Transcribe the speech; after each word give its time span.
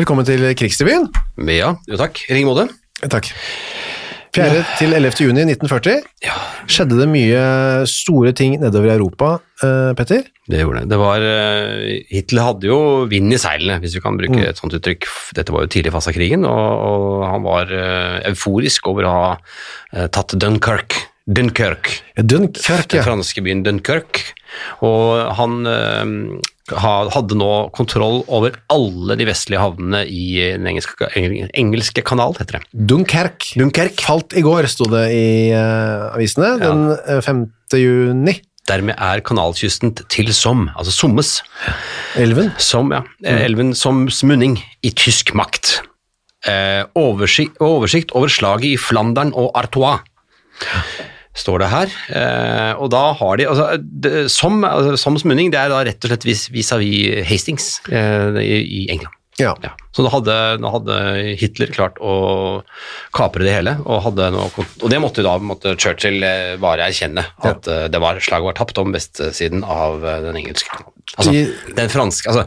Velkommen 0.00 0.24
til 0.24 0.42
Krigsrevyen. 0.56 1.10
Ja, 1.46 1.74
jo 1.86 1.96
takk. 2.00 2.24
I 2.26 2.40
like. 2.40 2.79
Takk. 3.08 3.32
4. 4.30 4.60
til 4.78 4.92
11. 4.94 5.16
juni 5.24 5.42
1940 5.42 6.04
skjedde 6.70 6.98
det 7.00 7.06
mye 7.10 7.40
store 7.90 8.30
ting 8.36 8.54
nedover 8.62 8.92
i 8.92 8.94
Europa, 8.94 9.30
uh, 9.64 9.90
Petter. 9.98 10.28
Det 10.50 10.60
gjorde 10.60 10.84
det. 10.84 10.90
det 10.92 10.98
var, 11.00 11.24
uh, 11.24 11.88
Hitler 12.12 12.46
hadde 12.46 12.68
jo 12.70 12.78
vind 13.10 13.34
i 13.34 13.40
seilene, 13.42 13.80
hvis 13.82 13.96
vi 13.98 14.04
kan 14.04 14.18
bruke 14.20 14.44
et 14.46 14.60
sånt 14.60 14.76
uttrykk. 14.78 15.08
Dette 15.34 15.54
var 15.54 15.66
jo 15.66 15.72
tidlig 15.74 15.94
fase 15.96 16.12
av 16.12 16.18
krigen, 16.18 16.46
og, 16.46 16.70
og 16.86 17.26
han 17.26 17.46
var 17.46 17.74
uh, 17.74 18.20
euforisk 18.30 18.90
over 18.92 19.08
å 19.08 19.16
ha 19.16 19.30
tatt 19.90 20.36
tatt 20.38 20.94
Ja, 21.30 22.22
Dunkirk, 22.26 22.88
Den 22.90 23.04
franske 23.04 23.42
byen 23.44 23.62
Dunkirk. 23.62 24.22
Og 24.82 25.30
han 25.38 25.60
eh, 25.70 26.12
hadde 26.80 27.36
nå 27.38 27.50
kontroll 27.76 28.22
over 28.26 28.56
alle 28.72 29.16
de 29.18 29.26
vestlige 29.28 29.60
havnene 29.62 30.02
i 30.10 30.24
den 30.56 30.66
engelske, 30.70 31.08
engel- 31.18 31.50
engelske 31.54 32.02
kanal, 32.06 32.34
heter 32.38 32.58
det. 32.58 32.62
Dunkerque. 32.74 33.54
Dunkerque. 33.60 34.02
Falt 34.06 34.34
i 34.38 34.42
går, 34.46 34.66
sto 34.70 34.88
det 34.90 35.04
i 35.14 35.26
uh, 35.54 36.10
avisene, 36.16 36.56
den 36.62 36.84
eh, 36.98 37.20
5. 37.26 37.44
juni. 37.78 38.36
Dermed 38.70 38.94
er 39.02 39.22
kanalkysten 39.26 39.94
til 40.12 40.28
Somme, 40.36 40.70
altså 40.78 40.92
Sommes, 40.94 41.30
Elven. 42.20 42.52
som, 42.62 42.90
ja, 42.94 43.00
eh, 43.24 43.40
elven 43.48 43.72
Soms 43.74 44.20
munning 44.26 44.58
i 44.86 44.92
tysk 44.94 45.32
makt. 45.38 45.80
Eh, 46.46 46.84
oversikt, 46.98 47.58
oversikt 47.64 48.14
over 48.16 48.30
slaget 48.30 48.74
i 48.74 48.78
Flandern 48.80 49.32
og 49.34 49.50
Artois, 49.58 50.04
står 51.36 51.62
det 51.62 51.68
her. 51.70 51.92
Eh, 52.10 52.72
og 52.82 52.90
da 52.90 53.04
har 53.20 53.36
de, 53.38 53.46
altså, 53.48 53.68
det, 53.80 54.26
som, 54.34 54.64
altså, 54.66 54.96
Soms 54.98 55.24
munning, 55.24 55.52
det 55.52 55.60
er 55.60 55.70
da 55.70 55.84
rett 55.86 56.02
og 56.04 56.10
slett 56.10 56.26
vis- 56.26 56.48
vis-à-vis 56.50 57.24
Hastings 57.28 57.80
eh, 57.92 58.40
i, 58.42 58.60
i 58.82 58.86
England. 58.90 59.14
Ja. 59.38 59.54
Ja. 59.62 59.70
Så 59.90 60.04
da 60.04 60.10
hadde, 60.12 60.34
hadde 60.72 60.96
Hitler 61.40 61.72
klart 61.74 61.98
å 61.98 62.12
kapre 63.16 63.46
det 63.46 63.54
hele, 63.56 63.76
og, 63.82 64.06
noe, 64.20 64.46
og 64.50 64.86
det 64.92 65.00
måtte 65.02 65.24
da 65.26 65.34
måtte 65.42 65.74
Churchill 65.80 66.22
eh, 66.26 66.54
bare 66.62 66.86
erkjenne, 66.90 67.24
at 67.46 67.66
ja. 67.66 67.88
det 67.90 68.02
var, 68.02 68.20
slaget 68.22 68.50
var 68.50 68.58
tapt 68.58 68.78
om 68.82 68.94
vestsiden 68.94 69.64
av 69.66 70.04
eh, 70.04 70.22
den 70.28 70.42
engelske 70.42 70.84
Altså, 71.18 71.32
den 71.74 71.88
franske, 71.90 72.30
altså, 72.30 72.44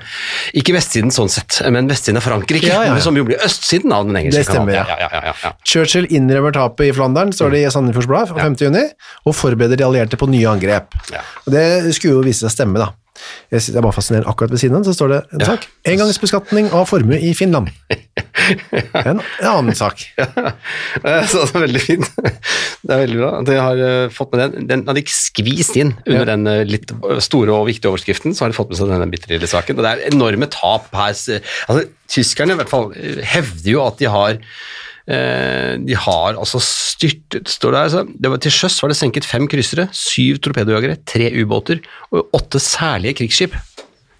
ikke 0.55 0.77
vestsiden 0.77 1.11
sånn 1.11 1.27
sett, 1.27 1.57
men 1.73 1.89
vestsiden 1.89 2.21
av 2.21 2.23
Frankrike, 2.23 2.69
Ja, 2.71 2.93
som 3.03 3.17
jo 3.19 3.25
blir 3.27 3.41
østsiden 3.43 3.91
av 3.91 4.07
den 4.07 4.21
engelske 4.21 4.39
Det 4.39 4.47
stemmer, 4.47 4.77
ja. 4.79 5.51
Churchill 5.67 6.07
innrømmer 6.07 6.55
tapet 6.55 6.87
i 6.87 6.93
Flandern, 6.95 7.35
står 7.35 7.51
det 7.57 7.65
i 7.65 7.73
Sandefjords 7.73 8.07
Blad 8.07 8.31
5. 8.37 8.55
juni, 8.63 8.85
og 9.27 9.35
forbereder 9.35 9.81
de 9.81 9.87
allierte 9.89 10.19
på 10.21 10.31
nye 10.31 10.47
angrep. 10.47 10.95
Det 11.43 11.65
skulle 11.91 12.21
jo 12.21 12.23
vise 12.23 12.45
seg 12.45 12.55
stemme, 12.55 12.79
da. 12.79 12.93
Jeg 13.53 13.61
synes 13.61 13.73
det 13.75 13.79
er 13.79 13.85
bare 13.85 13.93
fascinerende. 13.95 14.29
Akkurat 14.31 14.51
ved 14.53 14.61
siden 14.63 14.77
av 14.79 14.85
så 14.87 14.93
står 14.97 15.11
det 15.13 15.19
en 15.37 15.43
sak. 15.45 15.67
Engangsbeskatning 15.91 16.71
av 16.73 16.87
formue 16.89 17.19
i 17.21 17.33
Finland. 17.37 17.69
En, 17.93 19.19
en 19.21 19.21
annen 19.51 19.77
sak. 19.77 20.01
Ja. 20.17 20.27
Så 21.29 21.43
det 21.45 21.53
er 21.53 21.63
veldig 21.67 21.81
fint. 21.83 22.09
Det 22.17 22.89
er 22.95 23.03
veldig 23.05 23.19
bra 23.21 23.29
at 23.39 23.47
de 23.51 23.57
har 23.61 23.83
eh, 23.87 24.07
fått 24.13 24.33
med 24.33 24.41
den. 24.57 24.67
Den 24.71 24.85
hadde 24.89 25.03
ikke 25.05 25.15
skvist 25.15 25.77
inn 25.79 25.93
under 26.07 26.23
Ja. 26.23 26.29
den 26.33 26.49
eh, 26.49 26.63
litt 26.67 26.91
store 27.23 27.53
og 27.55 27.69
viktige 27.69 27.93
overskriften, 27.93 28.33
så 28.35 28.45
har 28.47 28.53
de 28.53 28.57
fått 28.57 28.73
med 28.73 28.81
seg 28.81 28.91
denne 28.91 29.09
bitte 29.13 29.29
lille 29.31 29.49
saken. 29.49 29.77
Og 29.77 29.85
det 29.85 29.93
er 29.93 30.05
enorme 30.11 30.49
tap 30.51 30.89
her. 30.97 31.13
Altså, 31.13 31.85
tyskerne 32.11 32.57
i 32.57 32.59
hvert 32.63 32.73
fall 32.73 32.91
eh, 32.97 33.21
hevder 33.35 33.71
jo 33.77 33.85
at 33.85 34.01
de 34.01 34.09
har 34.11 34.35
eh, 34.39 34.47
de 35.03 35.95
har 35.99 36.37
altså 36.39 36.61
styrtet 36.63 37.49
står 37.51 37.73
det, 37.73 37.79
her, 37.79 37.87
altså, 37.89 38.03
det 38.23 38.29
var 38.31 38.39
Til 38.39 38.53
sjøs 38.55 38.77
var 38.79 38.93
det 38.93 38.95
senket 38.95 39.27
fem 39.27 39.49
kryssere, 39.51 39.89
syv 39.91 40.39
torpedojagere, 40.39 41.01
tre 41.03 41.27
ubåter 41.41 41.81
og 42.11 42.29
åtte 42.39 42.61
særlige 42.63 43.17
krigsskip. 43.19 43.57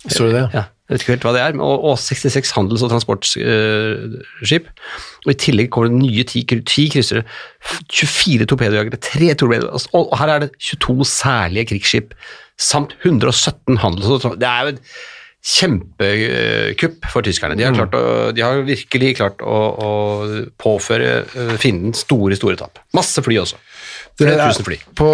Står 0.04 0.28
det 0.28 0.36
det? 0.36 0.46
Ja, 0.58 0.64
jeg 0.84 0.98
vet 0.98 1.04
ikke 1.06 1.14
helt 1.14 1.26
hva 1.26 1.32
det 1.38 1.42
er, 1.46 1.56
og, 1.64 1.86
og 1.88 1.96
66 2.02 2.52
handels- 2.58 2.84
og 2.84 2.92
transportskip. 2.92 4.68
og 5.24 5.32
I 5.32 5.38
tillegg 5.40 5.72
kommer 5.72 5.88
det 5.94 6.02
nye 6.02 6.26
ti, 6.28 6.44
ti 6.68 6.90
kryssere, 6.92 7.24
24 7.88 8.50
torpedojagere, 8.52 9.00
tre 9.00 9.32
torpedojagere, 9.40 9.72
og, 9.96 10.10
og 10.12 10.18
her 10.20 10.34
er 10.34 10.44
det 10.44 10.52
22 10.60 11.08
særlige 11.08 11.70
krigsskip, 11.72 12.14
samt 12.60 12.98
117 13.06 13.80
handels- 13.80 14.12
og 14.12 14.20
transportskip 14.20 14.44
Det 14.44 14.52
er 14.52 14.62
jo 14.62 14.76
et 14.76 14.82
kjempekupp 15.44 17.06
for 17.12 17.26
tyskerne. 17.26 17.58
De 17.60 17.66
har, 17.68 17.76
klart 17.76 17.96
å, 17.98 18.04
de 18.36 18.44
har 18.44 18.62
virkelig 18.68 19.14
klart 19.20 19.42
å, 19.44 19.58
å 19.84 19.92
påføre 20.62 21.10
eh, 21.26 21.54
fienden 21.62 21.96
store, 21.98 22.38
store 22.40 22.58
tap. 22.60 22.80
Masse 22.96 23.24
fly 23.26 23.40
også. 23.42 23.60
Det 24.14 24.28
Flere 24.28 24.44
er- 24.46 24.52
tusen 24.54 24.68
fly. 24.68 24.78
På 24.96 25.08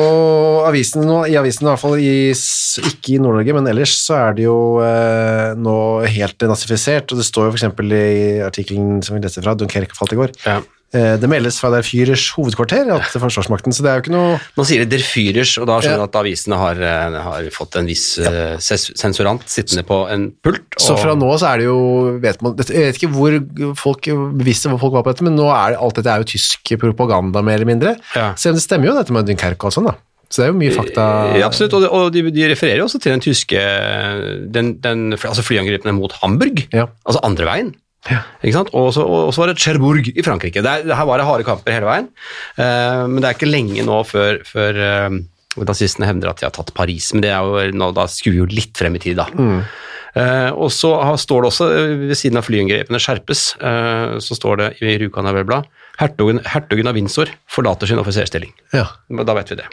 avisen 0.67 1.05
nå, 1.07 1.21
i 1.31 1.37
avisen 1.39 1.65
i 1.65 1.69
hvert 1.71 1.81
fall, 1.81 1.95
i, 2.03 2.31
ikke 2.33 3.13
i 3.15 3.19
Nord-Norge, 3.23 3.55
men 3.55 3.69
ellers 3.71 3.93
så 4.03 4.17
er 4.19 4.35
det 4.37 4.45
jo 4.45 4.57
eh, 4.83 5.53
nå 5.57 5.77
helt 6.11 6.45
nazifisert, 6.51 7.09
og 7.15 7.21
det 7.21 7.27
står 7.29 7.47
jo 7.47 7.53
for 7.53 7.59
eksempel 7.61 7.95
i 7.95 8.09
artikkelen 8.45 8.99
som 9.05 9.15
vi 9.17 9.23
leste 9.23 9.41
fra, 9.45 9.55
Dunkerque 9.57 9.95
falt 9.97 10.13
i 10.17 10.19
går, 10.19 10.35
Ja. 10.45 10.59
Eh, 10.93 11.15
det 11.21 11.29
meldes 11.29 11.59
fra 11.61 11.69
der 11.73 11.85
Fyrers 11.85 12.25
hovedkvarter, 12.35 12.89
at 12.95 13.13
forsvarsmakten, 13.21 13.73
så 13.75 13.83
det 13.85 13.91
er 13.91 13.99
jo 13.99 14.03
ikke 14.05 14.13
noe... 14.15 14.39
Nå 14.57 14.65
sier 14.67 14.83
de 14.83 14.89
Der 14.95 15.03
Führers, 15.05 15.53
og 15.61 15.67
da 15.69 15.77
skjønner 15.83 16.03
Ja. 16.03 16.07
at 16.09 16.17
avisene 16.21 16.57
har, 16.61 16.81
eh, 16.81 17.19
har 17.27 17.49
fått 17.55 17.75
en 17.81 17.85
viss 17.89 18.05
ja. 18.21 18.57
ses- 18.57 18.89
sensorant 18.99 19.43
sittende 19.49 19.85
på 19.87 20.01
en 20.13 20.29
pult. 20.43 20.65
Så 20.81 20.97
fra 20.99 21.13
nå 21.19 21.29
så 21.41 21.51
er 21.53 21.63
det 21.63 21.69
jo, 21.69 21.79
vet 22.23 22.41
man, 22.45 22.57
jeg 22.57 22.89
vet 22.89 23.01
ikke 23.01 23.13
hvor 23.13 23.39
folk 23.79 24.09
visste 24.43 24.69
hvor 24.73 24.79
folk 24.87 24.93
var 24.99 25.07
på 25.07 25.13
dette, 25.15 25.25
men 25.29 25.35
nå 25.39 25.47
er 25.53 25.75
det, 25.75 25.81
alt 25.85 25.95
dette 26.01 26.13
er 26.13 26.23
jo 26.25 26.29
tysk 26.35 26.75
propaganda 26.81 27.41
mer 27.45 27.59
eller 27.59 27.69
mindre. 27.69 27.95
Ja. 28.15 28.31
Selv 28.39 28.55
om 28.55 28.61
det 28.61 28.65
stemmer 28.67 28.89
jo 28.91 28.97
dette 28.99 29.13
med 29.15 29.25
Dunkerque 29.29 29.69
og 29.69 29.75
sånn 29.75 29.89
da. 29.91 29.95
Så 30.29 30.43
det 30.43 30.45
er 30.45 30.51
jo 30.51 30.59
mye 30.61 30.73
fakta. 30.75 31.03
Ja, 31.39 31.47
absolutt, 31.47 31.73
og, 31.73 31.81
de, 31.81 31.87
og 31.89 32.11
de, 32.13 32.21
de 32.29 32.43
refererer 32.51 32.83
jo 32.83 32.85
også 32.85 32.99
til 33.01 33.15
den 33.15 33.23
tyske 33.25 33.61
den, 34.53 34.75
den, 34.83 35.07
altså 35.17 35.41
flyangrepene 35.45 35.93
mot 35.97 36.13
Hamburg, 36.21 36.67
Ja. 36.73 36.85
altså 37.05 37.21
andre 37.25 37.47
veien. 37.49 37.71
Ja. 38.07 38.21
Og 38.71 38.93
så 38.95 39.03
var 39.03 39.51
det 39.51 39.59
Cherbourg 39.59 40.07
i 40.07 40.23
Frankrike. 40.23 40.63
Er, 40.63 40.85
det 40.87 40.95
her 40.95 41.09
var 41.09 41.19
det 41.19 41.27
harde 41.27 41.47
kamper 41.47 41.75
hele 41.75 41.89
veien, 41.89 42.07
Uh, 42.59 43.05
men 43.07 43.21
det 43.21 43.29
er 43.29 43.35
ikke 43.37 43.49
lenge 43.49 43.83
nå 43.87 43.99
før, 44.07 44.41
før 44.47 44.79
uh, 44.79 45.19
nazistene 45.67 46.07
hevder 46.09 46.31
at 46.31 46.41
de 46.41 46.47
har 46.47 46.55
tatt 46.55 46.73
Paris, 46.75 47.11
men 47.13 47.23
det 47.23 47.31
er 47.31 47.45
jo, 47.45 47.61
nå, 47.75 47.91
da 47.95 48.07
skuer 48.11 48.35
vi 48.35 48.41
jo 48.41 48.49
litt 48.51 48.79
frem 48.79 48.97
i 48.97 49.01
tid, 49.03 49.19
da. 49.19 49.27
Eh, 50.17 50.49
og 50.57 50.71
så 50.73 50.89
har, 51.05 51.19
står 51.21 51.43
det 51.43 51.49
også, 51.51 51.67
ved 52.09 52.17
siden 52.17 52.39
av 52.41 52.47
flyangrepene 52.47 53.01
skjerpes, 53.01 53.43
så 53.59 54.37
står 54.37 54.61
det 54.61 54.69
i 54.81 54.95
Rjukan 55.03 55.29
hertugen, 55.99 56.41
hertugen 56.49 56.89
av 56.89 56.97
Windsor 56.97 57.31
forlater 57.51 57.91
sin 57.91 58.01
offiserstilling. 58.01 58.53
Ja. 58.73 58.87
Da 59.21 59.37
vet 59.37 59.53
vi 59.53 59.59
det. 59.61 59.67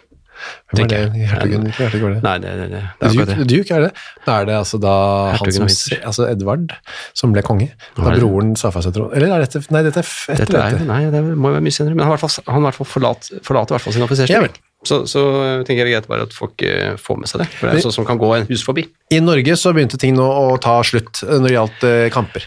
Hvem 0.72 0.84
er 0.84 0.90
det? 0.92 1.26
Hertugen, 1.30 1.66
ikke 1.70 1.82
hertug 1.86 2.04
var 2.04 2.14
det? 2.14 2.20
Nei, 2.26 2.34
det, 2.42 2.52
det, 2.58 2.66
det, 2.72 2.82
det 3.00 3.08
er 3.08 3.16
Duke. 3.16 3.46
Duke 3.52 3.76
er 3.78 3.84
det. 3.86 3.90
Da 4.26 4.36
er 4.40 4.48
det 4.50 4.56
altså 4.58 4.80
da 4.82 4.94
han 4.96 5.36
Hertugen 5.36 5.56
som, 5.56 5.66
av 5.66 5.70
Windsor. 5.70 6.02
altså 6.10 6.28
Edvard 6.30 6.76
som 7.16 7.34
ble 7.34 7.44
konge. 7.46 7.68
Da 7.96 8.14
broren 8.18 8.54
sa 8.60 8.72
fra 8.74 8.84
seg 8.84 8.96
tronen. 8.96 9.14
Eller 9.16 9.34
er 9.36 9.46
dette, 9.46 9.62
nei 9.74 9.82
dette 9.86 10.02
er 10.02 10.10
etter 10.36 10.44
Dette 10.44 10.60
er 10.60 10.78
dette. 10.78 10.88
nei, 10.88 11.02
det 11.14 11.22
må 11.26 11.52
jo 11.52 11.58
være 11.58 11.66
mye 11.66 11.76
senere, 11.78 11.98
men 11.98 12.06
han, 12.06 12.12
i 12.12 12.16
hvert 12.16 12.26
fall, 12.26 12.48
han 12.52 12.64
i 12.64 12.68
hvert 12.68 12.80
fall 12.80 12.90
forlat, 12.96 13.30
forlater 13.46 13.74
i 13.74 13.78
hvert 13.78 13.86
fall 13.86 13.96
sin 13.96 14.06
offiserstilling. 14.06 14.58
Ja, 14.60 14.64
så, 14.86 15.00
så 15.10 15.22
tenker 15.66 15.82
jeg 15.82 15.86
det 15.86 15.88
er 15.88 15.94
greit 15.96 16.10
bare 16.10 16.26
at 16.28 16.34
folk 16.36 16.62
eh, 16.66 16.92
får 17.00 17.22
med 17.22 17.30
seg 17.30 17.42
det, 17.42 17.48
for 17.56 17.70
det 17.70 17.80
er 17.80 17.86
sånn 17.88 17.96
som 17.96 18.06
kan 18.08 18.20
gå 18.20 18.28
en 18.36 18.46
hus 18.50 18.62
forbi. 18.66 18.84
I 19.14 19.22
Norge 19.24 19.56
så 19.58 19.72
begynte 19.74 19.98
ting 20.00 20.14
nå 20.18 20.26
å 20.26 20.58
ta 20.62 20.76
slutt 20.86 21.24
eh, 21.26 21.38
når 21.40 21.48
det 21.48 21.56
gjaldt 21.56 21.88
eh, 21.88 22.04
kamper. 22.14 22.46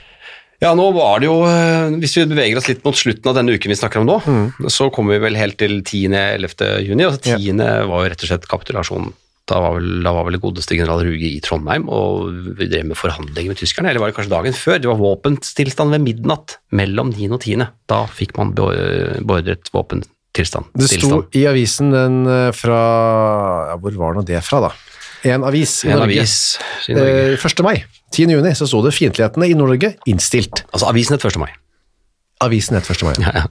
Ja, 0.60 0.74
nå 0.76 0.90
var 0.92 1.22
det 1.24 1.30
jo, 1.30 1.38
eh, 1.48 1.94
hvis 2.02 2.18
vi 2.20 2.26
beveger 2.34 2.58
oss 2.60 2.68
litt 2.68 2.84
mot 2.84 2.98
slutten 3.00 3.30
av 3.32 3.38
denne 3.38 3.54
uken 3.56 3.72
vi 3.72 3.78
snakker 3.80 4.02
om 4.02 4.08
nå, 4.10 4.18
Mm. 4.28 4.68
så 4.68 4.90
kommer 4.92 5.16
vi 5.16 5.24
vel 5.30 5.36
helt 5.40 5.58
til 5.58 5.82
10.-11. 5.82 6.84
juni, 6.84 7.04
Altså 7.08 7.38
10. 7.38 7.56
var 7.88 8.04
jo 8.04 8.10
rett 8.12 8.24
og 8.24 8.30
slett 8.30 8.48
kapitulasjonen. 8.48 9.14
Da 9.50 9.58
var 9.64 9.80
vel, 9.80 10.04
da 10.04 10.12
var 10.14 10.26
vel 10.28 10.38
godeste 10.38 10.76
general 10.78 11.00
Ruge 11.02 11.26
i 11.26 11.40
Trondheim, 11.42 11.88
og 11.90 12.28
vi 12.60 12.68
drev 12.68 12.86
med 12.86 12.98
forhandlinger 13.00 13.48
med 13.50 13.58
tyskerne, 13.58 13.90
eller 13.90 14.00
var 14.04 14.12
det 14.12 14.18
kanskje 14.20 14.36
dagen 14.36 14.54
før? 14.54 14.78
Det 14.84 14.86
var 14.92 15.00
våpenstillstand 15.00 15.90
ved 15.96 16.02
midnatt 16.06 16.58
mellom 16.72 17.10
9. 17.16 17.32
og 17.34 17.40
10. 17.42 17.68
Da 17.88 18.06
fikk 18.06 18.38
man 18.38 18.52
be- 18.54 19.18
beordret 19.26 19.72
våpentilstand. 19.74 20.66
Det 20.78 20.90
sto 20.92 21.24
i 21.34 21.46
avisen 21.50 21.90
den 21.96 22.28
eh, 22.28 22.52
fra 22.52 23.72
ja, 23.72 23.78
Hvor 23.82 23.96
var 23.98 24.14
nå 24.14 24.26
det 24.28 24.44
fra, 24.44 24.60
da? 24.68 24.72
En 25.24 25.44
avis 25.44 25.84
i 25.86 25.90
En 25.92 25.98
Norge. 26.00 26.20
avis 26.20 26.36
i 26.88 26.94
Norge. 26.94 27.34
Eh, 27.34 27.38
1. 27.38 27.64
mai, 27.64 27.84
10. 28.16 28.30
juni, 28.38 28.52
så 28.56 28.68
sto 28.68 28.82
det 28.86 28.94
'Fiendtlighetene 28.94 29.50
i 29.50 29.54
Nord-Norge 29.54 29.96
innstilt'. 30.08 30.64
Altså 30.74 30.88
avisen 30.90 31.18
het 31.18 31.26
1. 31.26 31.40
mai. 31.40 31.50
Avisen 32.42 32.76
het 32.80 32.88
1. 32.90 33.04
mai. 33.04 33.14
Ja, 33.26 33.32
ja. 33.36 33.46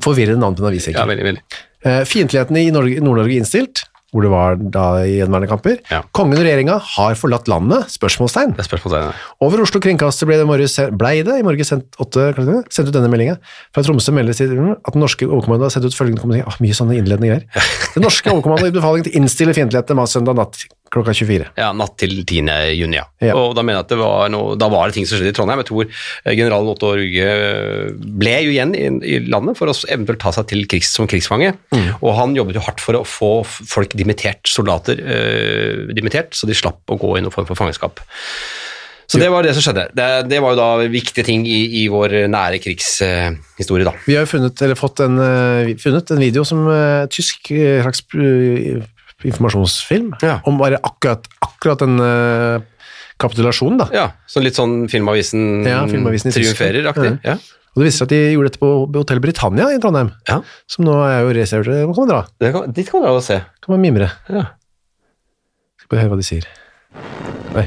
Forvirrende 0.00 0.38
navn 0.40 0.54
på 0.54 0.62
en 0.62 0.70
avis, 0.70 0.86
ja 0.92 1.04
veldig, 1.06 1.24
veldig. 1.24 1.42
Eh, 1.86 2.04
Fiendtlighetene 2.06 2.62
i 2.66 2.70
Norge- 2.70 3.00
Nord-Norge 3.02 3.36
innstilt. 3.40 3.84
hvor 4.14 4.22
det 4.22 4.30
var 4.30 4.54
da 4.56 5.02
i 5.04 5.18
gjenværende 5.18 5.48
kamper. 5.50 5.74
Ja. 5.90 5.98
Kongen 6.14 6.38
og 6.38 6.44
regjeringa 6.46 6.78
har 6.80 7.14
forlatt 7.18 7.48
landet? 7.50 7.90
Spørsmålstegn. 7.90 8.54
Det 8.56 8.62
er 8.62 8.68
spørsmålstegnet. 8.78 9.14
Over 9.42 9.60
Oslo 9.60 9.80
kringkaster 9.82 10.24
ble 10.30 10.36
det 10.38 10.46
i 10.46 10.48
morges, 10.48 10.76
blei 10.96 11.22
det 11.26 11.34
i 11.36 11.42
morges 11.44 11.68
sendt, 11.68 11.90
sendt 11.98 12.88
ut 12.88 12.94
denne 12.94 13.10
meldinga. 13.12 13.36
Fra 13.74 13.82
Tromsø 13.82 14.12
meldes 14.16 14.38
det 14.38 14.46
at 14.48 14.92
den 14.94 15.02
norske 15.02 15.26
overkommandoen 15.26 15.66
har 15.68 15.74
sendt 15.74 15.84
ut 15.90 15.98
følgende 15.98 16.22
kommunikasjon. 16.22 16.48
Ah, 16.48 16.56
mye 16.64 16.72
sånne 16.78 16.96
innledende 16.96 17.28
greier. 17.28 17.44
Den 17.96 18.06
norske 18.06 18.30
overkommandoen 18.30 18.62
har 18.62 18.70
gitt 18.70 18.78
befaling 18.80 19.04
til 19.04 19.12
å 19.12 19.16
innstille 19.20 19.52
fiendtlighetene 19.58 20.06
søndag 20.08 20.36
natt 20.38 20.64
klokka 20.96 21.14
24. 21.16 21.48
Ja, 21.60 21.70
natt 21.76 21.94
til 22.00 22.14
10. 22.22 22.50
juni, 22.76 22.98
ja. 22.98 23.06
Ja. 23.22 23.36
Og 23.38 23.54
da 23.56 23.64
mener 23.64 23.80
jeg 23.80 23.86
at 23.86 23.94
det 23.94 24.00
var 24.00 24.32
noe, 24.32 24.56
da 24.58 24.68
var 24.72 24.88
det 24.88 24.98
ting 24.98 25.08
som 25.08 25.20
skjedde 25.20 25.32
i 25.34 25.36
Trondheim. 25.36 25.62
Jeg 25.62 25.70
tror 25.70 25.86
eh, 25.86 26.32
general 26.32 26.72
Otto 26.72 26.92
Rugge 26.98 27.30
eh, 27.30 27.94
ble 27.94 28.36
jo 28.46 28.54
igjen 28.54 28.74
i, 28.78 28.86
i 29.14 29.18
landet 29.28 29.58
for 29.60 29.72
å 29.72 29.76
eventuelt 29.92 30.22
ta 30.24 30.34
seg 30.36 30.48
til 30.52 30.66
krigs, 30.70 30.92
som 30.96 31.08
krigsfange. 31.10 31.54
Og 32.00 32.10
han 32.18 32.36
jobbet 32.36 32.58
jo 32.58 32.66
hardt 32.66 32.82
for 32.84 32.98
å 32.98 33.06
få 33.06 33.32
folk 33.46 33.96
dimittert, 33.98 34.44
soldater 34.50 35.00
eh, 35.00 35.86
dimittert, 35.96 36.34
så 36.36 36.48
de 36.48 36.56
slapp 36.56 36.82
å 36.90 37.00
gå 37.00 37.16
i 37.16 37.24
noen 37.24 37.34
form 37.34 37.48
for 37.48 37.58
fangenskap. 37.58 38.02
Så 39.06 39.20
det 39.22 39.28
var 39.30 39.46
det 39.46 39.52
som 39.54 39.62
skjedde. 39.62 39.86
Det, 39.94 40.06
det 40.26 40.40
var 40.42 40.54
jo 40.54 40.58
da 40.58 40.88
viktige 40.90 41.24
ting 41.26 41.44
i, 41.46 41.60
i 41.82 41.86
vår 41.90 42.24
nære 42.32 42.58
krigshistorie, 42.62 43.86
da. 43.86 43.94
Vi 44.06 44.16
har 44.18 44.26
jo 44.26 44.32
funnet, 44.32 44.62
eller 44.66 44.78
fått 44.78 45.02
en, 45.04 45.20
funnet 45.78 46.10
en 46.10 46.22
video 46.22 46.42
som 46.46 46.66
eh, 46.72 47.06
tysk 47.14 47.52
slags 47.54 48.02
eh, 48.18 48.82
informasjonsfilm 49.24 50.14
Ja. 50.22 50.40
om 50.44 50.58
bare 50.58 50.78
akkurat, 50.82 51.24
akkurat 51.40 51.78
den 51.80 51.98
uh, 52.00 52.60
kapitulasjonen. 53.18 53.78
da. 53.78 53.86
Ja, 53.92 54.06
så 54.28 54.42
litt 54.44 54.54
sånn 54.58 54.88
Filmavisen, 54.92 55.64
Ja, 55.64 55.86
Filmavisen 55.88 56.32
triumferer-aktig. 56.34 57.18
Ja. 57.24 57.38
Og 57.76 57.82
det 57.82 57.88
viser 57.90 57.98
seg 58.04 58.06
at 58.06 58.12
de 58.14 58.20
gjorde 58.32 58.48
dette 58.50 58.60
på 58.60 58.68
Hotell 58.96 59.20
Britannia 59.20 59.66
i 59.74 59.78
Trondheim, 59.80 60.10
ja. 60.28 60.40
som 60.66 60.84
nå 60.84 60.94
er 61.04 61.22
jo 61.26 61.32
reservert. 61.36 61.84
Hvor 61.88 61.94
kan 61.94 62.06
man 62.06 62.12
dra, 62.14 62.20
Det 62.40 62.52
kan, 62.54 62.72
dit 62.72 62.88
kan 62.90 63.00
man 63.00 63.08
dra 63.08 63.16
og 63.16 63.22
se. 63.24 63.36
kan 63.60 63.72
man 63.74 63.80
mimre. 63.84 64.10
Ja. 64.32 64.44
Skal 65.80 65.88
bare 65.92 66.00
høre 66.06 66.14
hva 66.14 66.16
de 66.16 66.24
sier. 66.24 66.46
Oi. 67.56 67.66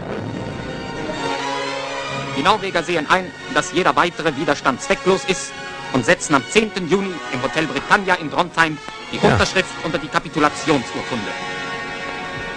Die 2.37 2.43
Norweger 2.43 2.81
sehen 2.83 3.05
ein, 3.09 3.25
dass 3.53 3.73
jeder 3.73 3.95
weitere 3.95 4.31
Widerstand 4.37 4.81
zwecklos 4.81 5.25
ist 5.27 5.51
und 5.93 6.05
setzen 6.05 6.35
am 6.35 6.43
10. 6.49 6.87
Juni 6.89 7.11
im 7.33 7.41
Hotel 7.43 7.65
Britannia 7.67 8.15
in 8.15 8.29
Trondheim 8.31 8.77
die 9.11 9.19
Ja. 9.21 9.31
Unterschrift 9.33 9.73
unter 9.85 9.97
die 9.99 10.07
Kapitulationsurkunde. 10.07 11.31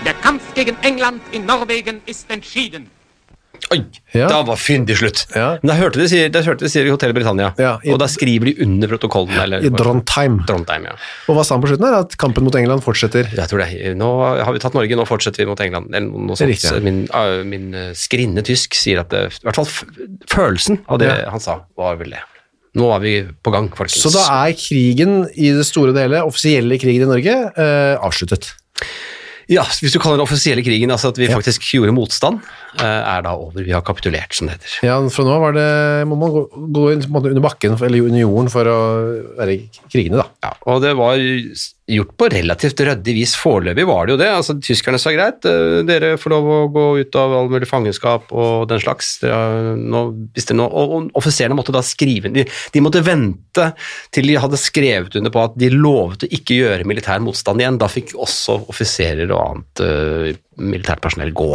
Der 0.04 0.14
Kampf 0.14 0.42
gegen 0.54 0.76
England 0.82 1.22
in 1.32 1.46
Norwegen 1.46 2.00
ist 2.06 2.26
entschieden. 2.30 2.88
Oi, 3.70 3.84
Ja. 4.12 4.26
da 4.26 4.42
var 4.46 4.56
fyndig 4.56 4.96
slutt. 4.98 5.26
Ja. 5.36 5.56
Da 5.62 5.74
hørte 5.78 6.00
de 6.00 6.08
sier, 6.08 6.28
da 6.28 6.40
hørte 6.42 6.64
de 6.64 6.68
sier 6.68 6.84
i 6.84 6.90
Hotell 6.90 7.12
Britannia, 7.14 7.54
Ja, 7.58 7.78
i- 7.84 7.92
og 7.92 8.00
da 8.00 8.06
skriver 8.06 8.46
de 8.46 8.54
under 8.64 8.88
protokollen. 8.88 9.38
Eller, 9.38 9.62
I 9.64 9.68
Drontheim. 9.70 10.40
Drontheim 10.44 10.84
ja. 10.84 10.96
Og 11.28 11.36
hva 11.36 11.44
sa 11.44 11.54
han 11.54 11.62
på 11.62 11.68
slutten 11.68 11.86
her? 11.86 12.00
At 12.00 12.16
kampen 12.18 12.42
mot 12.42 12.54
England 12.56 12.82
fortsetter. 12.82 13.30
Jeg 13.32 13.48
tror 13.48 13.58
det. 13.62 13.96
Nå 13.96 14.10
har 14.44 14.52
vi 14.52 14.58
tatt 14.58 14.74
Norge, 14.74 14.90
nå 14.96 15.06
fortsetter 15.06 15.36
vi 15.38 15.46
mot 15.46 15.60
England. 15.60 15.94
Eller 15.94 16.08
noe 16.08 16.34
sånt. 16.36 16.50
riktig, 16.50 16.72
ja. 16.72 16.80
Min, 16.80 17.06
uh, 17.14 17.44
min 17.44 17.72
eh, 17.74 17.92
skrinne 17.94 18.42
tysk 18.42 18.74
sier 18.74 18.98
at 19.00 19.08
det, 19.10 19.32
i 19.32 19.46
hvert 19.46 19.54
fall 19.54 19.66
f 19.66 19.84
følelsen 20.28 20.80
av 20.88 20.98
det 20.98 21.06
Ja. 21.22 21.30
han 21.30 21.40
sa, 21.40 21.60
var 21.78 21.94
vel 21.96 22.10
det. 22.10 22.20
Nå 22.78 22.88
er 22.94 23.00
vi 23.04 23.14
på 23.44 23.52
gang, 23.52 23.68
folkens. 23.76 23.98
Så 24.00 24.12
da 24.14 24.22
er 24.46 24.54
krigen 24.56 25.26
i 25.36 25.50
det 25.52 25.66
store 25.68 25.92
og 25.92 25.98
hele, 26.00 26.22
offisielle 26.24 26.78
krigen 26.80 27.04
i 27.04 27.10
Norge, 27.10 27.34
eh, 27.52 27.96
avsluttet. 28.00 28.54
Ja, 29.52 29.64
hvis 29.82 29.92
du 29.92 29.98
kaller 30.00 30.16
den 30.16 30.24
offisielle 30.24 30.62
krigen, 30.64 30.90
altså 30.94 31.10
at 31.12 31.18
vi 31.20 31.26
Ja. 31.28 31.34
faktisk 31.36 31.60
gjorde 31.68 31.92
motstand, 31.92 32.40
er 32.80 33.26
da 33.26 33.34
over. 33.36 33.64
Vi 33.66 33.74
har 33.74 33.84
kapitulert, 33.86 34.32
som 34.36 34.48
det 34.48 34.56
heter. 34.56 34.78
Ja, 34.88 34.96
fra 35.12 35.26
nå 35.26 35.52
det, 35.56 35.68
må 36.08 36.18
man 36.20 36.32
gå, 36.32 36.46
gå 36.72 36.88
under 36.94 37.44
bakken, 37.44 37.76
eller 37.76 38.08
under 38.08 38.22
jorden, 38.24 38.50
for 38.52 38.70
å 38.70 38.80
være 39.38 39.58
i 39.58 39.84
krigene, 39.92 40.22
da. 40.22 40.28
Ja, 40.46 40.56
og 40.72 40.82
det 40.84 40.96
var 40.98 41.20
gjort 41.90 42.12
på 42.18 42.28
relativt 42.32 42.80
ryddig 42.84 43.14
vis. 43.16 43.34
Foreløpig 43.38 43.84
var 43.88 44.06
det 44.06 44.14
jo 44.14 44.20
det. 44.20 44.28
altså 44.30 44.56
Tyskerne 44.62 45.00
sa 45.02 45.12
greit, 45.14 45.44
eh, 45.48 45.82
dere 45.86 46.14
får 46.20 46.32
lov 46.32 46.48
å 46.48 46.58
gå 46.72 46.86
ut 47.02 47.18
av 47.18 47.34
all 47.36 47.50
mulig 47.52 47.68
fangenskap 47.68 48.30
og 48.30 48.68
den 48.70 48.82
slags. 48.82 49.16
Dere, 49.22 49.74
nå, 49.76 50.04
nå, 50.12 50.68
og, 50.68 50.94
og 50.96 51.18
offiserene 51.18 51.56
måtte 51.58 51.74
da 51.74 51.82
skrive 51.86 52.32
de, 52.32 52.46
de 52.46 52.84
måtte 52.84 53.02
vente 53.04 53.68
til 54.14 54.30
de 54.30 54.38
hadde 54.40 54.60
skrevet 54.60 55.18
under 55.18 55.34
på 55.34 55.42
at 55.42 55.58
de 55.58 55.72
lovet 55.74 56.26
å 56.26 56.32
ikke 56.32 56.60
gjøre 56.60 56.88
militær 56.88 57.22
motstand 57.24 57.62
igjen. 57.62 57.80
Da 57.82 57.90
fikk 57.90 58.14
også 58.14 58.62
offiserer 58.72 59.30
og 59.32 59.42
annet 59.42 59.82
uh, 59.84 60.40
militært 60.62 61.02
personell 61.04 61.34
gå. 61.36 61.54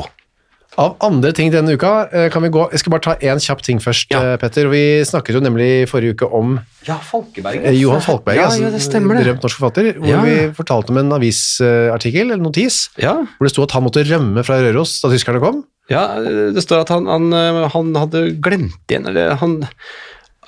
Av 0.77 0.93
andre 1.01 1.31
ting 1.33 1.49
denne 1.49 1.73
uka 1.73 1.91
eh, 2.13 2.27
kan 2.29 2.43
vi 2.45 2.49
gå 2.53 2.67
Jeg 2.71 2.79
skal 2.83 2.91
bare 2.93 3.01
ta 3.01 3.13
én 3.25 3.39
kjapp 3.41 3.63
ting 3.65 3.79
først, 3.81 4.11
Ja. 4.13 4.19
eh, 4.33 4.37
Petter. 4.37 4.67
Vi 4.69 5.01
snakket 5.09 5.33
jo 5.33 5.41
nemlig 5.41 5.87
forrige 5.89 6.13
uke 6.13 6.29
om 6.31 6.59
Ja, 6.85 6.99
Falkeberg. 7.01 7.63
eh, 7.65 7.73
Johan 7.81 8.01
Falkberg, 8.05 8.35
Ja, 8.37 8.45
altså, 8.45 8.61
ja, 8.61 8.69
det 8.69 8.81
stemmer 8.85 9.17
det. 9.17 9.25
berømt 9.25 9.41
norsk 9.41 9.57
forfatter, 9.57 9.93
hvor 9.97 10.07
Ja. 10.13 10.21
vi 10.21 10.35
fortalte 10.53 10.89
om 10.93 10.97
en 11.01 11.11
avisartikkel, 11.17 12.31
eller 12.31 12.43
notis, 12.43 12.89
Ja, 13.01 13.15
hvor 13.15 13.43
det 13.47 13.51
sto 13.51 13.63
at 13.63 13.71
han 13.71 13.83
måtte 13.83 14.05
rømme 14.05 14.45
fra 14.45 14.59
Røros 14.61 15.01
da 15.01 15.09
tyskerne 15.09 15.39
kom. 15.41 15.63
Ja, 15.89 16.19
det 16.19 16.61
står 16.63 16.81
at 16.81 16.89
han, 16.89 17.05
han, 17.07 17.31
han 17.71 17.93
hadde 17.95 18.39
glemt 18.41 18.75
igjen, 18.89 19.07
eller 19.07 19.35
han 19.35 19.67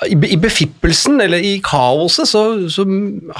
i, 0.07 0.37
befippelsen, 0.39 1.19
eller 1.21 1.43
i 1.43 1.57
kaoset, 1.63 2.29
så, 2.29 2.43
så 2.71 2.85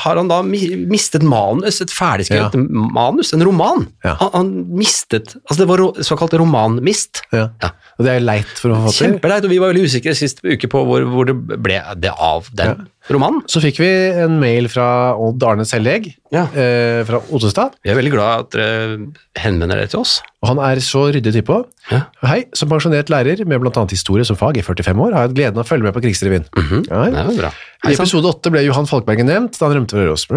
har 0.04 0.20
han 0.20 0.28
da 0.32 0.42
mistet 0.44 1.24
manus, 1.24 1.80
et 1.84 1.94
ferdigskrevet 1.94 2.58
manus, 2.70 3.32
en 3.36 3.46
roman. 3.48 3.86
Ja. 4.04 4.18
Han, 4.20 4.34
han 4.36 4.52
mistet 4.80 5.38
Altså, 5.40 5.62
det 5.62 5.70
var 5.70 5.84
såkalt 6.04 6.36
romanmist. 6.40 7.24
Ja. 7.32 7.50
Ja. 7.64 7.72
Og 7.98 8.06
det 8.08 8.16
er 8.16 8.26
leit 8.26 8.60
for 8.60 8.74
å 8.76 8.82
få 8.86 8.94
til. 8.94 9.08
Kjempeleit, 9.08 9.48
og 9.48 9.54
vi 9.54 9.60
var 9.62 9.74
veldig 9.74 9.88
usikre 9.88 10.16
sist 10.18 10.44
uke 10.44 10.70
på 10.72 10.84
hvor, 10.88 11.08
hvor 11.12 11.30
det 11.30 11.38
ble 11.38 11.80
det 12.00 12.14
av 12.16 12.52
den 12.56 12.88
romanen. 13.16 13.42
Så 13.50 13.62
fikk 13.64 13.80
vi 13.82 13.88
en 14.24 14.36
mail 14.42 14.68
fra 14.72 15.16
Odd 15.18 15.42
Arne 15.44 15.66
Selleg 15.66 16.12
Ja. 16.32 16.44
eh, 16.54 17.04
fra 17.08 17.20
Ottestad, 17.34 17.74
Vi 17.84 17.90
er 17.92 17.96
veldig 17.98 18.12
glad 18.14 18.40
at 18.40 18.50
dere 18.52 18.98
henvender 19.38 19.76
dere 19.80 19.88
til 19.90 20.00
oss. 20.02 20.22
og 20.44 20.48
han 20.50 20.60
er 20.60 20.80
så 20.80 21.08
ryddig 21.12 21.34
type 21.34 21.50
òg. 21.50 21.66
Ja. 21.92 22.04
Hei, 22.24 22.46
som 22.54 22.70
pensjonert 22.70 23.10
lærer 23.10 23.46
med 23.46 23.60
bl.a. 23.62 23.86
historie 23.90 24.24
som 24.26 24.36
fag 24.36 24.58
i 24.58 24.62
45 24.62 25.00
år, 25.00 25.14
har 25.14 25.22
jeg 25.24 25.30
hatt 25.30 25.36
gleden 25.36 25.58
av 25.58 25.66
å 25.66 25.70
følge 25.70 25.84
med 25.84 25.94
på 25.94 26.02
Krigsrevyen. 26.06 26.46
ja, 26.90 27.06
Det 27.10 27.18
er 27.18 27.50
jo. 27.50 27.52
I 27.90 27.94
episode 27.94 28.26
8 28.26 28.52
ble 28.52 28.64
Johan 28.66 28.86
Falkbergen 28.86 29.26
nevnt 29.26 29.58
da 29.60 29.66
han 29.68 29.78
rømte 29.78 29.92
fra 29.98 30.06
Røros. 30.06 30.28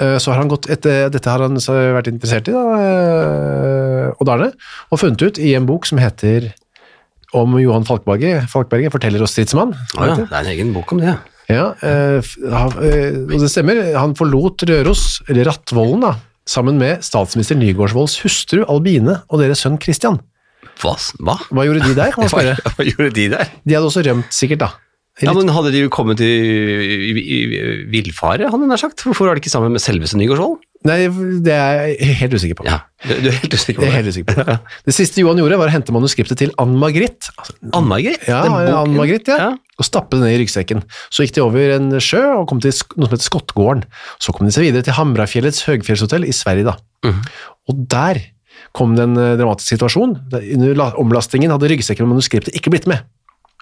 Eh, 0.00 0.16
Så 0.18 0.32
har 0.32 0.38
han 0.40 0.48
gått 0.48 0.66
etter, 0.70 1.10
dette 1.10 1.26
har 1.30 1.38
han 1.40 1.54
vært 1.56 2.08
interessert 2.08 2.48
i, 2.48 2.52
da, 2.52 2.64
eh, 3.36 4.12
Odd 4.20 4.28
Arne, 4.32 4.52
og 4.90 4.98
funnet 4.98 5.22
ut 5.22 5.38
i 5.38 5.54
en 5.54 5.66
bok 5.66 5.86
som 5.86 5.98
heter 5.98 6.52
om 7.34 7.54
Johan 7.60 7.84
Falkberget, 7.84 8.48
Falkberget 8.52 8.92
forteller 8.92 9.22
oss 9.24 9.32
stridsmann. 9.32 9.72
Ja, 9.96 10.14
det 10.16 10.26
er 10.30 10.40
en 10.42 10.50
egen 10.52 10.72
bok 10.74 10.92
om 10.92 10.98
det. 11.00 11.14
Ja, 11.50 11.72
eh, 11.82 12.18
eh, 12.18 13.16
og 13.26 13.38
det 13.42 13.50
stemmer. 13.50 13.80
Han 13.98 14.14
forlot 14.18 14.62
Røros, 14.68 15.06
eller 15.28 15.48
Rattvollen, 15.50 16.04
da, 16.04 16.12
sammen 16.48 16.78
med 16.80 17.02
statsminister 17.06 17.58
Nygaardsvolds 17.58 18.20
hustru 18.24 18.62
Albine 18.66 19.20
og 19.28 19.42
deres 19.42 19.64
sønn 19.64 19.80
Christian. 19.82 20.20
Hva? 20.82 20.94
Hva? 21.22 21.36
Hva 21.50 21.66
gjorde 21.66 21.84
de 21.88 21.96
der, 21.98 22.14
Hva, 22.16 22.28
hva 22.30 22.86
gjorde 22.86 23.12
de 23.18 23.28
der? 23.34 23.52
De 23.62 23.76
hadde 23.76 23.90
også 23.90 24.04
rømt, 24.06 24.30
sikkert, 24.34 24.64
da. 24.64 24.72
Ja, 25.20 25.34
men 25.36 25.50
Hadde 25.52 25.70
de 25.74 25.82
jo 25.82 25.90
kommet 25.92 26.22
i, 26.24 26.30
i, 26.32 27.10
i, 27.12 27.38
i 27.52 27.62
villfare, 27.92 28.48
hadde 28.48 28.64
jeg 28.64 28.70
nær 28.70 28.80
sagt? 28.80 29.02
Hvorfor 29.04 29.28
var 29.28 29.36
de 29.36 29.42
ikke 29.42 29.52
sammen 29.52 29.74
med 29.74 29.82
selveste 29.84 30.16
Nygaardsvold? 30.16 30.62
Nei, 30.88 30.98
det 31.46 31.52
er 31.54 31.80
jeg 31.92 32.16
helt 32.18 32.34
usikker 32.34 32.58
på. 32.58 32.64
Ja, 32.66 32.80
du, 33.06 33.28
er 33.30 33.36
helt 33.36 33.54
usikker 33.54 33.78
på 33.78 33.84
Det 33.84 33.90
er 33.90 33.96
helt 34.00 34.10
usikker 34.10 34.34
på 34.34 34.46
det. 34.48 34.56
Det 34.88 34.94
siste 34.96 35.22
Johan 35.22 35.38
gjorde, 35.38 35.58
var 35.60 35.70
å 35.70 35.74
hente 35.74 35.94
manuskriptet 35.94 36.40
til 36.40 36.50
Ann 36.62 36.74
Margrit, 36.80 37.28
altså, 37.36 37.54
Ann-Margrit? 37.78 38.26
ja, 38.26 38.40
den. 38.46 38.74
Ann 38.80 38.96
Margrit, 38.96 39.30
ja, 39.30 39.38
Ja. 39.38 39.78
og 39.78 39.86
stappe 39.86 40.18
det 40.18 40.24
ned 40.24 40.34
i 40.34 40.42
ryggsekken. 40.42 40.82
Så 41.06 41.26
gikk 41.26 41.36
de 41.38 41.44
over 41.44 41.76
en 41.76 41.88
sjø 42.02 42.22
og 42.40 42.48
kom 42.50 42.62
til 42.62 42.74
noe 42.74 43.06
som 43.06 43.14
heter 43.14 43.28
Skottgården. 43.28 43.86
Så 44.18 44.34
kom 44.34 44.48
de 44.48 44.54
seg 44.54 44.66
videre 44.66 44.86
til 44.86 44.98
Hamrafjellets 44.98 45.62
høgfjellshotell 45.68 46.26
i 46.26 46.34
Sverige, 46.34 46.72
da. 46.72 46.76
Mm. 47.06 47.22
Og 47.70 47.86
der 47.94 48.22
kom 48.76 48.96
det 48.98 49.06
en 49.06 49.16
eh, 49.20 49.36
dramatisk 49.38 49.76
situasjon. 49.76 50.18
Under 50.34 50.84
omlastingen 51.00 51.52
hadde 51.54 51.70
ryggsekken 51.70 52.06
og 52.08 52.14
manuskriptet 52.16 52.58
ikke 52.58 52.74
blitt 52.74 52.90
med. 52.90 53.06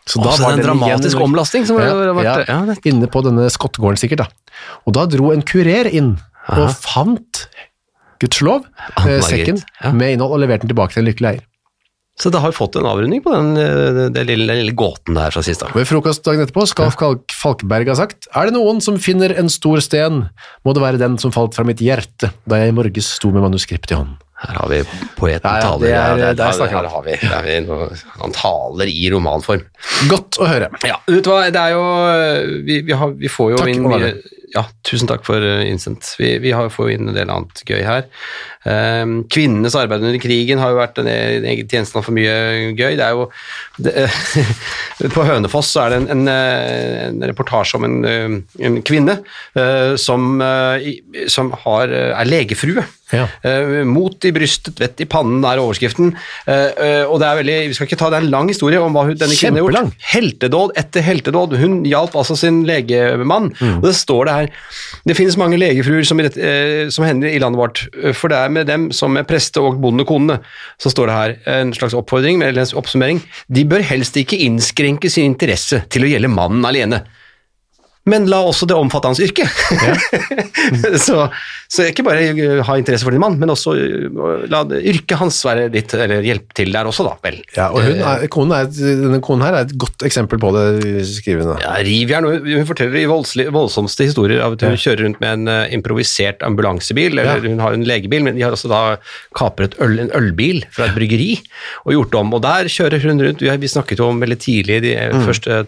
Så 0.08 0.22
da 0.22 0.32
Også 0.32 0.46
var 0.46 0.56
det 0.56 0.64
en 0.64 0.70
dramatisk 0.70 1.12
igjen 1.12 1.26
omlasting 1.26 1.66
som 1.68 1.78
ja, 1.78 1.92
vært 2.16 2.48
ja, 2.48 2.56
ja, 2.64 2.76
inne 2.88 3.08
på 3.12 3.20
denne 3.26 3.46
Skottgården 3.52 4.00
sikkert, 4.00 4.24
da. 4.24 4.56
Og 4.88 4.96
da 4.96 5.04
dro 5.10 5.30
en 5.34 5.44
kurer 5.46 5.90
inn 5.92 6.14
og 6.48 6.72
fant, 6.80 7.44
gudskjelov, 8.22 8.66
eh, 9.04 9.20
sekken 9.24 9.60
ja. 9.60 9.92
med 9.96 10.16
innhold 10.16 10.36
og 10.36 10.42
leverte 10.44 10.66
den 10.66 10.74
tilbake 10.74 10.96
til 10.96 11.04
en 11.04 11.10
lykkelig 11.10 11.32
eier. 11.34 11.46
Så 12.20 12.28
det 12.28 12.40
har 12.42 12.52
fått 12.52 12.76
en 12.76 12.84
avrunding 12.84 13.22
på 13.24 13.32
den, 13.32 13.54
eh, 13.56 14.10
den, 14.12 14.26
lille, 14.28 14.48
den 14.50 14.60
lille 14.60 14.76
gåten 14.76 15.16
der 15.16 15.32
fra 15.32 15.42
sist. 15.44 15.62
Ved 15.72 15.88
frokost 15.88 16.24
dagen 16.26 16.44
etterpå 16.44 16.66
skal 16.68 16.90
ja. 16.92 17.12
Falkberg 17.32 17.88
ha 17.88 17.96
sagt 17.96 18.28
Er 18.36 18.50
det 18.50 18.56
noen 18.58 18.82
som 18.84 18.98
finner 19.00 19.32
en 19.40 19.48
stor 19.48 19.80
sten, 19.84 20.26
må 20.66 20.74
det 20.76 20.84
være 20.84 21.00
den 21.00 21.16
som 21.22 21.32
falt 21.32 21.56
fra 21.56 21.64
mitt 21.64 21.80
hjerte 21.80 22.32
da 22.44 22.60
jeg 22.60 22.74
i 22.74 22.76
morges 22.76 23.14
sto 23.16 23.32
med 23.32 23.46
manuskript 23.46 23.94
i 23.94 23.96
hånden. 23.96 24.18
Her 24.40 24.56
har 24.56 24.68
vi 24.72 24.80
poeten 25.18 25.44
Ja, 25.44 25.56
ja, 25.58 25.62
taler. 25.66 25.84
det 25.84 25.90
er- 25.92 26.18
ja, 26.24 26.32
der 26.32 26.44
her, 26.48 26.52
snakker 26.56 26.76
han. 26.78 26.84
her 26.84 26.94
har 26.94 27.02
vi, 27.04 27.16
der 27.20 27.42
vi 27.44 27.60
noe, 27.66 27.88
Han 28.22 28.32
taler 28.32 28.88
i 28.88 29.10
romanform. 29.12 29.64
Godt 30.08 30.38
å 30.40 30.48
høre. 30.48 30.70
Ja, 30.88 30.96
vet 31.06 31.24
du 31.24 31.30
hva, 31.30 31.42
det 31.52 31.60
er 31.60 31.74
jo 31.76 31.84
Vi, 32.64 32.80
vi, 32.88 32.92
har, 32.96 33.10
vi 33.20 33.28
får 33.28 33.50
jo 33.52 33.56
Takk, 33.60 33.68
inn 33.74 33.84
mye 33.84 34.14
Ja, 34.50 34.64
tusen 34.82 35.06
takk 35.06 35.22
for 35.22 35.38
uh, 35.38 35.60
innsendt. 35.62 36.16
Vi, 36.18 36.32
vi 36.42 36.50
har, 36.50 36.66
får 36.74 36.88
jo 36.88 36.94
inn 36.96 37.08
en 37.12 37.14
del 37.14 37.30
annet 37.30 37.60
gøy 37.68 37.84
her. 37.86 38.08
Um, 38.66 39.20
kvinnenes 39.30 39.76
arbeid 39.78 40.02
under 40.02 40.18
krigen 40.18 40.58
har 40.58 40.72
jo 40.72 40.80
vært 40.80 40.98
en, 40.98 41.06
en 41.06 41.46
egen 41.52 41.68
tjeneste 41.70 42.02
for 42.02 42.10
mye 42.16 42.74
gøy. 42.74 42.96
Det 42.98 43.04
er 43.06 43.14
jo 43.14 43.28
det, 43.78 44.08
På 45.14 45.22
Hønefoss 45.24 45.70
så 45.70 45.84
er 45.84 45.94
det 45.94 46.00
en, 46.02 46.08
en, 46.16 46.28
eh, 46.32 47.06
en 47.12 47.22
reportasje 47.30 47.78
om 47.78 47.86
en, 47.86 48.00
eh, 48.04 48.34
en 48.66 48.80
kvinne 48.82 49.20
uh, 49.54 49.94
som, 50.00 50.40
uh, 50.42 50.82
som 51.30 51.52
har, 51.62 51.88
eh, 51.94 52.10
er 52.18 52.28
legefrue 52.28 52.84
Ja. 53.14 53.26
Uh, 53.44 53.82
mot 53.88 54.24
i 54.26 54.32
brystet, 54.34 54.78
vett 54.80 55.00
i 55.02 55.06
pannen 55.10 55.44
er 55.46 55.60
overskriften. 55.62 56.12
Uh, 56.46 56.52
uh, 56.52 57.04
og 57.10 57.18
det 57.22 57.28
er 57.28 57.38
veldig, 57.40 57.56
Vi 57.70 57.76
skal 57.78 57.88
ikke 57.88 57.98
ta 58.00 58.10
det 58.12 58.20
er 58.20 58.26
en 58.26 58.32
lang 58.32 58.50
historie 58.50 58.80
om 58.80 58.94
hva 58.96 59.06
hun, 59.08 59.16
denne 59.18 59.36
kvinnen 59.36 59.60
har 59.60 59.66
gjort. 59.66 59.98
Heltedåd 60.12 60.74
etter 60.80 61.06
heltedåd. 61.06 61.56
Hun 61.60 61.80
hjalp 61.88 62.16
altså 62.20 62.38
sin 62.38 62.62
legemann. 62.68 63.50
Og 63.80 63.86
det 63.86 63.94
står 63.98 64.28
det 64.28 64.36
her 64.36 64.50
Det 65.08 65.16
finnes 65.18 65.38
mange 65.40 65.58
legefruer 65.60 66.06
som, 66.06 66.20
som 66.20 67.06
hender 67.06 67.30
i 67.30 67.40
landet 67.42 67.60
vårt, 67.60 67.82
for 68.16 68.32
det 68.32 68.38
er 68.38 68.52
med 68.52 68.68
dem 68.70 68.88
som 68.94 69.14
med 69.14 69.28
preste- 69.28 69.62
og 69.62 69.80
bondekonene. 69.82 70.38
Så 70.80 70.92
står 70.92 71.10
det 71.10 71.16
her 71.16 71.36
en 71.60 71.74
slags 71.76 71.96
oppfordring, 71.96 72.42
eller 72.44 72.62
en 72.62 72.78
oppsummering. 72.80 73.22
De 73.48 73.64
bør 73.68 73.84
helst 73.86 74.18
ikke 74.20 74.38
innskrenke 74.46 75.10
sin 75.12 75.32
interesse 75.32 75.82
til 75.92 76.06
å 76.06 76.12
gjelde 76.12 76.32
mannen 76.32 76.66
alene. 76.68 77.02
Men 78.08 78.24
la 78.32 78.38
også 78.48 78.64
det 78.68 78.76
omfatte 78.78 79.10
hans 79.10 79.20
yrke. 79.20 79.44
så, 81.06 81.26
så 81.68 81.84
ikke 81.90 82.04
bare 82.06 82.30
uh, 82.32 82.62
ha 82.64 82.76
interesse 82.80 83.04
for 83.04 83.12
din 83.12 83.20
mann, 83.20 83.36
men 83.40 83.52
også 83.52 83.74
uh, 83.76 84.46
la 84.50 84.62
yrket 84.78 85.18
hans 85.20 85.36
være 85.44 85.66
ditt, 85.74 85.92
eller 85.92 86.24
hjelpe 86.24 86.56
til 86.56 86.72
der 86.72 86.88
også, 86.88 87.04
da. 87.06 87.12
Vel. 87.26 87.36
Ja, 87.58 87.68
og 87.68 87.84
hun 87.84 88.00
er, 88.00 88.24
konen 88.32 88.56
er, 88.56 88.70
denne 88.72 89.20
konen 89.24 89.44
her 89.44 89.58
er 89.58 89.68
et 89.68 89.74
godt 89.80 90.06
eksempel 90.08 90.40
på 90.40 90.52
det, 90.56 90.64
da. 91.44 91.58
Ja, 91.60 91.74
Rivjern, 91.84 92.28
hun 92.46 92.68
forteller 92.68 93.02
i 93.02 93.06
voldslig, 93.10 93.50
voldsomste 93.52 94.08
historier 94.08 94.46
av 94.46 94.56
at 94.56 94.64
hun 94.64 94.80
kjører 94.80 95.04
rundt 95.04 95.20
med 95.20 95.36
en 95.36 95.52
eh, 95.52 95.74
improvisert 95.76 96.44
ambulansebil, 96.46 97.12
eller 97.12 97.30
Ja. 97.30 97.52
hun 97.52 97.60
har 97.62 97.76
en 97.76 97.84
legebil, 97.86 98.24
men 98.24 98.38
de 98.38 98.46
har 98.46 98.56
også 98.56 98.70
da 98.72 98.80
kapret 99.36 99.76
øl, 99.84 99.98
en 100.00 100.12
ølbil 100.16 100.64
fra 100.72 100.88
et 100.88 100.96
bryggeri 100.96 101.34
og 101.84 101.92
gjort 101.94 102.16
om. 102.22 102.32
Og 102.38 102.42
der 102.44 102.70
kjører 102.72 103.04
hun 103.04 103.20
rundt. 103.22 103.44
Vi, 103.44 103.70
snakket 103.70 104.00
jo 104.00 104.08
om 104.10 104.24
veldig 104.24 104.40
tidlig 104.40 104.80
de 104.86 104.96
mm. 105.12 105.24
første 105.28 105.60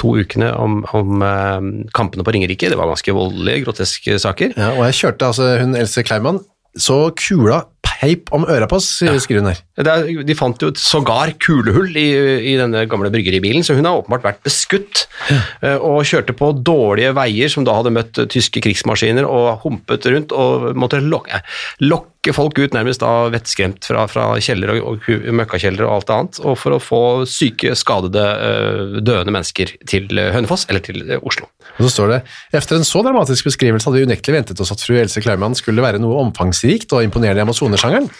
to 0.00 0.14
ukene 0.20 0.48
om, 0.56 0.80
om 0.96 1.24
eh, 1.26 1.68
kampene 1.96 2.24
på 2.26 2.32
Ringerike. 2.36 2.70
Det 2.72 2.78
var 2.80 2.90
ganske 2.92 3.14
voldelige, 3.16 3.66
groteske 3.66 4.16
saker. 4.22 4.56
Ja, 4.56 4.72
og 4.78 4.86
jeg 4.88 4.98
kjørte 5.02 5.28
altså 5.32 5.52
hun 5.60 5.76
Else 5.78 6.02
Kleiman, 6.08 6.40
så 6.78 7.08
kula 7.18 7.64
peip 7.82 8.28
om 8.36 8.44
øra 8.48 8.68
på 8.70 8.78
oss, 8.78 8.86
skriver 9.02 9.42
hun 9.42 9.48
her. 9.50 9.58
Det 9.80 9.90
er, 9.92 10.20
de 10.24 10.34
fant 10.38 10.62
jo 10.62 10.68
et 10.70 10.78
sågar 10.80 11.32
kulehull 11.42 11.90
i, 11.98 12.04
i 12.52 12.54
denne 12.60 12.84
gamle 12.88 13.10
bryggeribilen, 13.12 13.64
så 13.66 13.74
hun 13.76 13.88
har 13.88 13.98
åpenbart 14.00 14.24
vært 14.28 14.44
beskutt 14.46 15.06
Ja. 15.28 15.74
og 15.84 15.98
kjørte 16.08 16.32
på 16.32 16.46
dårlige 16.64 17.10
veier 17.18 17.50
som 17.52 17.66
da 17.66 17.74
hadde 17.76 17.92
møtt 17.92 18.16
eh, 18.22 18.28
tyske 18.30 18.62
krigsmaskiner 18.64 19.26
og 19.28 19.66
humpet 19.66 20.06
rundt 20.14 20.32
og 20.32 20.70
måtte 20.80 21.02
lokke, 21.04 21.42
lokke 21.84 22.06
folk 22.36 22.58
ut 22.60 22.74
nærmest 22.76 23.00
da 23.00 23.30
vettskremt 23.32 23.86
fra, 23.88 24.04
fra 24.10 24.24
kjeller 24.44 24.74
og, 24.74 25.06
og 25.08 25.28
møkkakjeller 25.40 25.86
og 25.86 25.94
alt 25.94 26.10
annet, 26.12 26.40
og 26.44 26.58
for 26.60 26.76
å 26.76 26.80
få 26.82 27.00
syke, 27.28 27.72
skadede, 27.78 28.24
eh, 28.44 28.98
døende 29.00 29.32
mennesker 29.32 29.72
til 29.88 30.10
eh, 30.20 30.28
Hønefoss 30.34 30.66
eller 30.68 30.84
til 30.84 31.00
eh, 31.06 31.22
Oslo. 31.24 31.48
Og 31.78 31.86
så 31.86 31.92
står 31.94 32.12
det, 32.12 32.18
efter 32.60 32.76
en 32.76 32.84
så 32.84 33.00
dramatisk 33.06 33.48
beskrivelse 33.48 33.88
hadde 33.88 34.02
vi 34.02 34.10
unektelig 34.10 34.36
ventet 34.36 34.60
oss 34.60 34.72
at 34.74 34.84
fru 34.84 34.98
Else 35.00 35.22
Klaumann 35.24 35.56
skulle 35.56 35.84
være 35.84 36.02
noe 36.02 36.20
omfangsrikt 36.26 36.92
og 36.92 37.06
imponerende 37.06 37.40
i 37.40 37.46
Amazonesjangeren. 37.48 38.10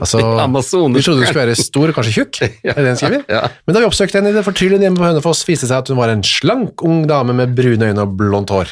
Altså, 0.00 0.20
vi 0.22 0.60
trodde 1.02 1.18
hun 1.18 1.26
skulle 1.26 1.42
være 1.42 1.56
stor 1.58 1.90
og 1.90 1.96
kanskje 1.96 2.12
tjukk, 2.14 2.38
er 2.70 2.76
det 2.78 2.84
den 2.86 2.98
skriver? 3.00 3.24
Ja. 3.28 3.42
Men 3.66 3.76
da 3.76 3.82
vi 3.82 3.88
oppsøkte 3.88 4.20
henne 4.20 4.30
i 4.32 4.36
det 4.36 4.44
fortryllende 4.46 4.86
hjemme 4.86 5.00
på 5.00 5.08
Hønefoss, 5.08 5.42
viste 5.48 5.66
det 5.66 5.72
seg 5.72 5.82
at 5.82 5.90
hun 5.92 5.98
var 5.98 6.12
en 6.12 6.22
slank 6.24 6.84
ung 6.86 7.02
dame 7.10 7.34
med 7.36 7.52
brune 7.58 7.90
øyne 7.90 8.06
og 8.06 8.14
blondt 8.20 8.54
hår. 8.54 8.70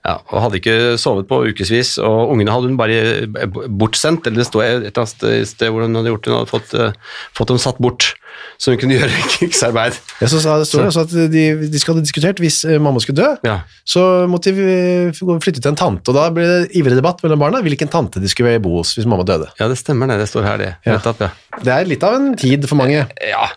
Ja, 0.00 0.14
og 0.32 0.40
hadde 0.46 0.56
ikke 0.56 0.74
sovet 0.96 1.26
på 1.28 1.42
ukevis, 1.50 1.98
og 2.00 2.30
ungene 2.32 2.48
hadde 2.54 2.70
hun 2.70 2.76
bare 2.80 3.36
bortsendt, 3.68 4.24
eller 4.26 4.40
det 4.40 4.46
står 4.48 4.62
et 4.64 4.76
eller 4.88 5.02
annet 5.02 5.48
sted- 5.50 5.68
hvor 5.74 5.84
hun 5.84 5.94
hadde 5.98 6.08
gjort 6.14 6.24
det, 6.24 6.32
hun 6.32 6.38
hadde 6.40 6.52
fått, 6.54 6.72
eh, 6.72 6.94
fått 7.36 7.48
dem 7.52 7.58
satt 7.60 7.76
bort, 7.84 8.14
så 8.56 8.72
hun 8.72 8.80
kunne 8.80 8.96
gjøre 8.98 9.12
krigsarbeid. 9.34 9.98
Ja, 10.22 10.30
så 10.32 10.40
sa- 10.40 10.56
det 10.62 10.70
står 10.70 10.88
også 10.88 11.04
at 11.04 11.12
de, 11.34 11.44
de 11.68 11.82
skulle 11.82 12.00
ha 12.00 12.06
diskutert 12.06 12.40
hvis 12.40 12.62
eh, 12.64 12.78
mamma 12.80 13.02
skulle 13.04 13.20
dø, 13.20 13.28
Ja. 13.44 13.58
så 13.84 14.06
måtte 14.30 14.54
de 14.56 14.64
eh, 14.64 15.20
flytte 15.44 15.60
til 15.60 15.74
en 15.74 15.76
tante, 15.84 16.08
og 16.08 16.16
da 16.16 16.30
ble 16.32 16.48
det 16.48 16.72
ivrig 16.80 16.96
debatt 16.96 17.20
mellom 17.26 17.44
barna 17.44 17.60
hvilken 17.60 17.92
tante 17.92 18.24
de 18.24 18.32
skulle 18.32 18.56
bo 18.64 18.78
hos 18.80 18.94
hvis 18.96 19.04
mamma 19.04 19.28
døde. 19.28 19.52
Ja, 19.60 19.68
det 19.68 19.76
stemmer 19.82 20.08
det, 20.08 20.22
det 20.24 20.30
står 20.32 20.48
her 20.48 20.56
det. 20.64 20.72
Ja. 20.88 20.96
Nettopp, 20.96 21.20
ja. 21.28 21.34
Det 21.60 21.76
er 21.76 21.84
litt 21.92 22.08
av 22.08 22.16
en 22.16 22.32
tid 22.40 22.64
for 22.70 22.80
mange. 22.80 23.04
Ja. 23.20 23.50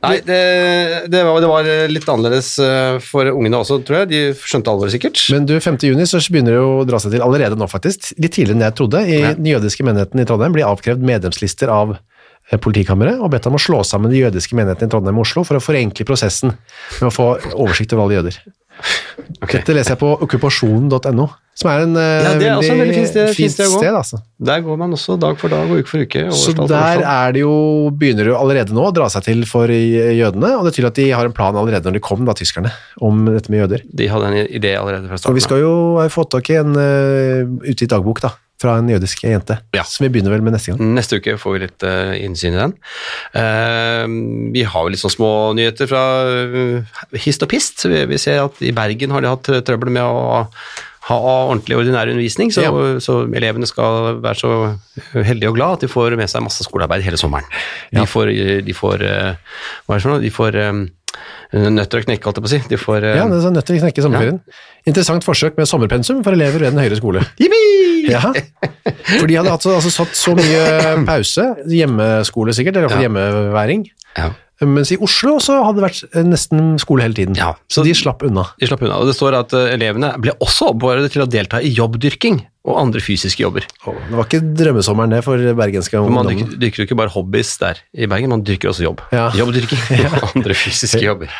Nei, 0.00 0.14
det, 0.24 0.36
det, 1.12 1.20
var, 1.26 1.40
det 1.44 1.48
var 1.50 1.66
litt 1.92 2.06
annerledes 2.08 2.54
eh, 2.64 2.98
for 3.04 3.28
ungene 3.34 3.58
også, 3.60 3.80
tror 3.84 3.98
jeg. 4.02 4.08
De 4.08 4.20
skjønte 4.48 4.72
alvoret 4.72 4.94
sikkert. 4.94 5.20
Men 5.34 5.44
du, 5.48 5.58
5. 5.60 5.76
juni 5.90 6.06
så 6.08 6.22
begynner 6.32 6.56
det 6.56 6.62
å 6.64 6.86
dra 6.88 7.00
seg 7.02 7.12
til 7.12 7.24
allerede 7.26 7.58
nå 7.60 7.68
faktisk, 7.68 8.14
litt 8.16 8.32
tidligere 8.32 8.56
enn 8.56 8.64
jeg 8.70 8.78
trodde. 8.80 9.02
I 9.04 9.18
Ja. 9.20 9.34
den 9.36 9.50
jødiske 9.52 9.84
menigheten 9.84 10.22
i 10.22 10.24
Trondheim 10.28 10.56
blir 10.56 10.64
avkrevd 10.70 11.04
medlemslister 11.04 11.68
av 11.74 11.92
eh, 11.98 12.56
politikammeret 12.56 13.20
og 13.20 13.28
bedt 13.34 13.50
om 13.50 13.58
å 13.58 13.60
slå 13.60 13.82
sammen 13.84 14.10
de 14.14 14.22
jødiske 14.24 14.56
menighetene 14.56 14.88
i 14.88 14.94
Trondheim 14.96 15.20
og 15.20 15.28
Oslo 15.28 15.44
for 15.44 15.60
å 15.60 15.64
forenkle 15.64 16.08
prosessen 16.08 16.56
med 16.56 17.10
å 17.10 17.12
få 17.12 17.28
oversikt 17.52 17.92
over 17.92 18.06
alle 18.08 18.22
jøder. 18.22 18.40
Ok. 19.40 19.54
Dette 19.56 19.72
leser 19.72 19.94
jeg 19.94 20.00
på 20.02 20.08
okkupasjonen.no, 20.26 21.24
som 21.56 21.68
er 21.70 21.84
en 21.86 21.94
eh, 21.96 22.24
Ja, 22.26 22.32
det 22.36 22.48
er 22.50 22.58
også 22.58 22.72
en 22.74 22.80
veldig 22.82 22.96
fint 22.96 23.08
sted- 23.08 23.30
fint 23.36 23.54
sted 23.54 23.88
altså. 23.88 24.18
Der 24.50 24.60
går 24.64 24.76
man 24.80 24.92
også 24.96 25.16
dag 25.20 25.38
for 25.40 25.52
dag 25.52 25.70
og 25.70 25.80
uke 25.80 25.88
for 25.88 26.04
uke. 26.04 26.24
Så 26.36 26.52
der 26.68 27.00
er 27.00 27.32
det 27.36 27.40
jo, 27.44 27.54
begynner 27.96 28.28
det 28.28 28.34
allerede 28.36 28.76
nå 28.76 28.84
å 28.90 28.92
dra 28.96 29.08
seg 29.12 29.24
til 29.30 29.46
for 29.48 29.72
eh, 29.72 30.10
jødene, 30.18 30.52
og 30.58 30.66
det 30.66 30.72
er 30.74 30.76
tydelig 30.76 30.90
at 30.92 31.00
de 31.00 31.08
har 31.16 31.30
en 31.30 31.36
plan 31.36 31.56
allerede 31.56 31.88
når 31.88 31.96
de 32.00 32.04
kom, 32.04 32.26
da, 32.28 32.36
tyskerne, 32.36 32.72
om 33.00 33.24
dette 33.30 33.52
med 33.54 33.62
jøder. 33.64 33.86
De 34.02 34.10
hadde 34.12 34.28
en 34.28 34.38
idé 34.60 34.74
allerede 34.76 35.08
fra 35.08 35.20
Og 35.32 35.38
vi 35.40 35.46
skal 35.46 35.64
jo 35.64 35.72
ha 36.02 36.08
fått 36.12 36.34
tak 36.36 36.52
i 36.52 36.60
en 36.60 36.76
uh, 36.76 37.48
utgitt 37.64 37.94
dagbok 37.94 38.20
da, 38.26 38.34
fra 38.60 38.74
en 38.78 38.90
jødisk 38.92 39.22
jente, 39.24 39.56
Ja. 39.72 39.82
som 39.88 40.04
vi 40.04 40.10
begynner 40.12 40.34
vel 40.34 40.42
med 40.44 40.52
neste 40.52 40.74
gang. 40.74 40.82
Neste 40.98 41.16
uke 41.16 41.38
får 41.40 41.54
vi 41.56 41.62
litt 41.64 41.86
uh, 41.88 42.12
innsyn 42.20 42.52
i 42.52 42.60
den. 42.60 42.74
Uh, 43.32 44.04
vi 44.52 44.62
har 44.68 44.84
jo 44.84 44.92
litt 44.92 45.00
sånn 45.00 45.14
små 45.16 45.30
nyheter 45.56 45.88
fra 45.90 46.02
uh, 46.28 47.00
hist 47.16 47.42
og 47.46 47.50
pist. 47.52 47.86
Vi, 47.88 48.04
vi 48.10 48.18
ser 48.20 48.42
at 48.44 48.60
i 48.60 48.74
Bergen 48.76 49.14
har 49.16 49.24
de 49.24 49.32
hatt 49.32 49.50
trøbbel 49.64 49.92
med 49.96 50.04
å 50.04 50.52
ha 51.10 51.16
ordentlig 51.48 51.78
ordinær 51.80 52.10
undervisning, 52.12 52.52
så, 52.54 52.62
Ja. 52.68 52.70
så 53.02 53.22
elevene 53.34 53.66
skal 53.66 54.20
være 54.22 54.36
så 54.38 54.50
heldige 55.16 55.48
og 55.50 55.56
glad 55.56 55.78
at 55.78 55.86
de 55.86 55.88
får 55.90 56.14
med 56.20 56.28
seg 56.30 56.44
masse 56.44 56.62
skolearbeid 56.66 57.02
hele 57.02 57.18
sommeren. 57.18 57.48
De 57.90 58.02
Ja. 58.04 58.06
får, 58.06 58.30
de 58.66 58.74
får 58.76 58.98
Hva 59.00 59.96
er 59.96 59.96
det 59.96 60.02
for 60.04 60.10
noe? 60.12 60.20
De 60.22 60.30
får 60.30 60.54
eh, 60.60 60.84
nøtter 61.52 62.00
å 62.02 62.04
knekke, 62.06 62.22
holdt 62.28 62.38
jeg 62.38 62.44
på 62.44 62.48
å 62.48 62.52
si. 62.52 62.60
De 62.70 62.78
får 62.80 63.06
eh, 63.08 63.16
Ja, 63.18 63.24
det 63.30 63.40
er 63.42 63.54
nøtter 63.54 63.76
å 63.76 63.82
knekke 63.84 64.02
i 64.02 64.04
sommerferien. 64.06 64.40
Interessant 64.90 65.26
forsøk 65.26 65.58
med 65.60 65.68
sommerpensum 65.68 66.20
for 66.26 66.36
elever 66.36 66.62
ved 66.62 66.72
den 66.74 66.82
høyere 66.82 66.98
skole. 67.00 67.24
Ja, 68.10 68.22
for 68.30 69.26
de 69.28 69.36
hadde 69.36 69.52
altså, 69.52 69.74
altså 69.76 69.90
satt 69.92 70.14
så 70.16 70.32
mye 70.38 70.62
pause, 71.08 71.44
hjemmeskole 71.68 72.54
sikkert, 72.56 72.78
eller 72.78 72.88
iallfall 72.88 73.02
Ja. 73.04 73.08
hjemmeværing, 73.10 73.84
Ja. 74.20 74.66
mens 74.68 74.90
i 74.92 74.98
Oslo 75.00 75.38
så 75.40 75.54
hadde 75.64 75.80
det 75.80 75.86
vært 75.86 76.14
eh, 76.14 76.24
nesten 76.28 76.74
skole 76.82 77.02
hele 77.06 77.16
tiden. 77.16 77.34
Ja, 77.38 77.54
så 77.70 77.80
så- 77.80 77.84
de 77.86 77.94
slapp 77.96 78.22
unna. 78.26 78.44
De 78.60 78.68
slapp 78.68 78.82
unna. 78.84 78.98
Og 79.00 79.08
det 79.08 79.14
står 79.16 79.38
at 79.38 79.54
eh, 79.56 79.70
elevene 79.78 80.12
ble 80.20 80.34
også 80.40 80.68
oppfordret 80.74 81.10
til 81.14 81.22
å 81.24 81.28
delta 81.30 81.62
i 81.64 81.72
jobbdyrking 81.72 82.42
og 82.68 82.76
andre 82.76 83.00
fysiske 83.00 83.40
jobber. 83.40 83.64
Det 83.86 84.12
var 84.18 84.26
ikke 84.28 84.42
drømmesommeren 84.58 85.14
det 85.16 85.22
for 85.24 85.40
bergenske 85.56 85.96
For 85.96 86.12
man 86.12 86.28
dyrker, 86.28 86.58
dyrker 86.60 86.82
jo 86.82 86.88
ikke 86.90 86.98
bare 87.00 87.14
hobbies 87.14 87.54
der 87.62 87.80
i 87.96 88.04
Bergen, 88.06 88.28
man 88.34 88.44
dyrker 88.44 88.68
også 88.68 88.84
jobb. 88.84 89.00
Ja. 89.16 89.30
Jobbdyrking 89.32 89.80
og 90.20 90.34
andre 90.36 90.52
fysiske 90.54 91.00
jobber. 91.06 91.32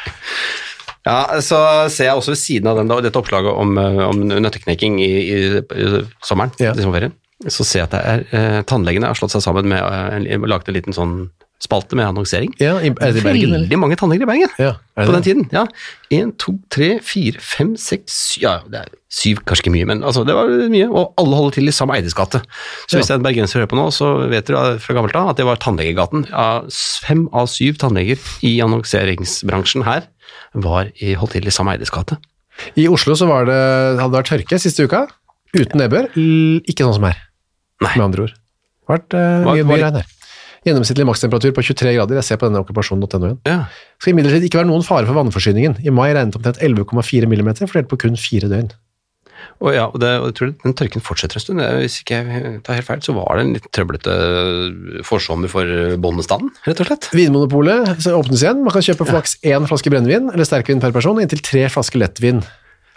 Ja, 1.07 1.41
så 1.45 1.59
ser 1.93 2.11
jeg 2.11 2.17
også 2.21 2.35
ved 2.35 2.41
siden 2.41 2.69
av 2.73 2.77
den, 2.81 2.89
da, 2.91 2.99
dette 3.05 3.17
oppslaget 3.21 3.53
om, 3.57 3.77
eh, 3.81 4.01
om 4.05 4.21
nøtteknekking 4.29 4.99
i, 5.01 5.11
i, 5.21 5.39
i 5.61 6.03
sommeren, 6.25 6.53
Ja. 6.61 6.75
i 6.77 6.83
sommerferien, 6.85 7.15
så 7.49 7.65
ser 7.65 7.83
jeg 7.85 7.89
at 7.89 7.95
er, 8.01 8.25
eh, 8.37 8.59
tannlegene 8.69 9.09
har 9.09 9.17
slått 9.17 9.33
seg 9.33 9.45
sammen 9.45 9.69
med 9.71 9.81
eh, 9.81 10.35
en, 10.37 10.45
laget 10.49 10.69
en 10.69 10.77
liten 10.77 10.97
sånn 10.97 11.15
spalte 11.61 11.93
med 11.99 12.07
annonsering. 12.09 12.55
Ja, 12.59 12.79
i- 12.81 12.89
er 12.89 13.13
det 13.13 13.21
i 13.21 13.25
Bergen. 13.27 13.51
Veldig 13.53 13.79
mange 13.79 13.97
tannleger 14.01 14.23
i 14.25 14.31
Bergen 14.31 14.49
Ja, 14.59 14.71
på 14.97 15.13
den 15.13 15.23
tiden. 15.27 15.49
Ja. 15.53 15.67
En, 16.11 16.33
to, 16.41 16.55
tre, 16.73 17.01
fire, 17.05 17.37
fem, 17.39 17.75
seks, 17.77 18.15
syv, 18.33 18.43
ja, 18.43 18.55
det 18.71 18.81
er 18.81 18.89
syv, 19.13 19.43
kanskje 19.45 19.67
ikke 19.67 19.73
mye, 19.75 19.87
men 19.91 20.01
altså, 20.03 20.25
det 20.25 20.35
var 20.35 20.49
mye, 20.73 20.89
og 20.89 21.13
alle 21.21 21.37
holder 21.37 21.59
til 21.59 21.69
i 21.69 21.75
samme 21.77 21.95
Eides 21.99 22.15
gate. 22.17 22.41
Så 22.89 22.97
hvis 22.97 23.11
Ja. 23.11 23.17
det 23.19 23.19
er 23.19 23.21
en 23.21 23.27
bergenser 23.29 23.61
hører 23.61 23.69
på 23.69 23.77
nå, 23.77 23.87
så 23.93 24.29
vet 24.31 24.47
dere 24.47 24.79
fra 24.81 24.95
gammelt 24.97 25.15
av 25.21 25.29
at 25.31 25.37
det 25.37 25.45
var 25.47 25.57
tannlegegaten. 25.61 26.27
Ja, 26.31 26.63
fem 27.05 27.29
av 27.33 27.47
syv 27.53 27.77
tannleger 27.77 28.19
i 28.43 28.57
annonseringsbransjen 28.65 29.85
her 29.85 30.07
var 30.55 30.91
i, 31.01 31.15
holdt 31.15 31.33
til 31.37 31.47
i 31.47 31.51
samme 31.55 31.75
Eides 31.77 31.91
gate. 31.93 32.17
I 32.77 32.87
Oslo 32.89 33.15
så 33.17 33.27
var 33.29 33.45
det, 33.49 33.57
hadde 34.01 34.13
det 34.13 34.21
vært 34.23 34.33
tørke 34.33 34.59
siste 34.61 34.85
uka, 34.89 35.07
uten 35.57 35.81
nedbør, 35.81 36.09
ikke 36.69 36.85
sånn 36.87 36.95
som 36.99 37.05
her, 37.09 37.17
Nei. 37.83 37.93
med 37.97 38.05
andre 38.05 38.23
ord. 38.29 38.35
Det 38.35 38.89
har 38.89 38.99
vært 38.99 39.15
eh, 39.15 39.65
mye 39.65 39.79
regn 39.85 40.01
her. 40.01 40.07
Gjennomsnittlig 40.67 41.07
makstemperatur 41.09 41.55
på 41.57 41.65
23 41.71 41.95
grader, 41.97 42.19
jeg 42.21 42.27
ser 42.27 42.41
på 42.41 42.51
denne 42.51 42.61
okkupasjonen.no. 42.61 43.33
Ja. 43.49 43.63
Det 43.65 44.05
skal 44.05 44.13
imidlertid 44.13 44.45
ikke 44.45 44.61
være 44.61 44.69
noen 44.69 44.85
fare 44.85 45.09
for 45.09 45.17
vannforsyningen. 45.17 45.79
I 45.81 45.95
mai 45.95 46.11
regnet 46.13 46.37
omtrent 46.37 46.61
11,4 46.61 47.29
mm, 47.31 47.51
fordelt 47.65 47.89
på 47.89 48.01
kun 48.05 48.21
fire 48.21 48.51
døgn. 48.53 48.69
Og, 49.61 49.71
ja, 49.73 49.87
og, 49.89 49.97
det, 50.01 50.11
og 50.21 50.31
jeg 50.31 50.37
tror 50.37 50.53
den 50.65 50.77
tørken 50.77 51.05
fortsetter 51.05 51.41
en 51.41 51.45
stund. 51.45 51.63
Hvis 51.81 51.99
ikke 52.03 52.21
jeg 52.21 52.61
tar 52.67 52.77
helt 52.77 52.89
feil, 52.89 53.03
så 53.05 53.15
var 53.17 53.37
det 53.37 53.45
en 53.45 53.55
litt 53.57 53.69
trøblete 53.77 54.15
forsommer 55.09 55.53
for 55.53 55.97
bondestanden, 56.01 56.53
rett 56.69 56.81
og 56.85 56.91
slett. 56.91 57.11
Vinmonopolet 57.17 58.09
åpnes 58.13 58.45
igjen. 58.45 58.61
Man 58.65 58.77
kan 58.77 58.85
kjøpe 58.85 59.09
flaks 59.09 59.39
én 59.41 59.69
flaske 59.69 59.93
brennevin 59.93 60.29
eller 60.33 60.49
sterkvin 60.49 60.83
per 60.83 60.93
person, 60.97 61.17
og 61.17 61.25
inntil 61.25 61.45
tre 61.45 61.67
flasker 61.73 62.05
lettvin. 62.05 62.45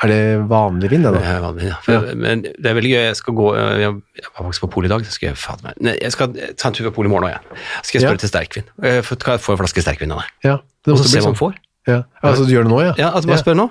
Er 0.04 0.12
det 0.12 0.22
vanlig 0.50 0.90
vin, 0.92 1.02
det 1.06 1.14
Det 1.16 1.24
er 1.24 1.40
vanlig, 1.44 1.68
ja. 1.70 1.78
For, 1.86 2.10
Men 2.20 2.42
det 2.44 2.66
er 2.70 2.76
veldig 2.76 2.92
gøy. 2.92 3.04
Jeg 3.08 3.16
skal 3.20 3.34
gå 3.38 3.48
Jeg 3.80 3.92
var 3.94 4.46
faktisk 4.50 4.66
på 4.66 4.72
polet 4.76 4.90
i 4.90 4.94
dag. 4.94 5.06
så 5.08 5.12
Skal 5.16 5.30
jeg, 5.32 5.38
faen 5.40 5.60
meg, 5.64 5.74
nei, 5.80 5.94
jeg 6.02 6.12
skal 6.12 6.34
ta 6.60 6.68
en 6.70 6.74
tur 6.74 6.90
på 6.90 6.96
polet 7.00 7.10
i 7.10 7.14
morgen 7.14 7.30
òg, 7.30 7.36
jeg. 7.38 7.60
Skal 7.84 8.00
jeg 8.00 8.08
spørre 8.08 8.20
Ja. 8.20 8.24
til 8.24 8.30
sterkvin. 8.34 8.66
Får- 9.08 9.20
Kan 9.24 9.38
jeg 9.38 9.42
få 9.46 9.52
en 9.56 9.62
flaske 9.64 9.82
sterkvin 9.86 10.12
av 10.12 10.20
deg? 10.24 10.28
Ja, 10.44 10.58
det 10.86 10.92
Og 10.94 10.98
så 11.00 11.08
se 11.08 11.22
man 11.22 11.34
sånn. 11.34 11.40
får. 11.40 11.54
Ja. 11.88 12.04
Altså, 12.24 12.46
du 12.48 12.52
gjør 12.54 12.64
det 12.68 12.72
nå, 12.72 12.82
ja? 12.84 12.94
Ja, 12.98 13.12
altså 13.12 13.28
bare 13.28 13.44
spør 13.44 13.56
nå. 13.60 13.70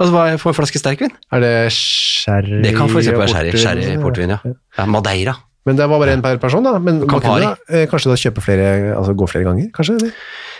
Altså, 0.00 0.10
hva 0.12 0.36
får 0.40 0.48
en 0.54 0.58
flaske 0.58 0.78
sterkvin? 0.80 1.10
Er 1.32 1.40
det 1.40 1.72
sherry 1.72 2.62
Det 2.62 2.74
kan 2.76 2.88
eksempel 2.88 3.22
være 3.22 3.28
sherry, 3.28 3.58
sherry 3.60 3.96
portvin, 4.02 4.28
ja. 4.30 4.38
ja. 4.78 4.86
Madeira. 4.86 5.36
Men 5.64 5.76
det 5.76 5.86
var 5.88 6.00
bare 6.00 6.16
én 6.16 6.22
per 6.22 6.38
person, 6.42 6.62
da. 6.64 6.78
Men 6.78 7.06
Campari. 7.06 7.42
kunne 7.44 7.54
da, 7.68 7.76
eh, 7.78 7.86
kanskje 7.86 8.10
da 8.10 8.16
kjøpe 8.18 8.42
flere, 8.42 8.96
altså 8.96 9.14
gå 9.14 9.28
flere 9.30 9.44
ganger, 9.46 9.68
kanskje? 9.70 9.94
Eller? 10.00 10.12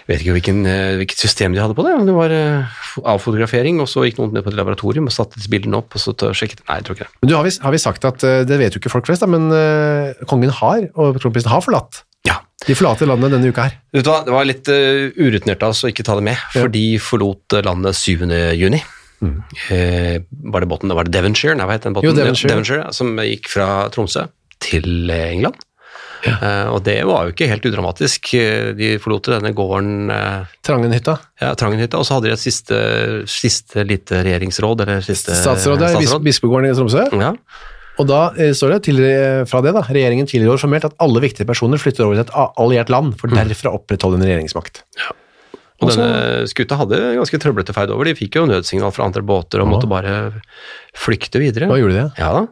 Vet 0.08 0.22
ikke 0.22 0.34
hvilken, 0.36 0.62
eh, 0.66 0.94
hvilket 1.00 1.20
system 1.22 1.54
de 1.54 1.62
hadde 1.62 1.76
på 1.78 1.84
det. 1.86 1.94
Det 2.08 2.14
var 2.16 2.34
eh, 2.34 2.78
avfotografering, 3.14 3.80
og 3.82 3.90
så 3.90 4.06
gikk 4.06 4.20
noen 4.20 4.32
ned 4.36 4.44
på 4.46 4.52
et 4.52 4.58
laboratorium 4.58 5.10
og 5.10 5.14
satte 5.14 5.42
bildene 5.52 5.78
opp, 5.78 5.94
og 5.94 6.02
så 6.02 6.14
sjekket 6.34 6.64
Nei, 6.66 6.78
jeg 6.80 6.86
tror 6.86 6.98
ikke 6.98 7.08
det. 7.08 7.12
Men 7.22 7.30
du, 7.30 7.36
har 7.38 7.46
vi, 7.46 7.52
har 7.66 7.74
vi 7.74 7.82
sagt 7.82 8.08
at, 8.08 8.24
eh, 8.26 8.40
det 8.48 8.58
vet 8.60 8.74
jo 8.74 8.82
ikke 8.82 8.92
folk 8.92 9.10
flest, 9.10 9.24
da, 9.24 9.30
men 9.30 9.50
uh, 9.52 10.24
kongen 10.30 10.54
har, 10.62 10.88
og 10.94 11.20
kronprinsen 11.22 11.52
har 11.52 11.62
forlatt. 11.64 12.02
Ja. 12.26 12.40
De 12.66 12.74
forlater 12.78 13.08
landet 13.10 13.34
denne 13.34 13.50
uka 13.50 13.68
her. 13.68 13.78
Vet 13.94 14.06
du 14.06 14.10
hva, 14.10 14.22
Det 14.26 14.34
var 14.34 14.48
litt 14.48 14.70
uh, 14.70 15.12
urutinert 15.18 15.62
av 15.62 15.76
oss 15.76 15.84
å 15.86 15.92
ikke 15.92 16.06
ta 16.06 16.18
det 16.18 16.26
med, 16.32 16.42
for 16.54 16.72
de 16.72 16.86
forlot 17.02 17.62
landet 17.62 17.98
7. 17.98 18.26
juni. 18.58 18.82
Eh, 19.70 20.22
var 20.50 20.60
det 20.60 20.66
båten, 20.66 20.94
var 20.94 21.06
det 21.06 21.14
Devonshire? 21.14 21.54
Nei, 21.54 21.66
hva 21.68 21.76
het 21.76 21.86
den 21.86 21.94
båten? 21.94 22.10
Jo, 22.10 22.14
Devonshire. 22.16 22.80
ja, 22.80 22.88
som 22.94 23.14
gikk 23.22 23.50
fra 23.52 23.68
Tromsø 23.94 24.26
til 24.62 25.10
England. 25.14 25.62
Eh, 26.22 26.68
og 26.70 26.84
det 26.86 27.00
var 27.08 27.26
jo 27.26 27.32
ikke 27.34 27.48
helt 27.50 27.64
udramatisk. 27.66 28.28
Eh, 28.38 28.72
De 28.78 28.92
forlot 29.02 29.26
denne 29.32 29.50
gården 29.58 30.10
eh, 30.14 30.44
Trangenhytta. 30.62 31.16
ja, 31.42 31.52
Trangenhytta, 31.58 31.98
og 31.98 32.06
så 32.06 32.14
hadde 32.18 32.30
de 32.30 32.36
et 32.36 32.42
siste, 32.44 32.78
siste 33.26 33.82
lite 33.88 34.22
regjeringsråd, 34.22 34.84
eller 34.84 35.00
siste 35.02 35.34
Statsrådet 35.34 35.88
er 35.88 35.96
bis, 35.98 36.06
statsråd. 36.08 36.22
bispegården 36.28 36.70
i 36.70 36.76
Tromsø. 36.78 37.08
Ja. 37.18 37.32
Og 38.00 38.06
da 38.08 38.20
eh, 38.38 38.52
står 38.56 38.76
det 38.76 38.80
til, 38.86 39.02
fra 39.50 39.60
det 39.66 39.74
da, 39.74 39.82
regjeringen 39.82 40.28
tidligere 40.30 40.54
år 40.54 40.62
formelt 40.62 40.86
at 40.88 40.94
alle 41.02 41.20
viktige 41.24 41.44
personer 41.50 41.82
flytter 41.82 42.06
over 42.06 42.20
til 42.20 42.24
et 42.24 42.32
alliert 42.62 42.88
land, 42.94 43.16
for 43.20 43.28
derfra 43.34 43.74
opprettholde 43.74 44.20
en 44.20 44.24
regjeringsmakt. 44.28 44.84
Og 45.82 45.88
Og 45.88 45.96
denne 45.96 46.46
skuta 46.46 46.76
hadde 46.78 46.98
ganske 47.18 47.38
trøblete 47.42 47.74
ferd 47.74 47.90
over. 47.90 48.06
De 48.06 48.14
fikk 48.14 48.36
jo 48.38 48.44
nødsignal 48.46 48.92
fra 48.94 49.08
andre 49.08 49.20
båter 49.26 49.64
og 49.64 49.66
måtte 49.72 49.88
bare 49.90 50.12
flykte 50.94 51.40
videre. 51.42 51.66
Hva 51.66 51.80
gjorde 51.80 51.96
de? 51.98 52.04
Ja. 52.22 52.46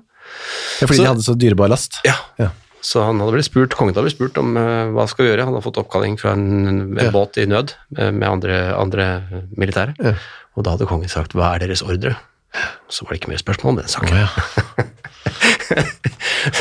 Ja, 0.81 0.87
fordi 0.89 0.97
Så- 0.99 1.05
de 1.05 1.11
hadde 1.13 1.23
så 1.29 1.35
dyrebar 1.39 1.71
last. 1.71 2.01
Ja. 2.05 2.17
Ja. 2.43 2.51
Så 2.83 3.03
han 3.05 3.21
hadde 3.21 3.35
blitt 3.37 3.45
spurt, 3.49 3.75
kongen 3.77 3.93
hadde 3.95 4.07
blitt 4.09 4.17
spurt 4.17 4.39
om 4.41 4.55
uh, 4.57 4.89
hva 4.97 5.05
skal 5.11 5.25
vi 5.27 5.31
gjøre. 5.33 5.45
Han 5.45 5.55
hadde 5.57 5.67
fått 5.67 5.81
oppkalling 5.83 6.17
fra 6.21 6.33
en, 6.33 6.47
en 6.69 6.81
Ja. 7.01 7.11
båt 7.13 7.37
i 7.37 7.45
nød 7.47 7.75
eh, 7.99 8.11
med 8.11 8.29
andre, 8.29 8.61
andre 8.77 9.07
militære. 9.57 9.95
Ja. 10.01 10.15
Og 10.57 10.65
da 10.65 10.71
hadde 10.75 10.87
kongen 10.89 11.09
sagt 11.13 11.33
'hva 11.37 11.55
er 11.55 11.59
deres 11.67 11.83
ordre'? 11.83 12.17
Så 12.91 13.05
var 13.05 13.13
det 13.13 13.21
ikke 13.21 13.31
mer 13.31 13.39
spørsmål 13.39 13.71
om 13.71 13.77
den 13.79 13.89
saken. 13.89 14.11
Oh, 14.11 14.19
ja. 14.19 14.29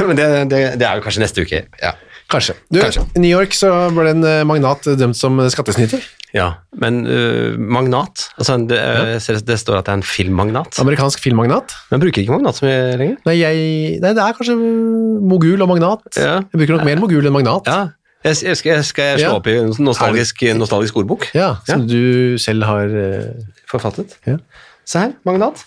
Men 0.08 0.18
det, 0.20 0.28
det, 0.52 0.60
det 0.80 0.86
er 0.86 1.00
jo 1.00 1.02
kanskje 1.06 1.24
neste 1.24 1.42
uke. 1.42 1.64
Ja. 1.82 1.96
Kanskje. 2.30 2.56
Du, 2.70 2.80
Kanskje. 2.84 3.04
I 3.18 3.22
New 3.24 3.32
York 3.32 3.56
så 3.58 3.72
ble 3.94 4.14
en 4.14 4.26
eh, 4.28 4.46
magnat 4.48 4.86
dømt 5.00 5.18
som 5.18 5.40
skattesnyter. 5.50 6.04
ja. 6.38 6.52
Men 6.80 7.02
uh, 7.10 7.58
magnat 7.58 8.28
altså 8.38 8.60
det, 8.70 8.78
ja. 8.78 9.38
det 9.48 9.58
står 9.58 9.80
at 9.80 9.88
det 9.88 9.94
er 9.96 10.00
en 10.00 10.06
filmmagnat. 10.06 10.78
Amerikansk 10.84 11.24
filmmagnat. 11.26 11.74
Men 11.90 12.04
bruker 12.04 12.22
ikke 12.22 12.36
magnat 12.36 12.60
så 12.60 12.68
mye 12.68 12.98
lenger? 13.02 13.18
Nei, 13.26 13.38
jeg, 13.40 13.64
nei, 14.04 14.14
det 14.14 14.26
er 14.26 14.38
kanskje 14.38 14.58
mogul 15.34 15.66
og 15.66 15.72
magnat. 15.74 16.06
Ja. 16.16 16.38
Jeg 16.46 16.62
bruker 16.62 16.78
nok 16.78 16.86
mer 16.92 17.02
mogul 17.02 17.26
enn 17.26 17.36
magnat. 17.36 17.70
Ja. 17.70 17.82
Jeg, 18.28 18.36
jeg 18.44 18.60
skal, 18.60 18.82
skal 18.84 19.14
jeg 19.14 19.24
slå 19.24 19.38
opp 19.40 19.48
i 19.48 19.56
en 19.62 19.74
nostalgisk, 19.82 20.44
nostalgisk 20.60 20.98
ordbok? 21.00 21.30
Ja, 21.34 21.54
som 21.66 21.88
du 21.88 22.36
selv 22.42 22.68
har 22.68 22.92
uh, 22.92 23.30
Forfattet. 23.70 24.18
Ja. 24.28 24.38
Se 24.90 25.06
her, 25.06 25.18
magnat. 25.26 25.62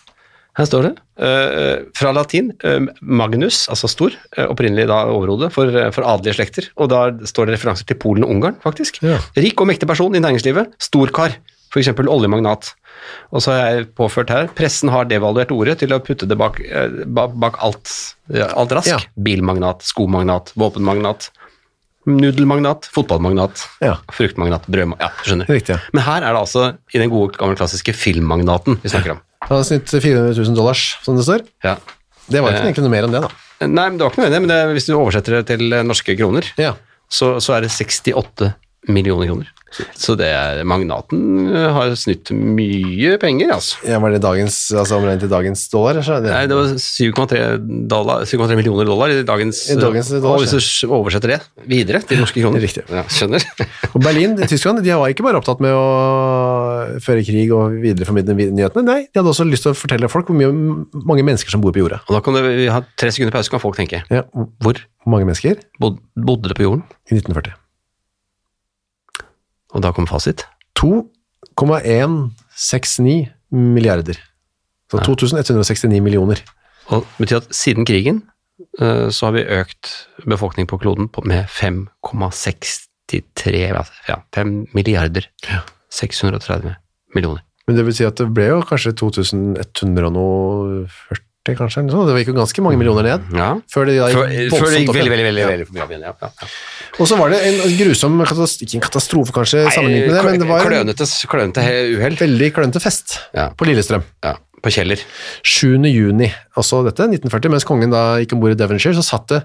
Her 0.58 0.68
står 0.68 0.84
det. 0.84 0.92
Uh, 1.22 1.86
fra 1.96 2.10
latin 2.12 2.50
uh, 2.60 2.84
magnus, 3.00 3.62
altså 3.72 3.88
stor, 3.88 4.16
uh, 4.36 4.46
opprinnelig 4.52 4.84
da 4.90 4.98
overhode 5.08 5.48
for, 5.54 5.72
for 5.96 6.08
adelige 6.08 6.36
slekter. 6.36 6.68
Og 6.76 6.90
da 6.92 7.06
står 7.28 7.48
det 7.48 7.56
referanser 7.56 7.88
til 7.88 7.96
Polen 8.02 8.26
og 8.26 8.34
Ungarn, 8.34 8.58
faktisk. 8.64 9.00
Ja. 9.04 9.16
Rik 9.38 9.60
og 9.64 9.70
mektig 9.70 9.88
person 9.88 10.12
i 10.18 10.20
næringslivet. 10.20 10.74
Storkar. 10.82 11.38
F.eks. 11.72 11.88
oljemagnat. 11.88 12.74
Og 13.32 13.40
så 13.40 13.54
har 13.54 13.62
jeg 13.64 13.86
påført 13.96 14.28
her 14.30 14.50
pressen 14.52 14.90
har 14.92 15.06
devaluert 15.08 15.54
ordet 15.54 15.78
til 15.80 15.94
å 15.96 16.02
putte 16.04 16.28
det 16.28 16.36
bak, 16.36 16.60
bak, 17.16 17.56
alt, 17.64 17.88
alt 18.28 18.74
rask. 18.76 18.92
Ja. 18.92 18.98
Bilmagnat, 19.16 19.80
skomagnat, 19.88 20.52
våpenmagnat, 20.60 21.30
nudelmagnat, 22.04 22.90
fotballmagnat, 22.92 23.64
Ja. 23.80 23.96
fruktmagnat, 24.12 24.68
brødmagnat 24.68 25.00
Ja, 25.00 25.10
skjønner. 25.24 25.48
Riktig, 25.48 25.76
ja. 25.76 25.80
Men 25.96 26.04
her 26.04 26.22
er 26.22 26.32
det 26.36 26.40
altså 26.44 26.76
i 26.92 26.98
den 26.98 27.10
gode, 27.10 27.36
gamle 27.38 27.56
klassiske 27.56 27.94
filmmagnaten 27.96 28.78
vi 28.82 28.92
snakker 28.92 29.16
om. 29.16 29.20
Han 29.48 29.56
har 29.58 29.64
snitt 29.66 29.90
400 29.90 30.34
000 30.38 30.54
dollars, 30.56 30.98
som 31.04 31.16
det 31.18 31.24
står. 31.26 31.42
Ja. 31.66 31.76
Det 32.30 32.40
var 32.40 32.52
ikke 32.54 32.60
Eh. 32.62 32.66
egentlig 32.70 32.84
noe 32.86 32.94
mer 32.94 33.04
enn 33.08 33.12
det, 33.16 33.22
da. 33.24 33.30
Nei, 33.66 33.88
men 33.90 33.98
det 33.98 34.04
var 34.06 34.10
ikke 34.12 34.22
noe 34.22 34.26
mer 34.26 34.30
enn 34.30 34.36
det, 34.36 34.42
men 34.46 34.52
det, 34.52 34.60
hvis 34.76 34.86
du 34.88 34.92
oversetter 34.96 35.36
det 35.38 35.46
til 35.50 35.72
eh, 35.72 35.82
norske 35.86 36.16
kroner, 36.18 36.46
Ja. 36.58 36.74
så, 37.10 37.34
så 37.42 37.56
er 37.56 37.66
det 37.66 37.70
68 37.74 38.52
millioner 38.88 39.26
kroner. 39.30 39.50
Så 39.96 40.16
det 40.18 40.28
er, 40.28 40.62
magnaten 40.68 41.48
eh, 41.48 41.68
har 41.72 41.94
snytt 41.98 42.32
mye 42.34 43.16
penger, 43.22 43.54
altså. 43.56 43.80
ja 43.88 43.98
var 44.02 44.14
det 44.14 44.20
dagens, 44.24 44.56
altså 44.76 44.98
omregnet 44.98 45.24
til 45.24 45.32
dagens 45.32 45.64
dollar? 45.72 46.00
Så 46.04 46.18
det, 46.24 46.32
Nei, 46.32 46.44
det 46.50 46.58
var 46.58 46.74
7,3 46.76 48.58
millioner 48.58 48.88
dollar 48.88 49.12
i 49.14 49.22
dagens, 49.26 49.64
I 49.72 49.78
dagens 49.80 50.12
dollar, 50.14 50.36
Og 50.36 50.44
hvis 50.44 50.54
du 50.82 50.92
oversetter 50.92 51.34
det 51.36 51.40
videre 51.68 52.02
til 52.06 52.20
norske 52.22 52.42
kroner 52.42 52.62
Riktig. 52.62 52.84
Ja, 52.92 53.02
skjønner. 53.10 53.42
Og 53.92 53.98
Berlin, 54.04 54.36
Tyskland, 54.46 54.82
de 54.84 54.92
var 54.94 55.10
ikke 55.12 55.24
bare 55.26 55.40
opptatt 55.40 55.62
med 55.64 55.74
å 55.74 57.00
føre 57.02 57.24
krig 57.26 57.50
og 57.56 57.78
videreformidle 57.82 58.36
nyhetene, 58.52 58.84
nei, 58.86 59.00
de 59.08 59.20
hadde 59.20 59.32
også 59.32 59.46
lyst 59.48 59.66
til 59.66 59.74
å 59.74 59.78
fortelle 59.78 60.10
folk 60.12 60.30
hvor 60.30 60.38
mye, 60.38 60.52
mange 61.08 61.24
mennesker 61.26 61.52
som 61.54 61.64
bor 61.64 61.74
på 61.74 61.82
jorda. 61.82 62.02
Og 62.06 62.16
da 62.18 62.22
kan 62.24 62.38
vi 62.46 62.68
ha 62.72 62.82
tre 62.98 63.12
sekunder 63.14 63.34
pause, 63.34 63.48
så 63.50 63.56
kan 63.56 63.64
folk 63.64 63.78
tenke. 63.80 64.04
Ja, 64.12 64.26
hvor 64.62 64.78
Hvor 65.02 65.10
mange 65.16 65.26
mennesker? 65.26 65.58
bod, 65.82 65.98
bodde 66.14 66.52
det 66.52 66.56
på 66.60 66.68
jorden? 66.68 66.84
I 67.10 67.16
1940. 67.18 67.58
Og 69.72 69.78
da 69.84 69.88
kom 69.96 70.06
fasit. 70.08 70.40
2,169 70.78 73.28
milliarder. 73.52 74.16
Så 74.92 74.96
2169 75.04 76.00
millioner. 76.04 76.38
Og 76.92 76.98
det 77.00 77.08
betyr 77.24 77.40
at 77.40 77.48
siden 77.56 77.84
krigen 77.88 78.18
eh, 78.80 79.08
så 79.08 79.20
har 79.28 79.34
vi 79.36 79.50
økt 79.60 79.84
befolkningen 80.28 80.68
på 80.68 80.80
kloden 80.82 81.06
med 81.24 81.42
5,63 81.48 83.52
ja, 84.08 84.16
5 84.34 84.66
milliarder. 84.76 85.24
630 85.92 86.74
millioner. 87.14 87.42
Men 87.66 87.76
det 87.76 87.84
vil 87.86 87.94
si 87.94 88.04
at 88.04 88.18
det 88.18 88.34
ble 88.34 88.46
jo 88.48 88.62
kanskje 88.66 88.92
2100 88.98 90.06
og 90.08 90.12
noe 90.16 90.86
40, 90.88 91.22
kanskje? 91.58 91.82
Det 91.90 92.20
gikk 92.22 92.28
jo 92.30 92.36
ganske 92.36 92.62
mange 92.62 92.78
millioner 92.78 93.02
ned. 93.02 93.24
Ja. 93.34 93.48
Før 93.72 93.88
det 93.88 93.96
gikk 93.96 94.14
Før, 94.14 94.28
før 94.62 94.70
det 94.70 94.78
gikk 94.82 94.92
opp 94.92 94.98
veldig, 94.98 95.12
veldig, 95.12 95.46
veldig, 95.50 95.66
for 95.66 95.74
mye 95.74 95.82
opp 95.82 95.90
igjen. 95.90 96.04
Ja, 96.06 96.12
ja. 96.22 96.48
Og 97.02 97.08
så 97.10 97.18
var 97.18 97.32
det 97.34 97.40
en 97.48 97.76
grusom 97.80 98.20
ikke 98.22 98.76
en 98.78 98.84
katastrofe 98.86 99.34
kanskje, 99.34 99.64
sammenlignet 99.74 100.08
med 100.12 100.16
det, 100.18 100.24
men 100.28 100.40
det 100.44 100.48
var 100.48 100.62
Klønete, 100.68 101.08
klønete 101.32 101.64
uhell. 101.98 102.16
veldig 102.20 102.50
klønete 102.54 102.82
fest 102.84 103.18
på 103.58 103.66
Lillestrøm. 103.66 104.04
Ja, 104.22 104.36
på 104.62 104.70
Kjeller. 104.70 105.00
7. 105.42 105.82
juni, 105.90 106.28
også 106.54 106.84
dette, 106.86 107.08
1940, 107.10 107.50
mens 107.56 107.66
kongen 107.66 107.90
da 107.90 108.04
gikk 108.22 108.36
ombord 108.36 108.54
i 108.54 108.58
Devonshire, 108.60 108.94
så 108.94 109.02
satt 109.02 109.26
det 109.34 109.40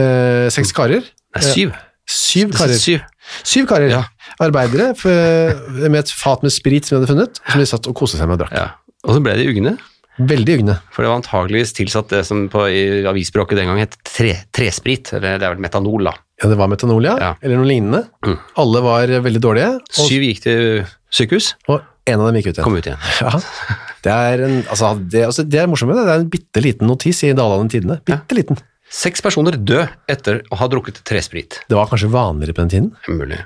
eh, 0.00 0.46
seks 0.54 0.72
karer. 0.72 1.04
Nei, 1.36 1.42
syv. 1.44 1.74
Syv 2.08 2.52
er 2.52 2.56
karer. 2.62 2.78
Syv. 2.80 3.04
Syv 3.44 3.66
karer. 3.68 3.90
Ja. 3.92 4.02
Arbeidere 4.44 4.90
f- 4.96 5.08
med 5.88 6.00
et 6.00 6.10
fat 6.12 6.42
med 6.44 6.52
sprit 6.52 6.84
som 6.88 6.96
de 6.96 7.02
hadde 7.02 7.12
funnet, 7.12 7.40
som 7.48 7.60
de 7.60 7.68
satt 7.68 7.86
og 7.90 7.96
koste 7.96 8.16
seg 8.20 8.28
med 8.28 8.38
og 8.38 8.46
drakk. 8.46 8.56
Ja. 8.56 8.70
Og 9.04 9.16
så 9.18 9.22
ble 9.24 9.34
de 9.36 9.46
ugne, 9.52 9.74
Veldig 10.18 10.58
ugne. 10.60 10.76
for 10.94 11.02
det 11.02 11.10
var 11.10 11.18
antageligvis 11.18 11.72
tilsatt 11.74 12.08
det 12.12 12.20
som 12.26 12.44
på, 12.48 12.66
i 12.70 13.02
avisspråket 13.10 13.58
den 13.58 13.66
gang 13.66 13.80
het 13.82 13.96
tre, 14.06 14.34
tresprit, 14.54 15.10
eller 15.16 15.38
det 15.40 15.46
er 15.48 15.54
vel 15.56 15.64
metanol, 15.64 16.04
da. 16.06 16.12
Ja, 16.42 16.48
det 16.50 16.58
var 16.58 16.68
metanol, 16.70 17.02
ja, 17.06 17.16
Ja. 17.18 17.32
eller 17.42 17.56
noe 17.58 17.66
lignende. 17.66 18.04
Mm. 18.26 18.38
Alle 18.62 18.80
var 18.84 19.06
veldig 19.26 19.40
dårlige, 19.42 19.72
og, 19.80 20.04
Syv 20.08 20.22
gikk 20.22 20.42
til 20.42 20.84
sykehus, 21.10 21.54
og 21.68 21.82
en 22.06 22.20
av 22.20 22.26
dem 22.30 22.38
gikk 22.42 22.50
ut 22.52 22.58
igjen. 22.58 22.64
kom 22.64 22.76
ut 22.76 22.86
igjen. 22.86 22.98
Ja, 23.20 23.32
det 24.04 24.12
er, 24.12 24.44
en, 24.46 24.62
altså, 24.68 24.92
det, 25.10 25.24
altså, 25.24 25.42
det 25.48 25.60
er 25.62 25.66
morsomt 25.66 25.94
det, 25.94 26.04
det 26.06 26.14
er 26.14 26.20
en 26.22 26.30
bitte 26.30 26.62
liten 26.62 26.86
notis 26.86 27.22
i 27.24 27.32
Dalane 27.32 27.70
Tidene. 27.72 27.98
Bitte 28.04 28.36
liten. 28.36 28.58
Seks 28.94 29.22
personer 29.24 29.56
død 29.56 29.88
etter 30.12 30.42
å 30.52 30.58
ha 30.60 30.68
drukket 30.70 31.00
tresprit. 31.08 31.56
Det 31.66 31.74
var 31.74 31.88
kanskje 31.90 32.10
vanligere 32.12 32.54
på 32.54 32.62
den 32.62 32.70
tiden. 32.70 32.90
Mulig. 33.08 33.40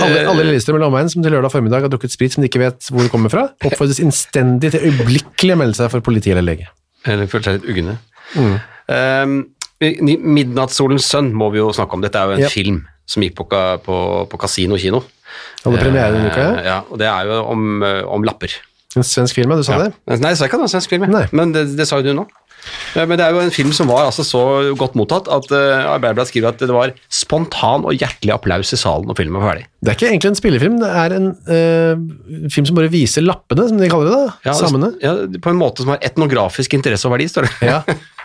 Alle, 0.00 0.22
Eh, 0.22 0.28
alle 0.30 0.44
Lillestrøm 0.48 0.78
eller 0.78 0.88
omegn 0.88 1.10
som 1.12 1.22
til 1.22 1.34
lørdag 1.34 1.52
formiddag 1.52 1.84
har 1.84 1.92
drukket 1.92 2.14
sprit 2.14 2.32
som 2.32 2.40
de 2.42 2.48
ikke 2.48 2.62
vet 2.62 2.88
hvor 2.88 3.04
det 3.04 3.10
kommer 3.12 3.32
fra, 3.32 3.48
oppfordres 3.66 4.00
innstendig 4.00 4.70
til 4.72 4.86
øyeblikkelig 4.88 5.56
å 5.56 5.58
melde 5.60 5.76
seg 5.76 5.90
for 5.92 6.00
politi 6.06 6.32
eller 6.32 6.46
lege. 6.46 6.70
Eller 7.04 7.28
føler 7.28 7.44
seg 7.44 7.58
litt 7.58 7.68
ugne. 7.74 7.98
Mm. 8.34 8.54
Um, 8.90 9.34
'Midnattssolens 9.80 11.06
sønn' 11.08 11.32
må 11.36 11.50
vi 11.52 11.60
jo 11.60 11.70
snakke 11.72 11.96
om. 11.96 12.02
Dette 12.04 12.20
er 12.20 12.28
jo 12.28 12.36
en 12.36 12.44
yep. 12.44 12.52
film 12.52 12.82
som 13.08 13.24
gikk 13.24 13.36
på, 13.38 13.46
på, 13.84 13.96
på 14.30 14.40
kasino 14.40 14.76
kino. 14.80 15.02
Hadde 15.64 15.80
premiere 15.80 16.12
denne 16.14 16.32
uka, 16.32 16.42
Eh, 16.42 16.64
ja. 16.64 16.66
ja. 16.66 16.80
Og 16.90 17.00
det 17.00 17.08
er 17.08 17.30
jo 17.30 17.38
om, 17.52 17.82
eh, 17.86 18.02
om 18.04 18.24
lapper. 18.26 18.52
En 18.96 19.06
svensk 19.06 19.38
film, 19.38 19.52
ja, 19.52 19.56
du 19.56 19.64
sa 19.64 19.78
Ja. 19.78 19.88
det? 19.88 20.20
Nei, 20.20 20.32
jeg 20.32 20.38
sa 20.40 20.48
ikke 20.48 20.58
at 20.58 20.60
det 20.60 20.66
var 20.66 20.70
en 20.70 20.74
svensk 20.74 20.90
film. 20.90 21.10
Nei. 21.10 21.26
men 21.32 21.52
det, 21.52 21.76
det 21.78 21.86
sa 21.88 22.00
jo 22.00 22.08
du 22.10 22.14
nå. 22.14 22.26
Eh, 22.94 23.06
Men 23.06 23.18
det 23.18 23.26
er 23.26 23.34
jo 23.34 23.42
en 23.42 23.54
film 23.54 23.72
som 23.76 23.90
var 23.90 24.08
altså 24.08 24.24
så 24.26 24.42
godt 24.78 24.96
mottatt 24.98 25.30
at 25.32 25.50
uh, 25.54 25.94
Arbeiderbladet 25.94 26.32
skriver 26.32 26.52
at 26.52 26.62
det 26.62 26.74
var 26.74 26.94
spontan 27.12 27.86
og 27.86 27.96
hjertelig 27.96 28.34
applaus 28.36 28.74
i 28.76 28.80
salen 28.80 29.08
når 29.10 29.18
filmen 29.20 29.40
var 29.40 29.52
ferdig. 29.52 29.66
Det 29.80 29.92
er 29.92 29.98
ikke 29.98 30.10
egentlig 30.10 30.30
en 30.32 30.40
spillefilm, 30.40 30.78
det 30.82 30.92
er 31.02 31.16
en 31.16 31.28
uh, 31.48 32.48
film 32.52 32.68
som 32.68 32.78
bare 32.78 32.92
viser 32.92 33.24
lappene, 33.26 33.68
som 33.70 33.80
de 33.80 33.90
kaller 33.92 34.10
det 34.10 34.18
da. 34.18 34.38
Ja, 34.50 34.56
Sammene. 34.60 34.92
Ja, 35.04 35.16
på 35.40 35.52
en 35.54 35.60
måte 35.60 35.84
som 35.84 35.94
har 35.94 36.02
etnografisk 36.04 36.76
interesse 36.76 37.08
og 37.08 37.16
verdi, 37.16 37.30
står 37.32 37.48
det. 37.48 37.70
Ja. 37.70 37.82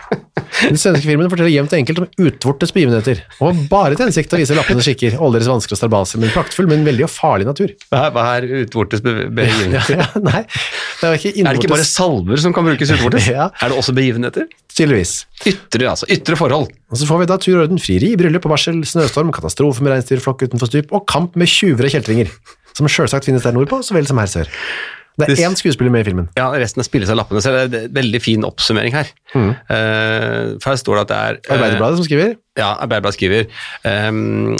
Den 0.55 0.77
svenske 0.79 1.03
filmen 1.09 1.27
forteller 1.31 1.51
jevnt 1.51 1.73
og 1.73 1.79
enkelt 1.79 1.99
om 1.99 2.07
utvortes 2.27 2.71
begivenheter, 2.75 3.19
og 3.43 3.57
bare 3.71 3.95
til 3.97 4.05
hensikt 4.07 4.33
å 4.35 4.39
vise 4.39 4.55
lappene 4.55 4.83
skikker, 4.85 5.17
og 5.17 5.27
alle 5.27 5.39
deres 5.41 5.49
vansker 5.51 5.75
og 5.75 5.79
starbaser, 5.81 6.21
men 6.21 6.31
praktfull, 6.33 6.69
men 6.71 6.85
veldig 6.87 7.05
og 7.07 7.11
farlig 7.11 7.47
natur. 7.49 7.73
Hva 7.91 8.05
er- 8.07 8.13
Hva 8.15 8.25
er 8.37 8.47
utvortes 8.63 9.03
begivenheter? 9.03 9.97
Ja, 9.99 10.07
nei, 10.23 10.43
det 11.01 11.09
er 11.09 11.17
ikke 11.19 11.33
Er 11.35 11.49
det 11.51 11.59
ikke 11.63 11.73
bare 11.75 11.83
salmer 11.87 12.35
salver 12.35 12.41
som 12.45 12.53
kan 12.55 12.67
brukes 12.69 12.91
utvortes? 12.95 13.27
Ja. 13.35 13.49
Er 13.61 13.73
det 13.73 13.77
også 13.81 13.95
begivenheter? 13.97 14.47
tydeligvis. 14.75 15.11
Ytre, 15.47 15.85
altså. 15.87 16.07
Ytre 16.11 16.35
forhold. 16.35 16.65
Og 16.91 16.97
så 16.99 17.05
får 17.07 17.21
vi 17.21 17.27
da 17.31 17.37
tur 17.39 17.53
og 17.55 17.61
orden, 17.63 17.79
frieri, 17.79 18.09
bryllup 18.19 18.43
og 18.49 18.51
barsel, 18.51 18.81
snøstorm, 18.83 19.29
katastrofe 19.31 19.79
med 19.85 19.93
reinsdyrflokk 19.93 20.43
utenfor 20.49 20.67
stup, 20.67 20.91
og 20.91 21.05
kamp 21.07 21.37
med 21.39 21.47
tjuver 21.47 21.87
og 21.87 21.93
kjeltringer, 21.93 22.27
som 22.75 22.89
selvsagt 22.91 23.23
finnes 23.29 23.45
der 23.47 23.55
nordpå, 23.55 23.79
så 23.87 23.95
vel 23.95 24.03
som 24.09 24.19
her 24.19 24.27
sør. 24.27 24.51
Det 25.15 25.31
er 25.31 25.45
én 25.47 25.55
skuespiller 25.55 25.93
med 25.93 26.03
i 26.03 26.07
filmen. 26.09 26.25
Ja, 26.35 26.49
resten 26.59 26.83
spilles 26.83 27.11
av 27.11 27.19
lappene, 27.19 27.41
så 27.43 27.53
det 27.53 27.61
er 27.63 27.85
en 27.85 27.93
veldig 27.95 28.19
fin 28.23 28.43
oppsummering 28.47 28.95
her. 28.95 29.11
Eh, 29.35 30.55
for 30.59 30.71
her 30.71 30.79
står 30.79 30.97
det 30.97 31.03
at 31.05 31.11
det 31.11 31.19
er 31.19 31.37
eh, 31.39 31.53
Arbeiderbladet 31.55 31.99
som 31.99 32.07
skriver. 32.07 32.33
Ja, 32.55 32.73
Arbeiderbladet 32.83 33.17
skriver 33.17 33.47
Um, 33.85 34.55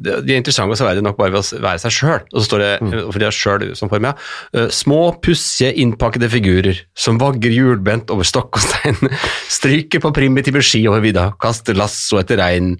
de, 0.00 0.14
de 0.24 0.32
er 0.32 0.38
interessante 0.38 0.72
og 0.72 0.78
severdige 0.80 1.04
nok 1.04 1.18
bare 1.18 1.34
ved 1.34 1.42
å 1.42 1.60
være 1.62 1.82
seg 1.82 1.94
sjøl. 1.94 2.22
Og 2.32 2.40
så 2.40 2.46
står 2.48 2.62
det, 2.62 2.70
for 2.96 3.20
de 3.20 3.26
har 3.28 3.36
sjøl 3.36 3.64
som 3.78 3.90
form, 3.92 4.08
ja. 4.08 4.14
eh, 4.56 4.70
små, 4.74 5.00
pussige, 5.22 5.72
innpakkede 5.82 6.30
figurer 6.32 6.80
som 6.98 7.20
vagger 7.20 7.54
hjulbent 7.54 8.10
over 8.14 8.26
stokk 8.26 8.58
og 8.58 8.64
stein, 8.64 9.14
stryker 9.58 10.02
på 10.02 10.14
primitive 10.16 10.64
ski 10.64 10.82
over 10.90 11.04
vidda, 11.04 11.30
kaster 11.42 11.78
lasso 11.78 12.20
etter 12.22 12.40
regn 12.40 12.74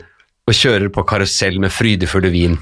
og 0.49 0.57
kjører 0.57 0.91
på 0.93 1.07
karusell 1.07 1.61
med 1.63 1.75
frydefulle 1.75 2.33
vin. 2.33 2.59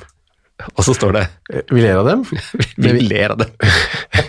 Og 0.75 0.83
så 0.83 0.95
står 0.97 1.15
det 1.15 1.25
Vi 1.71 1.83
ler 1.85 2.01
av 2.01 2.09
dem, 2.09 2.25
Vi 2.29 2.91
vi 2.97 3.05
ler 3.07 3.37
av 3.37 3.45
dem 3.45 3.53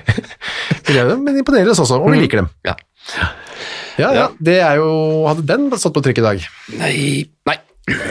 men 1.19 1.39
imponerer 1.39 1.71
oss 1.73 1.81
også, 1.83 1.99
og 2.01 2.11
vi 2.13 2.21
liker 2.23 2.43
dem. 2.43 2.49
Ja. 2.67 2.75
Ja, 3.99 4.09
ja, 4.15 4.27
det 4.39 4.59
er 4.63 4.77
jo, 4.79 4.89
hadde 5.27 5.43
den 5.47 5.65
stått 5.75 5.97
på 5.97 6.03
trykk 6.05 6.21
i 6.21 6.23
dag. 6.23 6.43
Nei, 6.79 6.93
nei. 7.49 7.57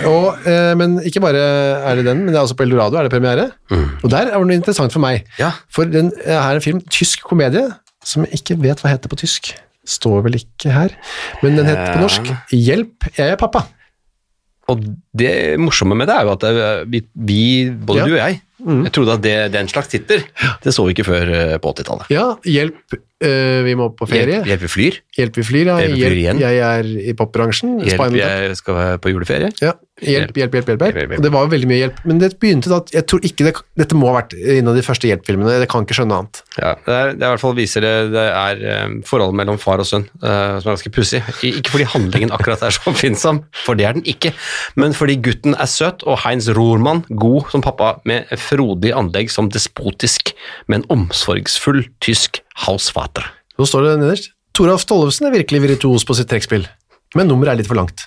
Og, 0.08 0.42
eh, 0.48 0.72
men 0.76 0.98
ikke 1.06 1.22
bare 1.22 1.40
er 1.86 2.00
det 2.00 2.04
den, 2.08 2.24
men 2.24 2.34
det 2.34 2.40
er 2.40 2.44
også 2.44 2.56
på 2.58 2.64
Eldorado 2.66 2.98
er 2.98 3.06
det 3.06 3.12
premiere. 3.14 3.46
Og 3.70 4.10
der 4.10 4.26
er 4.26 4.34
det 4.34 4.42
noe 4.42 4.58
interessant 4.58 4.92
for 4.92 5.02
meg. 5.04 5.28
Ja. 5.40 5.52
For 5.72 5.88
den 5.88 6.10
er 6.24 6.58
en 6.58 6.64
film, 6.64 6.82
tysk 6.92 7.22
komedie, 7.28 7.64
som 8.04 8.26
jeg 8.26 8.40
ikke 8.42 8.58
vet 8.64 8.82
hva 8.82 8.92
heter 8.92 9.10
på 9.12 9.20
tysk. 9.20 9.52
Står 9.88 10.20
vel 10.26 10.36
ikke 10.40 10.74
her. 10.74 10.92
Men 11.42 11.56
den 11.56 11.70
heter 11.70 11.94
på 11.94 12.02
norsk 12.02 12.28
Hjelp, 12.52 13.08
jeg 13.16 13.32
er 13.32 13.40
pappa. 13.40 13.64
Og 14.68 14.82
det 15.16 15.56
morsomme 15.62 15.96
med 15.96 16.10
det 16.10 16.18
er 16.18 16.26
jo 16.28 16.34
at 16.34 16.44
vi, 16.92 17.00
vi, 17.16 17.42
både 17.70 18.02
Ja. 18.02 18.04
Mm. 18.04 18.10
du 18.10 18.18
og 18.18 18.20
jeg, 18.20 18.42
jeg 18.58 18.92
trodde 18.94 19.18
at 19.18 19.22
det, 19.22 19.36
den 19.54 19.68
slags 19.70 19.90
titler, 19.92 20.24
det 20.64 20.74
så 20.74 20.86
vi 20.86 20.96
ikke 20.96 21.06
før 21.06 21.34
eh, 21.34 21.58
på 21.62 21.74
80-tallet. 21.76 22.10
Ja, 22.10 22.26
hjelp, 22.42 22.96
eh, 23.22 23.60
vi 23.66 23.74
må 23.78 23.90
på 23.94 24.08
ferie. 24.10 24.40
Hjelp, 24.40 24.48
hjelp 24.50 24.64
vi 24.64 24.70
flyr. 24.72 24.96
Hjelp, 25.18 25.36
vi 25.38 25.44
flyr, 25.46 25.70
ja. 25.70 25.76
Hjelp, 25.84 25.98
Hjelp, 26.02 26.22
igjen. 26.22 26.40
jeg 26.42 26.62
er 26.66 26.88
i 27.12 27.14
popbransjen. 27.18 27.76
Hjelp, 27.86 28.16
jeg 28.18 28.56
skal 28.58 28.78
være 28.78 29.02
på 29.04 29.12
juleferie. 29.14 29.52
Ja, 29.62 29.76
hjelp, 30.02 30.36
hjelp, 30.38 30.58
hjelp, 30.58 30.72
hjelp. 30.74 31.14
Og 31.18 31.24
det 31.24 31.32
var 31.34 31.46
jo 31.46 31.52
veldig 31.54 31.70
mye 31.70 31.80
hjelp. 31.82 32.02
Men 32.08 32.22
det 32.22 32.32
begynte 32.42 32.70
da, 32.72 32.80
jeg 32.94 33.06
tror 33.10 33.24
ikke 33.26 33.46
det, 33.48 33.54
dette 33.78 33.98
må 33.98 34.10
ha 34.10 34.18
vært 34.20 34.34
en 34.38 34.70
av 34.72 34.78
de 34.78 34.84
første 34.86 35.10
hjelpfilmene, 35.10 35.58
det 35.62 35.70
kan 35.70 35.86
ikke 35.86 35.98
skjønne 35.98 36.18
annet. 36.18 36.42
Ja, 36.58 36.74
det, 36.86 36.98
er, 36.98 37.14
det 37.14 37.22
er 37.22 37.30
i 37.30 37.34
hvert 37.36 37.44
fall 37.44 37.56
viser 37.58 37.86
det, 37.86 37.94
det 38.14 38.26
er 38.26 38.64
eh, 38.74 38.98
forholdet 39.08 39.38
mellom 39.40 39.58
far 39.62 39.82
og 39.82 39.88
sønn 39.88 40.06
uh, 40.22 40.58
som 40.58 40.68
er 40.68 40.74
ganske 40.74 40.94
pussig. 40.94 41.22
Ikke 41.46 41.74
fordi 41.74 41.88
handlingen 41.94 42.34
akkurat 42.34 42.62
er 42.66 42.74
så 42.74 42.86
oppfinnsom, 42.90 43.42
for 43.64 43.78
det 43.78 43.88
er 43.88 43.98
den 43.98 44.06
ikke, 44.08 44.34
men 44.78 44.94
fordi 44.96 45.18
gutten 45.22 45.54
er 45.58 45.70
søt, 45.70 46.02
og 46.06 46.20
Heinz 46.24 46.50
Rohrmann 46.54 47.04
god 47.18 47.50
som 47.52 47.64
pappa 47.64 47.96
med 48.08 48.30
frodig 48.48 48.94
anlegg 48.96 49.30
som 49.32 49.50
despotisk, 49.52 50.32
men 50.72 50.84
omsorgsfull 50.92 51.84
tysk 52.04 52.40
hausvater. 52.66 53.26
Nå 53.58 53.66
står 53.68 53.88
det 53.88 53.94
nederst, 54.02 54.32
Toralf 54.56 54.84
Tollefsen 54.90 55.28
er 55.28 55.36
virkelig 55.36 55.60
virtuos 55.68 56.04
på 56.08 56.16
sitt 56.18 56.28
trekkspill. 56.30 56.64
Men 57.16 57.28
nummeret 57.30 57.54
er 57.54 57.58
litt 57.62 57.68
for 57.70 57.78
langt. 57.78 58.02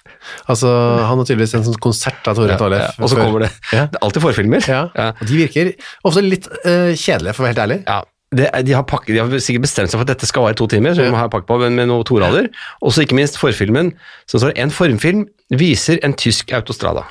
Altså, 0.51 0.69
han 1.07 1.17
har 1.17 1.25
tydeligvis 1.25 1.55
en 1.57 1.63
sånn 1.65 1.77
konsert 1.81 2.27
av 2.29 2.35
Tore 2.37 2.53
Tollef. 2.59 2.83
Ja, 2.83 2.91
og 3.01 3.09
så 3.09 3.17
kommer 3.17 3.45
det, 3.47 3.49
Ja. 3.73 3.85
det 3.89 3.97
er 3.97 4.03
alltid 4.05 4.21
forfilmer. 4.27 4.67
Ja. 4.69 4.81
og 5.15 5.23
de 5.25 5.37
virker 5.39 5.71
ofte 6.05 6.21
litt 6.21 6.45
uh, 6.65 6.91
kjedelige, 6.93 7.33
for 7.33 7.41
å 7.41 7.47
være 7.47 7.53
helt 7.55 7.63
ærlig. 7.63 7.79
Ja, 7.87 8.01
det, 8.31 8.49
de, 8.67 8.75
har 8.77 8.85
pakket, 8.87 9.15
de 9.15 9.19
har 9.23 9.41
sikkert 9.43 9.65
bestemt 9.65 9.89
seg 9.91 9.97
for 9.97 10.05
at 10.05 10.11
dette 10.13 10.29
skal 10.29 10.45
vare 10.45 10.55
to 10.59 10.67
timer, 10.69 10.93
så 10.95 11.03
Ja. 11.07 11.11
må 11.11 11.17
ha 11.17 11.25
pakket 11.33 11.49
på 11.49 11.57
med, 11.63 11.73
med 11.79 11.89
noe 11.89 12.05
torader. 12.07 12.51
Og 12.83 12.93
så 12.93 13.01
ikke 13.07 13.17
minst 13.17 13.39
forfilmen. 13.41 13.89
Så 14.29 14.39
står 14.43 14.53
en 14.61 14.69
formfilm 14.75 15.25
viser 15.49 15.97
en 16.05 16.13
tysk 16.13 16.53
autostrada. 16.53 17.07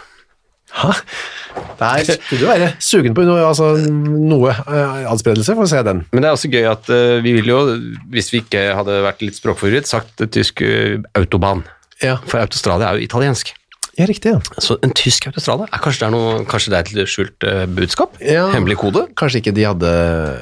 Hæ? 0.76 0.94
Der 1.80 2.04
skulle 2.06 2.40
du 2.40 2.46
være 2.46 2.70
sugen 2.78 3.16
på 3.16 3.24
noe, 3.26 3.40
altså, 3.42 3.72
noe 3.80 4.52
eh, 4.52 5.06
adspredelse 5.10 5.56
for 5.56 5.66
å 5.66 5.70
se 5.70 5.82
den. 5.86 6.04
Men 6.12 6.22
det 6.22 6.30
er 6.30 6.36
også 6.36 6.52
gøy 6.52 6.68
at 6.70 6.90
uh, 6.92 7.18
vi 7.24 7.34
ville 7.38 7.52
jo, 7.54 7.76
hvis 8.12 8.30
vi 8.34 8.42
ikke 8.44 8.68
hadde 8.78 9.00
vært 9.06 9.24
litt 9.24 9.40
språkforvirret, 9.40 9.90
sagt 9.90 10.22
tysk 10.30 10.62
uh, 10.62 11.00
autobahn. 11.18 11.64
Ja, 12.00 12.18
For 12.24 12.40
autostrada 12.40 12.88
er 12.88 13.00
jo 13.00 13.08
italiensk. 13.08 13.52
Ja 14.00 14.08
riktig. 14.08 14.32
Ja. 14.34 14.62
Så 14.62 14.76
en 14.84 14.92
tysk 14.96 15.28
autostrada, 15.28 15.66
er 15.68 15.82
kanskje, 15.82 16.02
det 16.02 16.08
er 16.08 16.14
noe, 16.14 16.42
kanskje 16.48 16.72
det 16.72 16.78
er 16.78 16.90
et 17.04 17.10
skjult 17.10 17.46
eh, 17.46 17.62
budskap? 17.76 18.16
Ja. 18.24 18.46
Hemmelig 18.54 18.78
kode? 18.80 19.04
Kanskje 19.18 19.42
ikke 19.42 19.54
de 19.56 19.66
hadde 19.68 19.92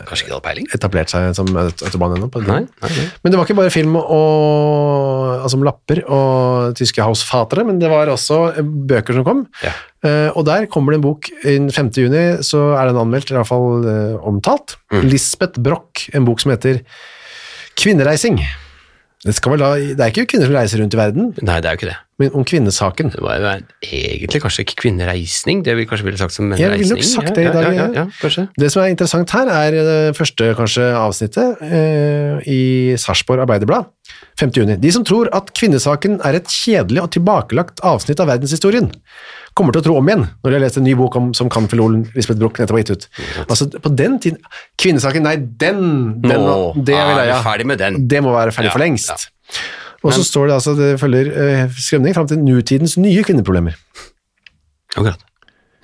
ikke 0.06 0.28
de 0.28 0.34
hadde 0.36 0.44
peiling? 0.46 0.68
etablert 0.76 1.12
seg 1.12 1.32
som 1.36 1.50
autobahn 1.58 2.16
ennå. 2.16 2.30
Nei, 2.46 2.62
nei, 2.66 2.92
nei. 2.94 3.06
Men 3.24 3.34
det 3.34 3.40
var 3.40 3.48
ikke 3.48 3.58
bare 3.58 3.74
film 3.74 3.98
og, 4.00 5.42
altså 5.42 5.58
om 5.58 5.66
lapper 5.66 6.02
og 6.06 6.78
tyske 6.78 7.04
hausfatere, 7.04 7.66
men 7.68 7.80
det 7.82 7.90
var 7.92 8.10
også 8.12 8.40
bøker 8.62 9.18
som 9.18 9.26
kom. 9.26 9.44
Ja. 9.64 9.74
Uh, 9.98 10.30
og 10.38 10.44
der 10.46 10.68
kommer 10.70 10.94
det 10.94 11.00
en 11.00 11.06
bok 11.08 11.26
Den 11.42 11.72
5. 11.74 11.88
juni, 11.98 12.24
så 12.46 12.60
er 12.78 12.92
den 12.92 13.00
anmeldt, 13.00 13.32
i 13.32 13.34
hvert 13.34 13.48
fall 13.48 13.82
eh, 13.82 14.14
omtalt. 14.22 14.76
Mm. 14.92 15.02
Lisbeth 15.10 15.58
Broch, 15.64 16.06
en 16.14 16.28
bok 16.28 16.42
som 16.42 16.54
heter 16.54 16.84
Kvinnereising. 17.78 18.38
Det, 19.26 19.34
skal 19.34 19.56
vel 19.56 19.62
da, 19.64 19.68
det 19.98 19.98
er 20.04 20.12
ikke 20.12 20.28
kvinner 20.30 20.46
som 20.46 20.54
reiser 20.54 20.78
rundt 20.82 20.94
i 20.94 20.98
verden, 21.00 21.32
Nei, 21.42 21.56
det 21.58 21.66
er 21.66 21.74
jo 21.74 21.78
ikke 21.80 21.88
det. 21.90 21.96
men 22.22 22.30
om 22.38 22.44
kvinnesaken. 22.46 23.10
Det 23.14 23.22
var 23.22 23.38
jo 23.42 23.50
egentlig 23.82 24.40
kanskje 24.44 24.62
ikke 24.64 24.76
kvinnereisning, 24.84 25.64
det 25.66 25.74
vi 25.78 25.86
kanskje 25.90 26.06
ville 26.06 26.18
sagt 26.20 26.34
som 26.36 26.46
en 26.52 26.58
Jeg 26.58 26.70
ville 26.70 26.94
nok 26.94 27.02
sagt 27.06 27.34
det 27.34 27.44
i 27.48 27.50
dag, 27.50 27.66
Ja, 27.74 27.88
ja, 27.94 28.06
ja. 28.06 28.46
Det 28.58 28.70
som 28.70 28.82
er 28.82 28.92
interessant 28.94 29.30
her, 29.34 29.50
er 29.50 29.70
det 29.90 30.16
første 30.18 30.52
kanskje 30.58 30.86
avsnittet 30.98 31.62
eh, 31.66 32.38
i 32.46 32.60
Sarpsborg 32.98 33.42
Arbeiderblad, 33.46 33.90
5. 34.40 34.52
juni. 34.54 34.76
De 34.80 34.92
som 34.94 35.04
tror 35.06 35.30
at 35.36 35.50
kvinnesaken 35.56 36.18
er 36.26 36.38
et 36.38 36.52
kjedelig 36.52 37.02
og 37.04 37.10
tilbakelagt 37.16 37.82
avsnitt 37.86 38.20
av 38.22 38.30
verdenshistorien, 38.30 38.90
kommer 39.58 39.74
til 39.74 39.82
å 39.82 39.86
tro 39.88 39.96
om 39.98 40.10
igjen 40.10 40.26
når 40.28 40.50
de 40.50 40.56
har 40.56 40.62
lest 40.62 40.78
en 40.78 40.86
ny 40.86 40.94
bok 40.98 41.16
om, 41.18 41.32
som 41.34 41.50
Kamfelolen 41.50 42.04
Lisbeth 42.14 42.38
Broch 42.38 42.60
nettopp 42.60 42.78
har 42.78 42.84
gitt 42.84 42.94
ut. 42.94 43.08
Altså, 43.48 43.66
på 43.74 43.92
den 43.98 44.18
tiden 44.22 44.38
Kvinnesaken, 44.78 45.26
nei, 45.26 45.34
den, 45.60 45.80
den 46.22 46.46
Nå 46.46 46.58
det 46.76 46.94
er, 46.94 47.14
vi 47.18 47.26
ja. 47.32 47.40
ferdig 47.42 47.66
med 47.66 47.82
den. 47.82 48.02
Det 48.10 48.22
må 48.24 48.34
være 48.36 48.54
ferdig 48.54 48.70
Ja, 48.70 48.76
for 48.76 48.84
lengst. 48.84 49.28
Og 50.06 50.14
så 50.14 50.22
står 50.22 50.46
det 50.46 50.58
altså, 50.60 50.76
det 50.78 50.92
følger 51.02 51.32
eh, 51.42 51.64
skremning 51.74 52.14
fram 52.14 52.28
til 52.30 52.38
nutidens 52.38 52.94
nye 53.00 53.24
kvinneproblemer. 53.26 53.74
Akkurat. 54.94 55.24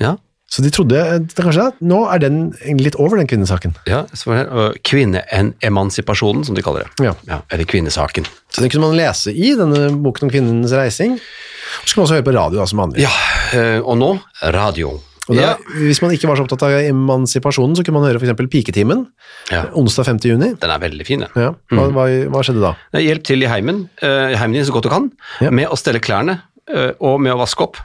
Ja, 0.03 0.15
Så 0.55 0.63
de 0.63 0.71
trodde 0.71 0.99
eh, 1.01 1.25
kanskje 1.35 1.69
at 1.73 1.81
nå 1.83 2.05
er 2.15 2.21
den 2.23 2.37
litt 2.79 2.95
over 3.03 3.19
den 3.19 3.27
kvinnesaken. 3.31 3.75
ja 3.91 4.05
så 4.15 4.31
var 4.31 4.45
det 4.45 4.83
kvinneemansipasjonen, 4.87 6.45
som 6.47 6.55
de 6.55 6.63
kaller 6.63 6.87
det. 6.87 7.09
Ja. 7.27 7.41
eller 7.51 7.67
kvinnesaken. 7.69 8.29
Så 8.53 8.63
den 8.63 8.71
kunne 8.71 8.87
man 8.93 8.99
lese 8.99 9.33
i 9.35 9.55
denne 9.59 9.89
boken 10.05 10.29
om 10.29 10.31
kvinnens 10.33 10.75
reising. 10.77 11.17
Og 11.19 11.89
Så 11.89 11.95
kunne 11.97 12.05
man 12.05 12.07
også 12.09 12.19
høre 12.21 12.29
på 12.29 12.37
radio 12.37 12.61
da, 12.61 12.69
som 12.71 12.85
vanlig. 12.85 13.03
Ja, 13.03 13.11
eh, 13.57 13.81
og 13.83 13.99
nå 13.99 14.13
radio. 14.55 14.95
Og 15.25 15.33
da, 15.39 15.41
ja. 15.41 15.53
Hvis 15.81 16.03
man 16.05 16.13
ikke 16.13 16.29
var 16.29 16.37
så 16.37 16.45
opptatt 16.45 16.67
av 16.67 16.75
emansipasjonen, 16.85 17.75
så 17.79 17.85
kunne 17.85 17.97
man 17.97 18.11
høre 18.11 18.21
eksempel 18.21 18.49
Piketimen, 18.53 19.07
ja, 19.49 19.65
onsdag 19.73 20.05
5. 20.11 20.19
juni. 20.29 20.51
den 20.61 20.71
er 20.75 20.83
veldig 20.83 21.07
fin, 21.09 21.25
den. 21.25 21.33
Ja, 21.41 21.55
hva, 21.73 21.87
hva, 21.97 22.05
hva 22.29 22.43
skjedde 22.45 22.61
da? 22.61 22.75
Hjelp 23.01 23.25
til 23.25 23.43
i 23.43 23.49
heimen, 23.49 23.87
uh, 24.05 24.35
heimen 24.37 24.59
din 24.59 24.69
så 24.69 24.75
godt 24.77 24.85
du 24.85 24.93
kan, 24.93 25.09
Ja. 25.41 25.51
med 25.51 25.73
å 25.73 25.79
stelle 25.81 26.03
klærne 26.05 26.43
uh, 26.69 26.93
og 27.01 27.23
med 27.25 27.33
å 27.33 27.41
vaske 27.41 27.65
opp. 27.65 27.81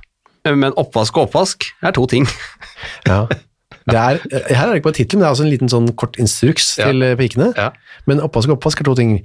Men 0.45 0.73
oppvask 0.80 1.17
og 1.17 1.28
oppvask 1.28 1.65
er 1.84 1.91
to 1.95 2.06
ting. 2.10 2.28
Ja. 3.10 3.25
Det 3.89 3.97
er, 3.97 4.19
her 4.54 4.67
er 4.67 4.69
det 4.69 4.75
ikke 4.80 4.88
bare 4.89 4.93
titlen, 4.99 5.17
men 5.19 5.23
det 5.23 5.28
er 5.28 5.34
også 5.34 5.43
en 5.47 5.49
liten 5.52 5.69
sånn 5.71 5.88
kort 5.97 6.15
instruks 6.21 6.75
Ja. 6.78 6.89
til 6.91 7.02
eh, 7.04 7.15
pikene. 7.17 7.49
Ja. 7.58 7.71
Men 8.08 8.21
oppvask 8.21 8.52
og 8.52 8.60
oppvask 8.60 8.80
er 8.84 8.88
to 8.88 8.93
ting. 8.95 9.15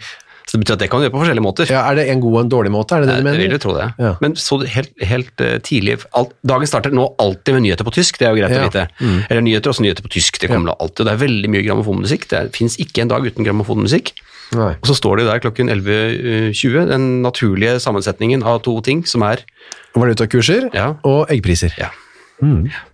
Så 0.55 0.59
det 0.61 0.61
betyr 0.63 0.77
at 0.77 0.83
det 0.85 0.87
kan 0.93 1.01
du 1.01 1.05
gjøre 1.09 1.13
på 1.17 1.19
forskjellige 1.25 1.43
måter. 1.43 1.67
Ja, 1.67 1.81
er 1.91 1.97
det 1.99 2.05
en 2.13 2.21
god 2.23 2.35
og 2.37 2.41
en 2.45 2.51
dårlig 2.53 2.71
måte? 2.71 2.95
Er 2.95 3.01
det 3.03 3.09
det 3.11 3.17
du 3.19 3.25
mener? 3.27 3.41
Jeg 3.43 3.51
vil 3.51 3.59
tro 3.65 3.73
det. 3.75 3.87
Ja. 3.99 4.13
Men 4.23 4.37
så 4.39 4.59
helt, 4.71 4.93
helt 5.03 5.41
eh, 5.43 5.57
tidlig 5.67 5.97
alt, 6.15 6.31
Dagen 6.47 6.71
starter 6.71 6.95
nå 6.95 7.09
alltid 7.19 7.57
med 7.57 7.65
nyheter 7.65 7.83
på 7.89 7.91
tysk, 7.97 8.21
det 8.21 8.29
er 8.29 8.37
jo 8.37 8.39
greit 8.39 8.55
Ja. 8.55 8.61
å 8.63 8.69
vite. 8.71 8.85
Eller 9.33 9.43
nyheter, 9.43 9.73
også 9.75 9.83
nyheter 9.83 10.07
på 10.07 10.13
tysk. 10.15 10.39
Det 10.39 10.47
kommer 10.53 10.71
da 10.71 10.77
alltid. 10.79 11.01
og 11.03 11.07
Det 11.11 11.15
er 11.17 11.23
veldig 11.27 11.51
mye 11.51 11.65
grammofonmusikk. 11.67 12.29
Det 12.31 12.45
fins 12.55 12.79
ikke 12.79 13.03
en 13.03 13.09
dag 13.11 13.27
uten 13.27 13.43
grammofonmusikk. 13.45 14.13
Nei. 14.55 14.71
Og 14.79 14.87
så 14.87 14.95
står 14.95 15.17
det 15.19 15.27
der 15.27 15.43
klokken 15.43 15.69
11.20, 15.75 16.87
den 16.93 17.23
naturlige 17.27 17.81
sammensetningen 17.83 18.45
av 18.47 18.63
to 18.63 18.79
ting, 18.81 19.03
som 19.05 19.23
er 19.27 19.43
Valutakurser 19.99 20.71
Ja. 20.75 20.95
og 21.03 21.27
eggpriser. 21.35 21.75
Ja. 21.79 21.91
Eh, 22.43 22.71
for 22.71 22.94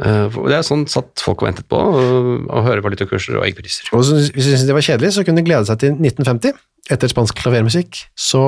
det 0.00 0.56
er 0.56 0.64
sånn 0.64 0.86
satt 0.88 1.20
folk 1.20 1.42
og 1.42 1.50
ventet 1.50 1.68
på, 1.68 1.76
å, 1.76 2.62
høre 2.64 2.84
valutakurser 2.84 3.36
og 3.36 3.44
eggpriser. 3.44 3.90
Og 3.96 4.06
så, 4.06 4.16
hvis 4.22 4.46
de 4.46 4.54
syntes 4.54 4.66
det 4.68 4.76
var 4.76 4.86
kjedelig, 4.86 5.12
så 5.16 5.24
kunne 5.26 5.42
de 5.42 5.48
glede 5.48 5.68
seg 5.68 5.82
til 5.82 5.94
1950. 5.98 6.56
Etter 6.90 7.12
spansk 7.12 7.36
klavermusikk 7.38 8.00
så 8.18 8.44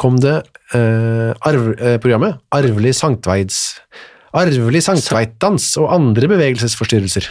kom 0.00 0.20
det 0.22 0.38
eh, 0.78 1.32
arv, 1.48 1.72
eh, 1.74 1.98
programmet 2.00 2.38
Arvelig 2.54 2.94
Sanktveids 3.00 3.64
arvelig 4.32 4.82
sanktveitdans 4.86 5.66
og 5.80 5.90
andre 5.92 6.28
bevegelsesforstyrrelser. 6.32 7.26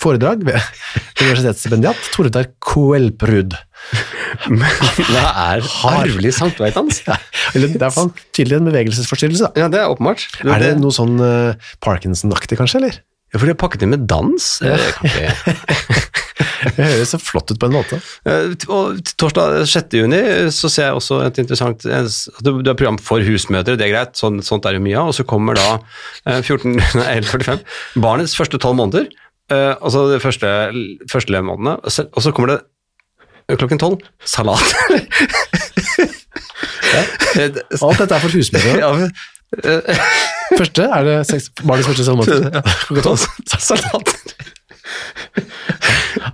Foredrag 0.00 0.44
ved 0.46 0.58
universitetsstipendiat 1.22 2.10
Tordar 2.14 2.50
Koelprud. 2.62 3.56
Hva 4.54 5.24
er 5.54 5.66
arvelig 5.90 6.34
sanktveitdans? 6.38 7.02
Det 7.54 7.78
er 7.78 7.96
tydelig 8.34 8.56
en 8.58 8.70
bevegelsesforstyrrelse, 8.70 9.46
da. 9.46 9.64
Ja, 9.64 9.66
det 9.70 9.78
er 9.78 9.90
åpenbart. 9.92 10.24
Er 10.42 10.62
det 10.62 10.70
noe 10.80 10.90
sånn 10.94 11.20
uh, 11.22 11.54
Parkinson-aktig, 11.84 12.56
kanskje, 12.58 12.80
eller? 12.80 12.96
Ja, 13.34 13.40
for 13.40 13.48
de 13.48 13.52
har 13.52 13.58
pakket 13.58 13.82
inn 13.82 13.90
med 13.96 14.04
dans. 14.10 14.44
Ja. 14.62 14.78
Det 16.64 16.80
høres 16.80 17.10
så 17.12 17.18
flott 17.20 17.50
ut 17.52 17.58
på 17.60 17.66
en 17.68 17.74
måte. 17.76 17.98
Eh, 18.26 18.54
Og 18.72 18.96
torsdag 19.20 19.66
6. 19.68 19.92
juni 20.00 20.18
så 20.54 20.70
ser 20.72 20.88
jeg 20.88 20.96
også 20.96 21.18
et 21.26 21.36
interessant 21.42 21.84
eh, 21.86 22.06
Du 22.42 22.48
har 22.56 22.74
program 22.78 22.96
for 22.98 23.22
husmødre, 23.22 23.76
det 23.78 23.84
er 23.86 23.92
greit, 23.92 24.14
sånn, 24.18 24.40
sånt 24.42 24.64
er 24.66 24.78
det 24.78 24.82
mye 24.82 24.96
av. 25.02 25.10
Og 25.12 25.16
så 25.18 25.26
kommer 25.28 25.58
da 25.58 25.66
eh, 26.24 26.40
14, 26.40 26.72
nei, 27.02 27.18
45, 27.28 27.60
barnets 28.02 28.34
første 28.38 28.58
tolv 28.64 28.80
måneder, 28.80 29.10
eh, 29.52 29.74
altså 29.76 30.06
de 30.14 30.18
første, 30.24 30.48
første 31.12 31.34
levemånedene, 31.36 31.76
og 31.84 32.22
så- 32.24 32.32
kommer 32.34 32.54
det 32.56 32.62
klokken 33.60 33.78
tolv 33.82 34.00
salat. 34.24 34.64
ja. 36.94 37.02
Alt 37.82 38.00
dette 38.00 38.14
er 38.16 38.22
for 38.24 38.32
husmødre. 38.32 38.74
ja, 38.80 38.90
eh, 39.04 39.24
Første 40.58 40.86
er 40.86 41.08
det 41.08 41.16
seks, 41.28 41.50
barnets 41.64 41.88
første 41.88 42.04
sommermåned. 42.06 42.60
Salater. 43.02 43.58
salat. 43.58 44.14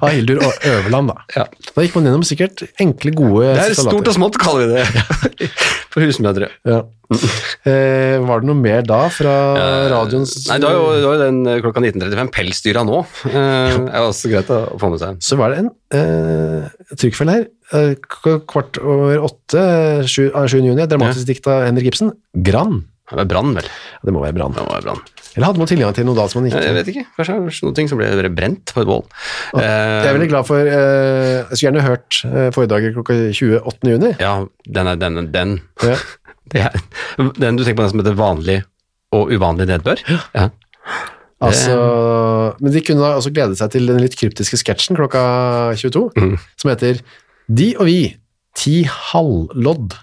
Av 0.00 0.08
Hildur 0.12 0.40
og 0.44 0.52
Øverland, 0.66 1.10
da. 1.12 1.16
Ja. 1.36 1.44
Da 1.74 1.82
gikk 1.84 1.94
man 1.98 2.06
gjennom 2.08 2.24
sikkert 2.26 2.62
enkle, 2.82 3.12
gode 3.16 3.44
salater. 3.48 3.74
Det 3.74 3.76
er 3.76 3.88
stort 3.88 4.10
og 4.10 4.16
smått, 4.16 4.38
kaller 4.40 4.66
vi 4.66 4.78
det 4.78 4.84
for 5.92 6.00
husmødre. 6.04 6.48
Ja. 6.68 6.80
Eh, 7.66 8.16
var 8.22 8.42
det 8.42 8.46
noe 8.46 8.58
mer 8.58 8.84
da 8.86 9.00
fra 9.10 9.32
radioens 9.90 10.34
Nei, 10.46 10.60
det 10.62 10.68
var 10.68 10.76
jo, 10.76 10.82
det 10.94 11.06
var 11.08 11.16
jo 11.16 11.22
den 11.24 11.40
eh, 11.50 11.58
klokka 11.64 11.82
19.35, 11.82 12.30
pelsdyra 12.36 12.84
nå. 12.86 12.98
Eh, 13.30 13.78
er 13.88 14.04
også 14.04 14.30
greit 14.30 14.52
å 14.54 14.60
få 14.80 14.92
med 14.92 15.02
seg. 15.02 15.18
Så 15.26 15.38
var 15.40 15.54
det 15.54 15.64
en 15.64 15.72
eh, 15.96 16.94
trykkfeil 16.94 17.32
her. 17.34 17.48
Eh, 17.74 17.92
kvart 18.50 18.78
over 18.82 19.26
åtte, 19.30 19.64
ah, 19.64 20.06
7. 20.06 20.30
juni, 20.54 20.86
dramatisk 20.90 21.26
dikt 21.30 21.50
av 21.50 21.64
Henrik 21.66 21.90
Ibsen. 21.92 22.14
Gran. 22.46 22.82
Det 23.10 23.16
var 23.18 23.26
brann, 23.26 23.54
vel. 23.56 23.66
Ja, 23.66 23.98
Det 24.06 24.12
må 24.14 24.20
være 24.22 24.36
brann. 24.36 24.54
Brann. 24.54 25.00
Eller 25.36 25.46
hadde 25.46 25.58
man 25.62 25.68
tilgang 25.70 25.94
til 25.94 26.06
noe 26.06 26.14
da 26.18 26.24
som 26.30 26.40
man 26.40 26.48
ikke 26.50 26.62
jeg 26.62 26.74
vet 26.74 26.88
ikke, 26.92 27.04
kanskje 27.16 27.36
noen 27.66 27.74
ting 27.78 27.88
som 27.90 27.98
ble 28.00 28.30
brent 28.34 28.72
på 28.74 28.82
et 28.82 28.88
bål. 28.88 29.04
Jeg 29.54 30.06
er 30.08 30.14
veldig 30.16 30.28
glad 30.32 30.46
for 30.48 30.58
eh, 30.62 31.44
Jeg 31.50 31.58
skulle 31.58 31.68
gjerne 31.68 31.84
hørt 31.86 32.20
eh, 32.30 32.48
foredraget 32.54 32.94
klokka 32.96 33.16
28. 33.34 33.92
juni. 33.94 34.12
Ja, 34.22 34.32
den 34.66 34.90
er 34.90 34.98
den, 35.02 35.20
den. 35.34 35.56
Ja. 35.86 35.96
Det 36.50 36.58
er, 36.66 36.74
den 37.38 37.54
du 37.58 37.62
tenker 37.62 37.76
på 37.78 37.84
den 37.84 37.92
som 37.92 38.00
heter 38.02 38.16
vanlig 38.18 38.56
og 39.14 39.28
uvanlig 39.30 39.68
nedbør? 39.70 40.00
Ja. 40.34 40.48
Altså, 41.40 41.76
men 42.60 42.74
de 42.74 42.82
kunne 42.84 43.00
da 43.04 43.14
også 43.20 43.30
glede 43.32 43.54
seg 43.56 43.70
til 43.72 43.86
den 43.88 44.00
litt 44.02 44.16
kryptiske 44.18 44.58
sketsjen 44.60 44.98
klokka 44.98 45.22
22, 45.78 46.02
Mm. 46.18 46.34
som 46.60 46.70
heter 46.72 46.98
De 47.48 47.68
og 47.78 47.86
vi, 47.86 48.16
ti 48.58 48.82
halvlodd 48.84 49.94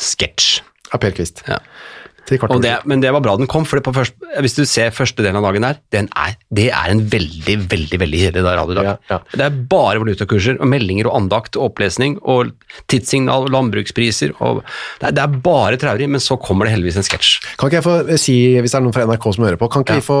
Sketsj. 0.00 0.62
av 0.92 1.00
Per 1.04 1.12
Kvist. 1.14 1.44
Ja. 1.48 1.58
Det, 2.28 2.72
men 2.88 3.02
det 3.02 3.10
var 3.12 3.20
bra 3.24 3.34
den 3.36 3.48
kom, 3.50 3.66
for 3.68 3.76
det 3.78 3.84
på 3.84 3.92
først, 3.92 4.14
hvis 4.40 4.56
du 4.56 4.62
ser 4.68 4.94
første 4.96 5.20
delen 5.24 5.36
av 5.40 5.44
dagen 5.44 5.66
der, 5.66 5.80
den 5.92 6.08
er, 6.16 6.36
det 6.54 6.70
er 6.72 6.92
en 6.92 7.02
veldig, 7.12 7.56
veldig 7.68 7.98
veldig 8.00 8.20
kjedelig 8.22 8.44
radiodag. 8.46 8.86
Ja, 8.88 8.94
ja. 9.10 9.18
Det 9.34 9.44
er 9.44 9.58
bare 9.70 10.00
valutakurser 10.00 10.56
og 10.56 10.70
meldinger 10.70 11.10
og 11.10 11.18
andakt 11.18 11.58
og 11.58 11.68
opplesning 11.70 12.16
og 12.22 12.54
tidssignal 12.92 13.48
og 13.48 13.52
landbrukspriser. 13.54 14.32
Og 14.40 14.62
det, 14.62 15.10
er, 15.10 15.16
det 15.18 15.24
er 15.24 15.36
bare 15.44 15.80
traurig, 15.80 16.08
men 16.14 16.22
så 16.22 16.38
kommer 16.40 16.68
det 16.68 16.74
heldigvis 16.76 17.00
en 17.02 17.06
sketsj. 17.06 17.34
Kan 17.60 17.70
ikke 17.70 17.80
jeg 17.82 17.86
få 17.86 17.96
eh, 18.06 18.20
si, 18.20 18.38
hvis 18.56 18.72
det 18.74 18.80
er 18.80 18.86
noen 18.86 18.96
fra 18.96 19.06
NRK 19.08 19.28
som 19.36 19.46
hører 19.48 19.60
på, 19.60 19.68
kan 19.74 19.84
ikke 19.84 19.98
vi 20.00 20.06
få, 20.08 20.20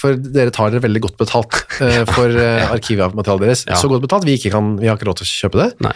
for 0.00 0.16
dere 0.38 0.54
tar 0.54 0.72
dere 0.72 0.84
veldig 0.86 1.04
godt 1.08 1.20
betalt 1.20 1.60
uh, 1.82 2.02
for 2.14 2.32
uh, 2.40 2.72
arkivmaterialet 2.72 3.46
deres, 3.50 3.66
Ja. 3.68 3.76
så 3.80 3.90
godt 3.92 4.06
betalt, 4.06 4.24
vi, 4.28 4.38
ikke 4.40 4.54
kan, 4.54 4.76
vi 4.80 4.88
har 4.88 4.96
ikke 4.96 5.10
råd 5.10 5.20
til 5.20 5.28
å 5.28 5.32
kjøpe 5.44 5.60
det, 5.60 5.68
Nei. 5.84 5.92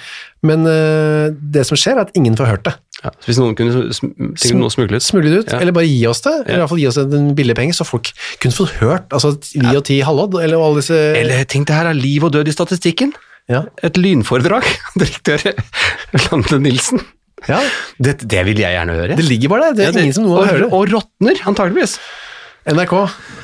men 0.50 0.68
uh, 0.68 1.33
det 1.33 1.64
som 1.68 1.79
skjer 1.81 1.96
er 1.96 2.05
at 2.05 2.16
ingen 2.18 2.37
får 2.38 2.53
hørt 2.53 2.66
det. 2.68 2.76
Ja. 3.01 3.11
Hvis 3.25 3.39
noen 3.41 3.55
kunne 3.57 3.87
tenke 3.95 4.57
noe 4.61 4.69
smuglet 4.75 5.01
Smugle 5.01 5.31
det 5.33 5.39
ut, 5.47 5.53
Ja. 5.55 5.61
eller 5.63 5.73
bare 5.73 5.89
gi 5.89 6.03
oss 6.11 6.21
det, 6.21 6.35
eller 6.45 6.59
i 6.59 6.61
hvert 6.61 6.69
fall 6.75 6.81
gi 6.83 6.89
oss 6.91 6.99
en 7.01 7.31
billig 7.39 7.55
penge, 7.57 7.73
så 7.73 7.87
folk 7.89 8.11
kunne 8.43 8.53
fått 8.53 8.75
hørt, 8.83 9.07
altså 9.17 9.31
vi 9.55 9.73
og 9.77 9.85
ti 9.89 10.01
halvlodd, 10.05 10.37
eller 10.45 10.61
alle 10.61 10.83
disse... 10.83 10.99
Eller 11.17 11.45
tenk 11.49 11.67
det 11.71 11.79
her 11.79 11.89
er 11.89 11.97
liv 11.97 12.27
og 12.29 12.35
død 12.37 12.49
i 12.53 12.53
statistikken. 12.53 13.15
ja. 13.49 13.63
Et 13.83 13.97
lynforedrag. 13.97 14.69
Direktør 15.01 15.47
Lande 16.29 16.61
Nilsen. 16.61 17.01
ja, 17.49 17.61
Det, 17.99 18.19
det 18.29 18.45
vil 18.51 18.59
jeg 18.61 18.77
gjerne 18.77 18.93
høre. 18.99 19.17
det 19.17 19.25
ligger 19.25 19.49
bare 19.55 19.71
der, 19.71 19.79
det 19.79 19.87
er 19.89 19.93
Ja, 19.97 20.05
ingen 20.05 20.13
som 20.21 20.25
noe 20.29 20.37
og, 20.37 20.45
å 20.45 20.51
høre. 20.51 20.69
Og 20.77 20.93
råtner, 20.93 21.41
antageligvis. 21.49 21.97
NRK, 22.68 22.92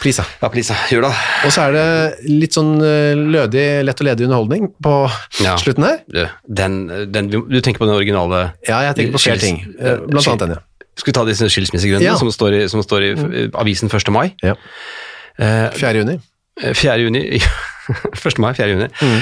please. 0.03 0.21
ja. 0.21 0.77
Gjør 0.93 1.07
det. 1.07 1.13
Og 1.47 1.53
så 1.55 1.63
er 1.67 1.73
det 1.73 1.85
litt 2.29 2.53
sånn 2.57 2.75
eh, 2.85 3.15
lødig, 3.17 3.65
lett 3.89 4.01
og 4.03 4.07
ledig 4.11 4.27
underholdning 4.29 4.67
på 4.85 4.93
Ja. 5.43 5.55
slutten 5.61 5.87
her. 5.89 6.03
Du, 6.13 6.21
den, 6.61 6.77
den, 7.15 7.31
du 7.33 7.61
tenker 7.65 7.81
på 7.81 7.89
den 7.89 7.97
originale 7.97 8.43
Ja, 8.69 8.83
jeg 8.85 8.97
tenker 8.99 9.17
på 9.17 9.23
flere 9.25 9.41
ting, 9.41 9.63
eh, 9.81 9.97
blant 10.05 10.29
annet 10.29 10.45
den, 10.45 10.55
ja. 10.59 10.63
Skal 10.97 11.11
vi 11.13 11.17
ta 11.17 11.25
disse 11.29 11.49
skilsmissegrunnene 11.53 12.13
Ja. 12.13 12.17
som 12.21 12.29
står 12.33 12.55
i, 12.61 12.63
som 12.73 12.81
står 12.85 13.03
i 13.09 13.11
eh, 13.17 13.49
avisen 13.57 13.89
1. 13.93 14.13
mai? 14.13 14.35
ja. 14.45 14.55
Eh, 15.39 15.71
4. 15.77 15.95
juni. 16.03 16.19
4. 16.61 16.99
juni 17.05 17.25
1. 17.41 18.39
mai, 18.41 18.53
4. 18.57 18.69
juni. 18.73 18.87
Mm. 19.01 19.19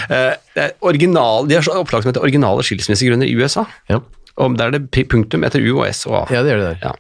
Eh, 0.59 0.69
original, 0.87 1.47
de 1.51 1.55
har 1.59 1.63
så 1.67 1.75
opplag 1.81 2.03
som 2.05 2.11
heter 2.13 2.23
originale 2.23 2.63
skilsmissegrunner 2.67 3.27
i 3.31 3.35
USA. 3.39 3.65
Ja. 3.91 4.01
Og 4.43 4.57
der 4.59 4.73
er 4.73 4.75
det 4.75 5.07
punktum 5.11 5.45
etter 5.47 5.63
U 5.63 5.77
og 5.77 5.85
S 5.87 6.05
og 6.09 6.17
A. 6.19 6.23
ja, 6.35 6.43
det 6.43 6.51
gjør 6.51 6.63
det 6.63 6.71
der. 6.73 6.81
Ja. 6.89 6.93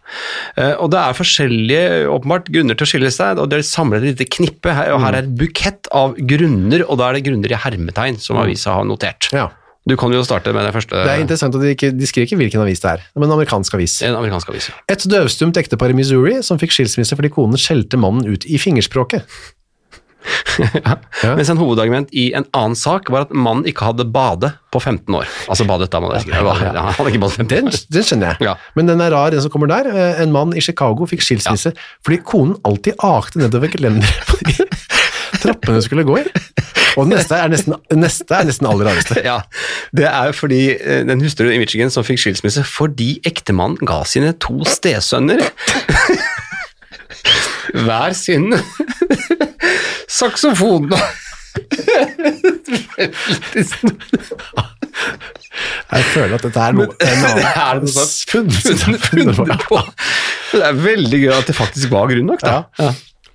Eh, 0.62 0.74
og 0.78 0.92
det 0.94 1.00
er 1.00 1.16
forskjellige 1.18 1.82
åpenbart 2.12 2.52
grunner 2.54 2.78
til 2.78 2.86
å 2.86 2.90
skille 2.92 3.10
seg, 3.14 3.40
og 3.42 3.50
det 3.50 3.58
er 3.58 3.66
samlet 3.66 4.04
et 4.04 4.12
lite 4.12 4.28
knippe, 4.36 4.70
her, 4.76 4.92
og 4.94 5.02
her 5.02 5.18
er 5.18 5.26
et 5.26 5.34
bukett 5.40 5.90
av 5.90 6.14
grunner, 6.30 6.86
og 6.86 7.00
da 7.00 7.10
er 7.10 7.18
det 7.18 7.24
grunner 7.26 7.50
i 7.50 7.58
hermetegn 7.66 8.20
som 8.22 8.38
avisa 8.38 8.78
har 8.78 8.86
notert. 8.86 9.32
Ja. 9.34 9.48
Du 9.84 9.96
kan 10.00 10.14
jo 10.14 10.22
starte 10.24 10.52
med 10.56 10.64
det 10.64 10.72
første. 10.72 10.96
Det 10.96 11.12
er 11.12 11.20
interessant 11.20 11.58
at 11.58 11.60
de, 11.60 11.74
ikke, 11.74 11.90
de 11.92 12.06
skriver 12.08 12.30
ikke 12.30 12.38
hvilken 12.40 12.62
avis 12.62 12.80
det 12.80 12.94
er, 12.94 13.02
men 13.18 13.26
en 13.26 13.34
amerikansk 13.34 13.74
avis. 13.76 13.98
En 14.06 14.16
amerikansk 14.16 14.54
avis. 14.54 14.70
ja. 14.70 14.78
Et 14.94 15.04
døvstumt 15.12 15.58
ektepar 15.60 15.92
i 15.92 15.98
Missouri 15.98 16.38
som 16.46 16.60
fikk 16.62 16.72
skilsmisse 16.72 17.18
fordi 17.18 17.34
konen 17.34 17.60
skjelte 17.60 18.00
mannen 18.00 18.24
ut 18.30 18.46
i 18.48 18.62
fingerspråket. 18.62 19.26
Ja. 21.24 21.32
Mens 21.34 21.48
en 21.50 21.58
hovedargument 21.58 22.12
i 22.14 22.28
en 22.38 22.44
annen 22.54 22.76
sak 22.78 23.08
var 23.12 23.24
at 23.26 23.32
mannen 23.34 23.66
ikke 23.68 23.88
hadde 23.88 24.04
bade 24.14 24.52
på 24.72 24.78
15 24.80 25.16
år. 25.18 25.26
Altså 25.50 25.66
badet 25.68 25.88
da, 25.92 25.98
Man. 26.00 26.14
Ja, 26.30 26.42
Han 26.46 26.94
hadde 26.94 27.10
ikke 27.10 27.22
badet 27.24 27.40
15 27.42 27.50
Den, 27.50 27.70
år. 27.72 27.80
den 27.96 28.06
skjønner 28.06 28.36
jeg. 28.38 28.54
Men 28.78 28.88
den 28.92 29.02
er 29.02 29.10
rar, 29.14 29.34
den 29.34 29.42
som 29.42 29.50
kommer 29.52 29.68
der. 29.72 29.90
Eh, 29.90 30.22
En 30.22 30.32
mann 30.34 30.54
i 30.56 30.62
Chicago 30.64 31.08
fikk 31.10 31.24
skilsmisse 31.26 31.74
fordi 32.06 32.20
konen 32.24 32.54
alltid 32.64 32.94
akte 33.04 33.42
nedover 33.42 33.72
gelenderet 33.72 34.30
på 34.30 34.38
de 34.46 34.54
trappene 35.42 35.80
hun 35.80 35.84
skulle 35.84 36.06
gå 36.06 36.20
i. 36.22 36.24
Og 36.94 37.08
neste 37.10 37.34
er 37.34 37.50
nesten, 37.50 37.74
neste 37.98 38.36
er 38.38 38.44
nesten 38.46 38.68
aller 38.70 38.86
rareste. 38.86 39.18
Ja, 39.26 39.40
Det 39.90 40.06
er 40.06 40.30
fordi 40.38 40.60
eh, 40.76 41.02
den 41.08 41.24
hustruen 41.26 41.56
i 41.56 41.58
Michigan 41.58 41.90
som 41.90 42.06
fikk 42.06 42.22
skilsmisse 42.22 42.62
fordi 42.68 43.16
ektemannen 43.26 43.82
ga 43.82 44.04
sine 44.06 44.30
to 44.38 44.60
stesønner 44.70 45.42
hver 47.84 48.12
sin 48.14 48.52
saksofon. 50.14 50.90
Jeg 55.94 56.04
føler 56.10 56.34
at 56.36 56.44
dette 56.46 56.60
er 56.60 56.74
noe 56.76 56.86
en 56.90 57.24
Det 57.38 57.50
annen 57.62 57.90
sånt 57.94 59.04
funnet 59.08 59.66
på. 59.68 59.80
Det 60.54 60.62
er 60.66 60.78
veldig 60.78 61.20
gøy 61.24 61.34
at 61.36 61.50
det 61.50 61.56
faktisk 61.56 61.92
var 61.94 62.08
grunn 62.10 62.28
nok, 62.30 62.42
da. 62.42 62.56
Ja. 62.78 62.92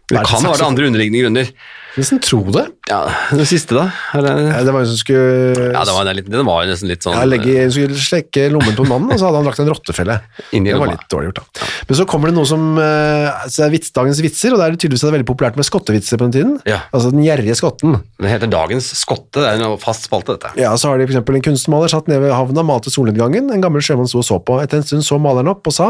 Det 0.09 0.17
Er 0.17 0.23
det 0.23 0.29
kan 0.31 0.45
være 0.47 0.59
det 0.61 0.67
andre 0.67 0.89
underliggende 0.89 1.21
grunner. 1.23 1.51
Nesten 1.99 2.21
tro 2.23 2.39
det. 2.53 2.65
Ja, 2.89 3.01
Det 3.35 3.45
siste, 3.49 3.75
da? 3.75 3.89
Det, 4.15 4.31
Ja, 4.31 4.63
Det 4.65 4.73
var 4.73 4.85
jo 4.85 4.89
som 4.89 4.99
skulle 4.99 5.73
ja, 5.73 5.83
det 5.85 5.93
var, 5.93 6.09
litt, 6.15 6.29
den 6.31 6.45
var 6.47 6.63
jo 6.63 6.71
nesten 6.71 6.89
litt 6.89 7.05
sånn 7.05 7.17
ja, 7.17 7.25
legge, 7.27 7.53
hun 7.59 7.73
skulle 7.75 7.99
slekke 7.99 8.47
lommen 8.53 8.75
på 8.77 8.85
mannen, 8.87 9.11
og 9.13 9.19
så 9.19 9.27
hadde 9.27 9.41
han 9.41 9.49
lagt 9.49 9.61
en 9.61 9.69
rottefelle. 9.69 10.15
Det 10.51 10.77
var 10.79 10.91
litt 10.93 11.05
dårlig 11.11 11.29
gjort, 11.29 11.41
da. 11.43 11.67
Men 11.89 11.99
så 11.99 12.05
kommer 12.09 12.31
det 12.31 12.37
noe 12.37 12.49
som 12.49 12.65
eh, 12.81 13.45
så 13.51 13.65
er 13.67 13.73
vits, 13.73 13.91
dagens 13.95 14.21
vitser, 14.23 14.55
og 14.55 14.61
da 14.61 14.67
er 14.69 14.75
det 14.75 14.81
tydeligvis 14.83 15.05
det 15.05 15.13
veldig 15.17 15.29
populært 15.29 15.59
med 15.59 15.67
skottevitser 15.67 16.19
på 16.19 16.27
den 16.29 16.35
tiden. 16.35 16.55
Ja. 16.69 16.81
Altså 16.95 17.11
den 17.13 17.23
gjerrige 17.25 17.57
skotten. 17.59 17.99
Det 18.19 18.31
heter 18.31 18.49
Dagens 18.49 18.89
skotte. 18.97 19.43
Det 19.43 19.47
er 19.51 19.61
en 19.61 19.77
fast 19.81 20.07
spalte, 20.09 20.35
dette. 20.37 20.53
Ja, 20.59 20.73
så 20.79 20.91
har 20.91 20.99
de 20.99 21.07
eksempel 21.07 21.37
en 21.39 21.45
kunstmaler 21.45 21.91
satt 21.91 22.09
nede 22.09 22.23
ved 22.25 22.33
havna, 22.35 22.63
malte 22.65 22.93
solnedgangen. 22.93 23.51
En 23.53 23.63
gammel 23.63 23.83
sjømann 23.85 24.09
sto 24.09 24.21
og 24.23 24.27
så 24.27 24.39
på. 24.43 24.57
Etter 24.63 24.81
en 24.81 24.87
stund 24.87 25.05
så 25.05 25.19
maleren 25.21 25.51
opp 25.51 25.67
og 25.69 25.75
sa, 25.75 25.89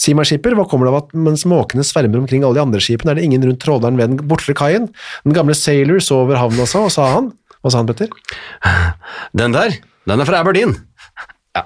si 0.00 0.14
meg 0.16 0.28
skipper, 0.30 0.56
hva 0.58 0.66
kommer 0.68 0.88
det 0.88 0.94
av 0.94 1.00
at 1.02 1.14
mens 1.28 1.44
måkene 1.48 1.84
svermer 1.86 2.22
omkring 2.22 2.46
alle 2.46 2.58
de 2.58 2.64
andre 2.64 2.82
skipene, 2.82 3.12
er 3.12 3.20
det 3.20 3.26
ingen 3.28 3.44
rundt 3.46 3.62
tråderen 3.64 3.98
ved 4.00 4.14
den 4.14 4.28
bortre 4.30 4.56
kaien? 4.58 4.88
Den 5.26 5.36
gamle 5.36 5.47
sailor 5.56 6.00
så 6.04 6.22
over 6.24 6.36
havna 6.36 6.66
sa, 6.66 6.84
og 6.88 6.92
sa 6.92 7.06
han, 7.14 7.32
hva 7.62 7.70
sa 7.72 7.78
han, 7.78 7.86
Petter? 7.86 8.08
Den 9.36 9.52
der, 9.52 9.76
den 10.08 10.20
er 10.20 10.28
fra 10.28 10.40
Aberdeen. 10.44 10.74
Ja. 11.56 11.62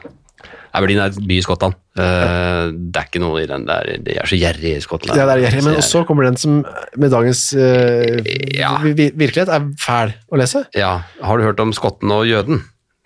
Aberdeen 0.73 1.03
er 1.05 1.11
et 1.13 1.19
by 1.29 1.37
i 1.37 1.43
Skottland. 1.45 1.75
Eh, 2.01 2.71
det 2.73 2.97
er 2.97 3.09
ikke 3.11 3.21
noe 3.21 3.43
i 3.43 3.49
den 3.51 3.67
der 3.69 3.91
De 4.01 4.15
er 4.17 4.25
så 4.31 4.39
gjerrige 4.41 4.79
i 4.79 4.85
Skottland. 4.85 5.19
Ja, 5.21 5.27
det 5.29 5.35
er 5.35 5.43
gjerrig, 5.45 5.65
men 5.67 5.75
Så 5.75 5.83
også 6.01 6.07
kommer 6.09 6.25
den 6.25 6.39
som 6.41 6.63
med 6.97 7.11
dagens 7.13 7.43
uh, 7.53 8.23
Ja. 8.57 8.79
vi- 8.81 8.95
vi- 8.97 9.13
virkelighet 9.13 9.53
er 9.53 9.67
fæl 9.83 10.15
å 10.33 10.39
lese. 10.41 10.65
Ja, 10.75 11.03
Har 11.23 11.37
du 11.37 11.45
hørt 11.45 11.61
om 11.61 11.73
skotten 11.77 12.11
og 12.11 12.25
jøden? 12.27 12.63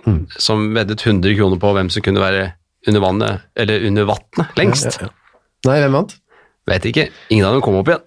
Mm. 0.07 0.29
Som 0.39 0.69
veddet 0.75 1.01
100 1.03 1.35
kroner 1.35 1.59
på 1.59 1.73
hvem 1.75 1.91
som 1.91 2.03
kunne 2.07 2.23
være 2.23 2.53
under 2.87 3.01
vannet, 3.03 3.41
eller 3.57 3.83
under 3.89 4.05
vannet 4.13 4.55
lengst? 4.57 5.01
Ja. 5.03 5.09
Nei, 5.67 5.81
hvem 5.83 5.93
vant? 5.99 6.15
Vet 6.71 6.87
ikke. 6.87 7.09
Ingen 7.31 7.47
av 7.47 7.53
dem 7.57 7.63
kom 7.63 7.75
opp 7.81 7.89
igjen. 7.91 8.05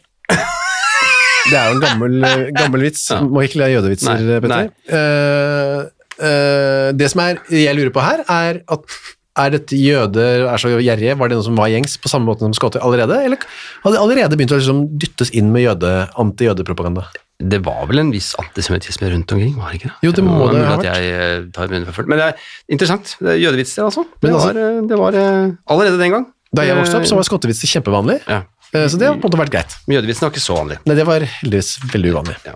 Det 1.50 1.58
er 1.58 1.70
jo 1.70 1.78
en 1.78 1.84
gammel, 1.84 2.18
eh, 2.24 2.44
gammel 2.56 2.84
vits. 2.86 3.08
Ja. 3.10 3.22
Må 3.26 3.46
ikke 3.46 3.62
le 3.62 3.70
av 3.70 3.76
jødevitser, 3.78 4.26
Nei, 4.26 4.42
Petter. 4.44 4.74
Uh, 4.90 5.80
uh, 6.22 6.90
det 6.98 7.10
som 7.14 7.24
er, 7.26 7.42
jeg 7.54 7.78
lurer 7.78 7.94
på 7.96 8.04
her, 8.06 8.26
er 8.30 8.62
at 8.70 9.00
er 9.40 9.54
dette 9.56 9.78
jøder 9.78 10.46
er 10.50 10.62
så 10.62 10.72
gjerrige? 10.74 11.16
Var 11.20 11.32
det 11.32 11.38
noe 11.40 11.46
som 11.46 11.58
var 11.60 11.72
gjengs 11.72 11.96
på 12.02 12.12
samme 12.12 12.28
måte 12.30 12.44
som 12.44 12.56
skotter 12.58 12.84
allerede? 12.84 13.22
Eller 13.24 13.42
hadde 13.86 13.96
de 13.96 14.02
allerede 14.02 14.40
begynt 14.40 14.54
å 14.56 14.60
liksom 14.60 14.84
dyttes 15.00 15.32
inn 15.38 15.52
med 15.54 15.64
jøde, 15.64 15.94
anti-jødepropaganda? 16.20 17.06
Det 17.40 17.62
var 17.64 17.86
vel 17.88 18.02
en 18.02 18.10
viss 18.12 18.34
antisemittisme 18.42 19.14
rundt 19.14 19.32
omkring, 19.32 19.54
var 19.56 19.72
det 19.72 19.80
ikke 19.80 19.92
det? 19.94 19.96
Jo, 20.04 20.12
det 20.18 20.24
må 20.26 20.42
var 20.42 20.52
det 20.52 20.64
ha 20.66 20.74
vært. 20.74 20.90
jeg 20.90 21.14
eh, 21.16 21.46
tar 21.56 21.72
munnen 21.72 21.88
for 21.88 22.02
fullt. 22.02 22.10
Men 22.12 22.20
det 22.20 22.26
er 22.26 22.50
interessant. 22.76 23.14
Det 23.16 23.32
er 23.32 23.40
jødevitser, 23.46 23.86
altså. 23.86 24.04
Det 24.20 24.34
altså- 24.34 24.50
var, 24.50 24.60
eh, 24.60 24.82
det 24.90 24.98
var 25.00 25.20
eh, 25.22 25.56
allerede 25.72 26.02
den 26.02 26.12
gang. 26.18 26.28
Da 26.52 26.66
jeg 26.66 26.76
vokste 26.76 26.98
opp, 26.98 27.06
så 27.06 27.16
var 27.16 27.28
skottevitser 27.28 27.70
kjempevanlig, 27.70 28.20
Ja. 28.28 28.42
Eh, 28.74 28.88
så 28.88 29.00
det 29.00 29.10
har 29.10 29.18
på 29.18 29.28
en 29.28 29.28
måte 29.28 29.42
vært 29.42 29.54
greit. 29.54 29.76
Men 29.86 30.00
Jødevitsen 30.00 30.26
var 30.26 30.34
ikke 30.34 30.46
så 30.46 30.58
vanlig. 30.58 30.80
Nei, 30.86 30.98
det 31.00 31.06
var 31.10 31.28
heldigvis 31.42 31.76
veldig 31.94 32.16
uvanlig. 32.16 32.40
Ja. 32.48 32.56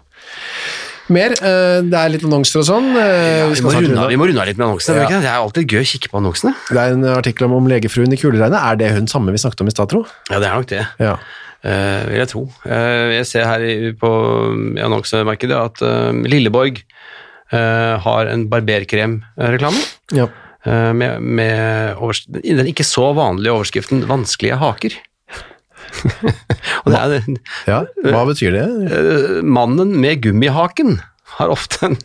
Mer, 1.14 1.36
eh, 1.36 1.78
det 1.84 2.00
er 2.00 2.12
litt 2.14 2.26
annonser 2.28 2.62
og 2.62 2.68
sånn. 2.70 2.90
Ja, 2.96 3.48
Vi 3.52 3.64
må, 3.66 3.74
runde, 3.76 4.08
vi 4.14 4.20
må 4.20 4.28
runde 4.30 4.44
av 4.44 4.50
litt 4.50 4.60
med 4.60 4.68
annonsene. 4.70 5.04
Ja. 5.04 5.22
Det 5.24 5.32
er 5.32 5.40
alltid 5.40 5.76
gøy 5.76 5.84
å 5.84 5.90
kikke 5.94 6.12
på 6.14 6.22
annonsene. 6.22 6.56
Det 6.70 6.80
er 6.80 6.98
en 6.98 7.08
artikkel 7.16 7.50
om, 7.50 7.58
om 7.60 7.72
legefruen 7.72 8.16
i 8.16 8.20
kuleregnet. 8.20 8.60
Er 8.60 8.80
det 8.80 8.94
hun 8.96 9.10
samme 9.12 9.36
vi 9.36 9.42
snakket 9.44 9.66
om 9.66 9.72
i 9.72 9.76
stad, 9.76 9.92
tro? 9.92 10.06
Ja, 10.32 10.40
det 10.40 10.50
er 10.50 10.60
nok 10.60 10.70
det. 10.72 10.86
Ja. 11.04 11.18
Uh, 11.64 12.04
vil 12.10 12.20
jeg 12.20 12.28
tro. 12.28 12.42
Uh, 12.68 13.14
jeg 13.16 13.28
ser 13.30 13.48
her 13.48 13.64
i, 13.64 13.76
på 13.96 14.10
annonsemarkedet 14.84 15.56
at 15.56 15.84
uh, 15.88 16.12
Lilleborg 16.28 16.82
eh, 17.54 17.94
har 18.04 18.32
en 18.32 18.48
barberkremreklame 18.52 19.82
ja. 20.18 20.28
med, 20.66 21.22
med 21.22 22.30
den 22.34 22.70
ikke 22.72 22.86
så 22.88 23.12
vanlige 23.16 23.54
overskriften 23.54 24.06
'vanskelige 24.10 24.60
haker'. 24.62 24.98
Er, 26.94 27.24
ja. 27.68 27.80
Hva 28.04 28.24
betyr 28.28 28.56
det? 28.56 28.68
eh, 28.92 29.42
mannen 29.44 29.96
med 30.02 30.22
gummihaken 30.26 30.98
har 31.38 31.54
ofte 31.54 31.92
en, 31.92 31.98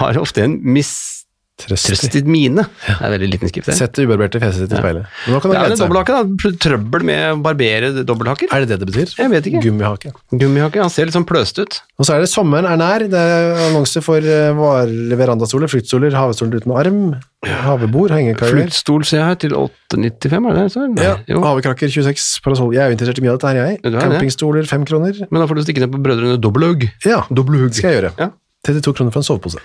har 0.00 0.18
ofte 0.20 0.44
en 0.44 0.58
Trøst. 0.62 1.17
Mistrøstet 1.66 2.26
mine. 2.30 2.64
Det 2.86 2.94
er 3.02 3.12
veldig 3.14 3.28
liten 3.32 3.50
skrift. 3.50 3.70
Sett 3.74 3.96
det 3.98 4.04
ubarberte 4.06 4.38
fjeset 4.42 4.64
ditt 4.68 4.76
i 4.76 4.80
speilet. 4.80 5.06
Ja. 5.26 5.40
Det 5.42 5.56
er 5.58 5.72
en 5.74 5.80
dobbelthake, 5.82 6.14
da. 6.14 6.52
Trøbbel 6.62 7.04
med 7.08 7.24
å 7.32 7.40
barbere 7.42 7.90
dobbelthaker. 8.06 8.52
Er 8.54 8.64
det 8.64 8.68
det 8.70 8.78
det 8.84 8.88
betyr? 8.92 9.14
Jeg 9.18 9.32
vet 9.34 9.48
ikke. 9.50 9.62
Gummihake. 9.66 10.12
Gummihake, 10.32 10.80
han 10.84 10.92
ser 10.94 11.08
litt 11.10 11.16
sånn 11.18 11.26
pløst 11.28 11.58
ut. 11.58 11.80
Og 11.98 12.06
så 12.06 12.14
er 12.14 12.22
det 12.22 12.30
sommeren 12.30 12.68
er 12.70 12.78
nær. 12.78 13.06
Det 13.10 13.18
er 13.18 13.58
annonse 13.68 14.02
for 14.06 14.18
eh, 14.22 14.52
varer- 14.54 15.16
verandastoler, 15.18 15.68
flyttstoler, 15.72 16.14
havestoler 16.14 16.60
uten 16.62 16.76
arm, 16.78 17.00
havebord, 17.44 18.14
hengekaier. 18.14 18.54
Flyttstol 18.54 19.04
ser 19.08 19.18
jeg 19.20 19.26
her 19.32 19.38
til 19.42 19.54
895, 19.58 20.48
er 20.52 20.58
det? 20.62 20.66
Så? 20.74 20.86
Nei, 20.94 21.04
Ja, 21.08 21.16
jo. 21.26 21.42
havekrakker 21.42 21.90
26 21.90 22.40
parasoll. 22.44 22.72
Jeg 22.74 22.84
er 22.86 22.92
jo 22.92 22.96
interessert 22.98 23.18
i 23.18 23.26
mye 23.26 23.34
av 23.34 23.40
dette 23.40 23.52
her, 23.52 23.60
jeg. 23.64 23.80
Er. 23.84 23.98
Campingstoler 23.98 24.66
5 24.70 24.86
kroner. 24.90 25.20
Men 25.30 25.42
da 25.42 25.46
får 25.50 25.58
du 25.60 25.66
stikke 25.66 25.82
ned 25.84 25.92
på 25.94 26.00
Brødrene 26.06 26.38
Dobbelhaug. 26.40 26.88
Ja, 27.06 27.24
Dobbelhaug. 27.30 27.74
skal 27.74 27.90
jeg 27.92 28.02
gjøre. 28.02 28.12
Ja. 28.18 28.30
32 28.66 28.94
kroner 28.98 29.14
for 29.14 29.22
en 29.22 29.26
sovepose. 29.28 29.60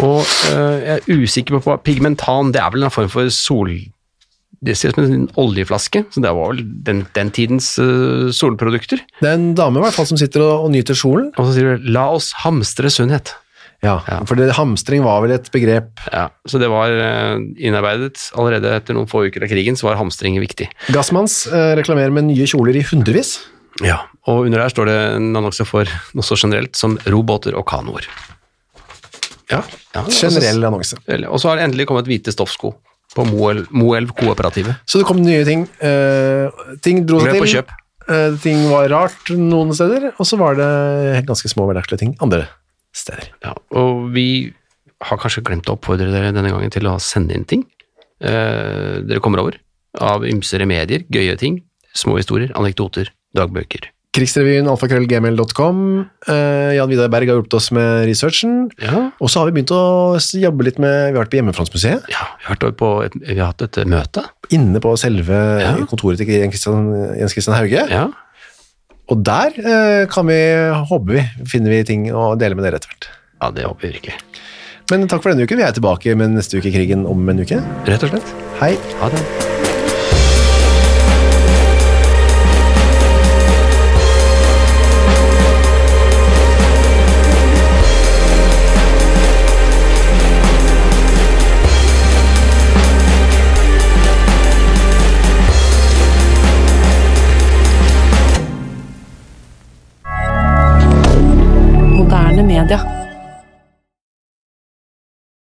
Og 0.00 0.22
øh, 0.52 0.78
jeg 0.80 1.00
er 1.00 1.18
usikker 1.20 1.60
på 1.60 1.76
pigmentan, 1.84 2.54
det 2.54 2.62
er 2.62 2.70
vel 2.72 2.88
en 2.88 2.94
form 2.94 3.10
for 3.12 3.28
sol... 3.28 3.74
Det 4.62 4.76
ser 4.78 4.92
ut 4.92 5.00
som 5.00 5.10
en 5.10 5.24
oljeflaske, 5.42 6.04
så 6.14 6.20
det 6.22 6.30
var 6.30 6.52
vel 6.52 6.60
den, 6.86 7.00
den 7.16 7.32
tidens 7.34 7.72
øh, 7.82 8.28
solprodukter. 8.30 9.00
Det 9.18 9.26
er 9.26 9.34
en 9.34 9.56
dame 9.58 9.80
i 9.80 9.82
hvert 9.82 9.96
fall 9.96 10.06
som 10.06 10.20
sitter 10.20 10.44
og, 10.44 10.68
og 10.68 10.70
nyter 10.70 10.94
solen. 10.94 11.32
Og 11.34 11.48
så 11.48 11.56
sier 11.56 11.80
du 11.80 11.88
'la 11.90 12.04
oss 12.14 12.30
hamstre 12.44 12.86
sunnhet'. 12.86 13.34
Ja, 13.82 13.96
for 14.30 14.38
det, 14.38 14.52
hamstring 14.54 15.02
var 15.02 15.24
vel 15.24 15.34
et 15.34 15.48
begrep. 15.50 15.98
Ja, 16.12 16.28
så 16.46 16.60
det 16.62 16.68
var 16.70 16.94
øh, 16.94 17.42
innarbeidet 17.58 18.30
allerede 18.38 18.70
etter 18.76 18.94
noen 18.94 19.10
få 19.10 19.24
uker 19.26 19.42
av 19.42 19.50
krigen, 19.50 19.74
så 19.74 19.88
var 19.88 19.98
hamstring 19.98 20.38
viktig. 20.38 20.68
Gassmanns 20.94 21.48
eh, 21.50 21.72
reklamerer 21.80 22.14
med 22.14 22.28
nye 22.28 22.46
kjoler 22.46 22.78
i 22.78 22.84
hundrevis. 22.86 23.40
Ja, 23.82 24.04
og 24.30 24.46
under 24.46 24.62
der 24.62 24.70
står 24.70 24.86
det 24.86 24.98
en 25.16 25.32
annonse 25.34 25.66
for 25.66 25.90
noe 26.14 26.22
så 26.22 26.38
generelt 26.38 26.78
som 26.78 26.94
robåter 27.10 27.58
og 27.58 27.66
kanoer. 27.66 28.06
Ja, 29.52 29.60
Ja, 29.92 30.06
generell 30.08 30.64
annonse. 30.70 30.96
Og 31.28 31.38
så 31.42 31.50
har 31.50 31.60
det 31.60 31.68
endelig 31.68 31.86
kommet 31.90 32.08
hvite 32.08 32.32
stoffsko 32.34 32.72
på 33.12 33.26
Moelv, 33.28 33.68
Moelv 33.76 34.14
Kooperativet. 34.16 34.80
Så 34.88 35.02
det 35.02 35.08
kom 35.08 35.20
nye 35.20 35.44
ting. 35.44 35.66
Uh, 35.82 36.48
ting 36.84 37.04
dro 37.08 37.20
og 37.20 37.28
til. 37.28 37.62
Eh, 38.10 38.32
ting 38.42 38.64
var 38.66 38.88
rart 38.90 39.30
noen 39.38 39.70
steder, 39.76 40.08
og 40.16 40.26
så 40.26 40.38
var 40.40 40.56
det 40.58 41.22
ganske 41.28 41.50
små 41.52 41.68
hverdagslige 41.68 42.00
ting 42.00 42.16
andre 42.24 42.48
steder. 42.96 43.28
Ja, 43.44 43.52
og 43.78 44.08
vi 44.16 44.52
har 45.06 45.20
kanskje 45.22 45.44
glemt 45.46 45.70
å 45.70 45.76
oppfordre 45.76 46.10
dere 46.10 46.32
denne 46.34 46.50
gangen 46.50 46.72
til 46.74 46.88
å 46.90 46.96
sende 47.02 47.36
inn 47.36 47.46
ting 47.48 47.62
uh, 48.26 49.02
dere 49.06 49.22
kommer 49.22 49.42
over 49.44 49.58
av 50.02 50.26
ymse 50.26 50.58
remedier, 50.60 51.04
gøye 51.12 51.36
ting, 51.38 51.60
små 51.94 52.16
historier, 52.18 52.52
anekdoter, 52.58 53.10
dagbøker. 53.36 53.90
Krigsrevyen, 54.12 54.66
alfakrøllgmail.com. 54.68 55.78
Uh, 56.28 56.72
Jan 56.76 56.90
Vidar 56.90 57.08
Berg 57.12 57.30
har 57.30 57.38
hjulpet 57.38 57.54
oss 57.56 57.70
med 57.72 58.02
researchen. 58.10 58.66
Ja, 58.82 59.06
Og 59.24 59.30
så 59.32 59.40
har 59.40 59.48
vi 59.48 59.54
begynt 59.56 59.72
å 59.72 60.18
jobbe 60.36 60.66
litt 60.68 60.80
med 60.82 60.92
Vi 61.14 61.16
har 61.16 61.22
vært 61.24 61.32
på 61.32 61.38
Hjemmefrontsmuseet. 61.40 62.10
ja 62.12 62.26
vi, 62.36 62.44
har 62.50 62.58
vært 62.58 62.76
på 62.82 62.90
et, 63.06 63.16
vi 63.24 63.38
har 63.40 63.54
hatt 63.54 63.64
et 63.64 63.80
møte. 63.88 64.26
Inne 64.52 64.82
på 64.84 64.92
selve 65.00 65.38
Ja. 65.62 65.72
kontoret 65.88 66.20
til 66.20 66.28
Jens 66.28 66.52
Christian, 66.58 66.92
Jens 67.16 67.32
Christian 67.32 67.56
Hauge. 67.56 67.86
Ja, 67.88 68.04
Og 69.08 69.24
der 69.24 69.56
uh, 69.64 70.04
kan 70.12 70.28
vi, 70.28 70.38
håper 70.92 71.12
vi, 71.16 71.24
finner 71.48 71.70
vi 71.72 71.82
ting 71.88 72.06
å 72.12 72.34
dele 72.36 72.54
med 72.54 72.64
dere 72.68 72.76
etter 72.76 72.92
hvert. 72.92 73.08
ja 73.42 73.50
det 73.50 73.64
håper 73.64 73.88
vi 73.88 73.94
virkelig. 73.96 74.18
Men 74.92 75.08
takk 75.08 75.22
for 75.24 75.32
denne 75.32 75.46
uken. 75.48 75.56
Vi 75.56 75.64
er 75.64 75.72
tilbake 75.72 76.12
med 76.20 76.36
neste 76.36 76.58
uke 76.60 76.68
i 76.68 76.74
krigen 76.76 77.06
om 77.08 77.24
en 77.32 77.40
uke. 77.40 77.64
Rett 77.88 78.02
og 78.04 78.12
slett. 78.12 78.34
Hei. 78.60 78.74
Ha 79.00 79.08
det. 79.08 79.61